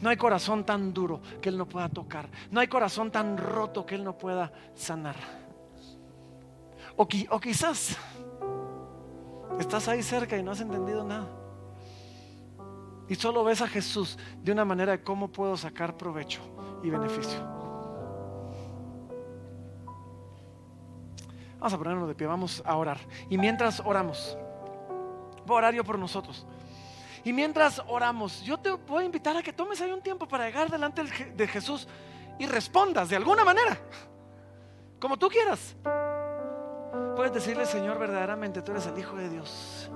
No 0.00 0.10
hay 0.10 0.16
corazón 0.16 0.64
tan 0.64 0.92
duro 0.92 1.20
que 1.40 1.48
Él 1.48 1.56
no 1.56 1.66
pueda 1.66 1.88
tocar. 1.88 2.28
No 2.50 2.60
hay 2.60 2.66
corazón 2.66 3.10
tan 3.10 3.38
roto 3.38 3.86
que 3.86 3.94
Él 3.94 4.02
no 4.02 4.18
pueda 4.18 4.52
sanar. 4.74 5.14
O, 6.96 7.04
o 7.30 7.40
quizás 7.40 7.96
estás 9.58 9.88
ahí 9.88 10.02
cerca 10.02 10.36
y 10.36 10.42
no 10.42 10.50
has 10.50 10.60
entendido 10.60 11.04
nada. 11.04 11.28
Y 13.08 13.14
solo 13.14 13.44
ves 13.44 13.60
a 13.60 13.68
Jesús 13.68 14.18
de 14.42 14.52
una 14.52 14.64
manera 14.64 14.92
de 14.92 15.02
cómo 15.02 15.28
puedo 15.28 15.56
sacar 15.56 15.96
provecho 15.96 16.40
y 16.82 16.90
beneficio. 16.90 17.38
Vamos 21.58 21.74
a 21.74 21.78
ponernos 21.78 22.08
de 22.08 22.14
pie, 22.16 22.26
vamos 22.26 22.60
a 22.66 22.76
orar. 22.76 22.98
Y 23.30 23.38
mientras 23.38 23.80
oramos, 23.84 24.36
voy 25.46 25.54
a 25.54 25.58
orar 25.58 25.74
yo 25.74 25.84
por 25.84 25.96
nosotros. 25.96 26.44
Y 27.24 27.32
mientras 27.32 27.82
oramos, 27.86 28.42
yo 28.42 28.58
te 28.58 28.70
voy 28.70 29.04
a 29.04 29.06
invitar 29.06 29.36
a 29.36 29.42
que 29.42 29.52
tomes 29.52 29.80
ahí 29.80 29.92
un 29.92 30.02
tiempo 30.02 30.26
para 30.26 30.46
llegar 30.46 30.70
delante 30.70 31.04
de 31.04 31.46
Jesús 31.46 31.86
y 32.38 32.46
respondas 32.46 33.08
de 33.08 33.16
alguna 33.16 33.44
manera, 33.44 33.78
como 35.00 35.16
tú 35.16 35.28
quieras. 35.28 35.76
Puedes 37.14 37.32
decirle, 37.32 37.66
Señor, 37.66 37.98
verdaderamente 37.98 38.62
tú 38.62 38.72
eres 38.72 38.86
el 38.86 38.98
Hijo 38.98 39.16
de 39.16 39.28
Dios. 39.28 39.90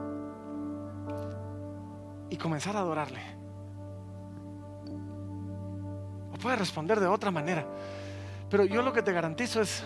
Y 2.31 2.37
comenzar 2.37 2.77
a 2.77 2.81
adorarle. 2.81 3.21
O 6.33 6.39
puedes 6.41 6.59
responder 6.59 7.01
de 7.01 7.07
otra 7.07 7.31
manera. 7.31 7.67
Pero 8.49 8.65
yo 8.65 8.83
lo 8.83 8.93
que 8.93 9.03
te 9.03 9.13
garantizo 9.13 9.61
es 9.61 9.83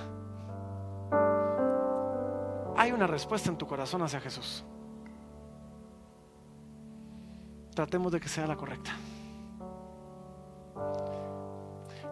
hay 2.76 2.92
una 2.92 3.06
respuesta 3.06 3.50
en 3.50 3.56
tu 3.56 3.66
corazón 3.66 4.02
hacia 4.02 4.20
Jesús. 4.20 4.64
Tratemos 7.80 8.12
de 8.12 8.20
que 8.20 8.28
sea 8.28 8.46
la 8.46 8.56
correcta. 8.56 8.94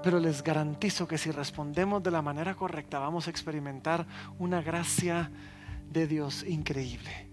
Pero 0.03 0.19
les 0.19 0.43
garantizo 0.43 1.07
que 1.07 1.19
si 1.19 1.31
respondemos 1.31 2.03
de 2.03 2.11
la 2.11 2.23
manera 2.23 2.55
correcta 2.55 2.99
vamos 2.99 3.27
a 3.27 3.31
experimentar 3.31 4.07
una 4.39 4.63
gracia 4.63 5.31
de 5.91 6.07
Dios 6.07 6.43
increíble. 6.45 7.29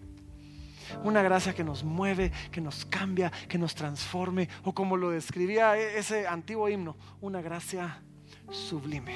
Una 1.05 1.21
gracia 1.21 1.55
que 1.55 1.63
nos 1.63 1.85
mueve, 1.85 2.33
que 2.51 2.59
nos 2.59 2.83
cambia, 2.83 3.31
que 3.47 3.57
nos 3.57 3.73
transforme, 3.73 4.49
o 4.65 4.73
como 4.73 4.97
lo 4.97 5.11
describía 5.11 5.77
e-, 5.77 5.97
ese 5.97 6.27
antiguo 6.27 6.67
himno, 6.67 6.97
una 7.21 7.41
gracia 7.41 8.01
sublime 8.49 9.15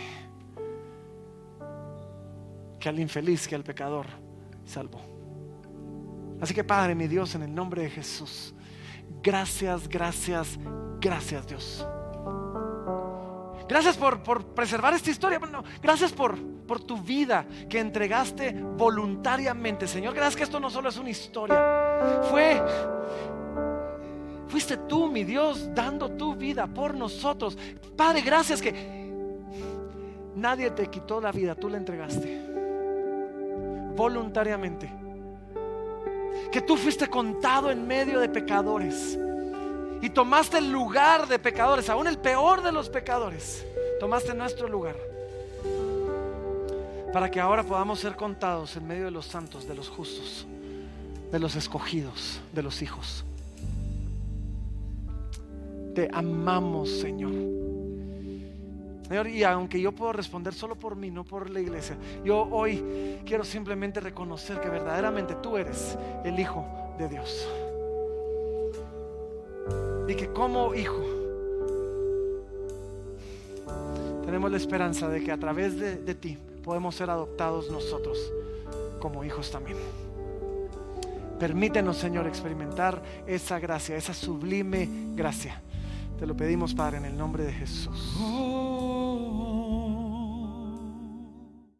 que 2.79 2.87
al 2.87 2.97
infeliz, 2.97 3.49
que 3.49 3.55
al 3.55 3.65
pecador 3.65 4.05
salvó. 4.65 5.01
Así 6.39 6.53
que 6.53 6.63
Padre, 6.63 6.95
mi 6.95 7.09
Dios, 7.09 7.35
en 7.35 7.41
el 7.41 7.53
nombre 7.53 7.81
de 7.81 7.89
Jesús, 7.89 8.55
gracias, 9.21 9.87
gracias, 9.87 10.57
gracias 10.99 11.47
Dios. 11.47 11.87
Gracias 13.67 13.97
por, 13.97 14.23
preservar 14.55 14.95
esta 14.95 15.11
historia. 15.11 15.37
Bueno, 15.37 15.63
gracias 15.81 16.11
por, 16.11 16.35
por 16.65 16.79
tu 16.79 16.97
vida 16.97 17.45
que 17.69 17.79
entregaste 17.79 18.51
voluntariamente, 18.51 19.87
Señor. 19.87 20.15
Gracias 20.15 20.35
que 20.35 20.43
esto 20.43 20.59
no 20.59 20.71
solo 20.71 20.89
es 20.89 20.97
una 20.97 21.11
historia. 21.11 22.23
Fue, 22.31 22.59
fuiste 24.47 24.75
tú, 24.75 25.11
mi 25.11 25.23
Dios, 25.23 25.69
dando 25.75 26.09
tu 26.09 26.35
vida 26.35 26.65
por 26.65 26.95
nosotros. 26.95 27.57
Padre, 27.95 28.21
gracias 28.21 28.59
que 28.59 28.73
nadie 30.35 30.71
te 30.71 30.87
quitó 30.87 31.21
la 31.21 31.31
vida, 31.31 31.53
tú 31.53 31.69
la 31.69 31.77
entregaste 31.77 32.49
voluntariamente. 33.99 34.89
Que 36.51 36.61
tú 36.61 36.77
fuiste 36.77 37.07
contado 37.07 37.71
en 37.71 37.87
medio 37.87 38.19
de 38.19 38.29
pecadores 38.29 39.17
y 40.01 40.09
tomaste 40.09 40.57
el 40.57 40.71
lugar 40.71 41.27
de 41.27 41.39
pecadores, 41.39 41.89
aún 41.89 42.07
el 42.07 42.17
peor 42.17 42.63
de 42.63 42.71
los 42.71 42.89
pecadores. 42.89 43.65
Tomaste 43.99 44.33
nuestro 44.33 44.67
lugar 44.67 44.95
para 47.11 47.29
que 47.29 47.39
ahora 47.39 47.63
podamos 47.63 47.99
ser 47.99 48.15
contados 48.15 48.75
en 48.75 48.87
medio 48.87 49.05
de 49.05 49.11
los 49.11 49.25
santos, 49.25 49.67
de 49.67 49.75
los 49.75 49.89
justos, 49.89 50.45
de 51.31 51.39
los 51.39 51.55
escogidos, 51.55 52.39
de 52.53 52.63
los 52.63 52.81
hijos. 52.81 53.25
Te 55.95 56.09
amamos, 56.13 56.89
Señor. 56.89 57.68
Señor, 59.09 59.27
y 59.27 59.43
aunque 59.43 59.81
yo 59.81 59.91
puedo 59.91 60.13
responder 60.13 60.53
solo 60.53 60.75
por 60.75 60.95
mí, 60.95 61.09
no 61.09 61.23
por 61.23 61.49
la 61.49 61.59
iglesia, 61.59 61.97
yo 62.23 62.47
hoy 62.51 63.19
quiero 63.25 63.43
simplemente 63.43 63.99
reconocer 63.99 64.61
que 64.61 64.69
verdaderamente 64.69 65.33
tú 65.41 65.57
eres 65.57 65.97
el 66.23 66.39
Hijo 66.39 66.63
de 66.99 67.09
Dios. 67.09 67.47
Y 70.07 70.13
que 70.13 70.27
como 70.27 70.75
hijo 70.75 71.03
tenemos 74.25 74.51
la 74.51 74.57
esperanza 74.57 75.09
de 75.09 75.23
que 75.23 75.31
a 75.31 75.37
través 75.37 75.79
de, 75.79 75.95
de 75.97 76.15
ti 76.15 76.37
podemos 76.63 76.93
ser 76.93 77.09
adoptados 77.09 77.71
nosotros 77.71 78.31
como 78.99 79.23
hijos 79.23 79.49
también. 79.49 79.77
Permítenos, 81.39 81.97
Señor, 81.97 82.27
experimentar 82.27 83.01
esa 83.25 83.59
gracia, 83.59 83.95
esa 83.95 84.13
sublime 84.13 84.87
gracia. 85.15 85.61
Te 86.19 86.27
lo 86.27 86.35
pedimos, 86.35 86.75
Padre, 86.75 86.97
en 86.97 87.05
el 87.05 87.17
nombre 87.17 87.43
de 87.45 87.53
Jesús. 87.53 88.98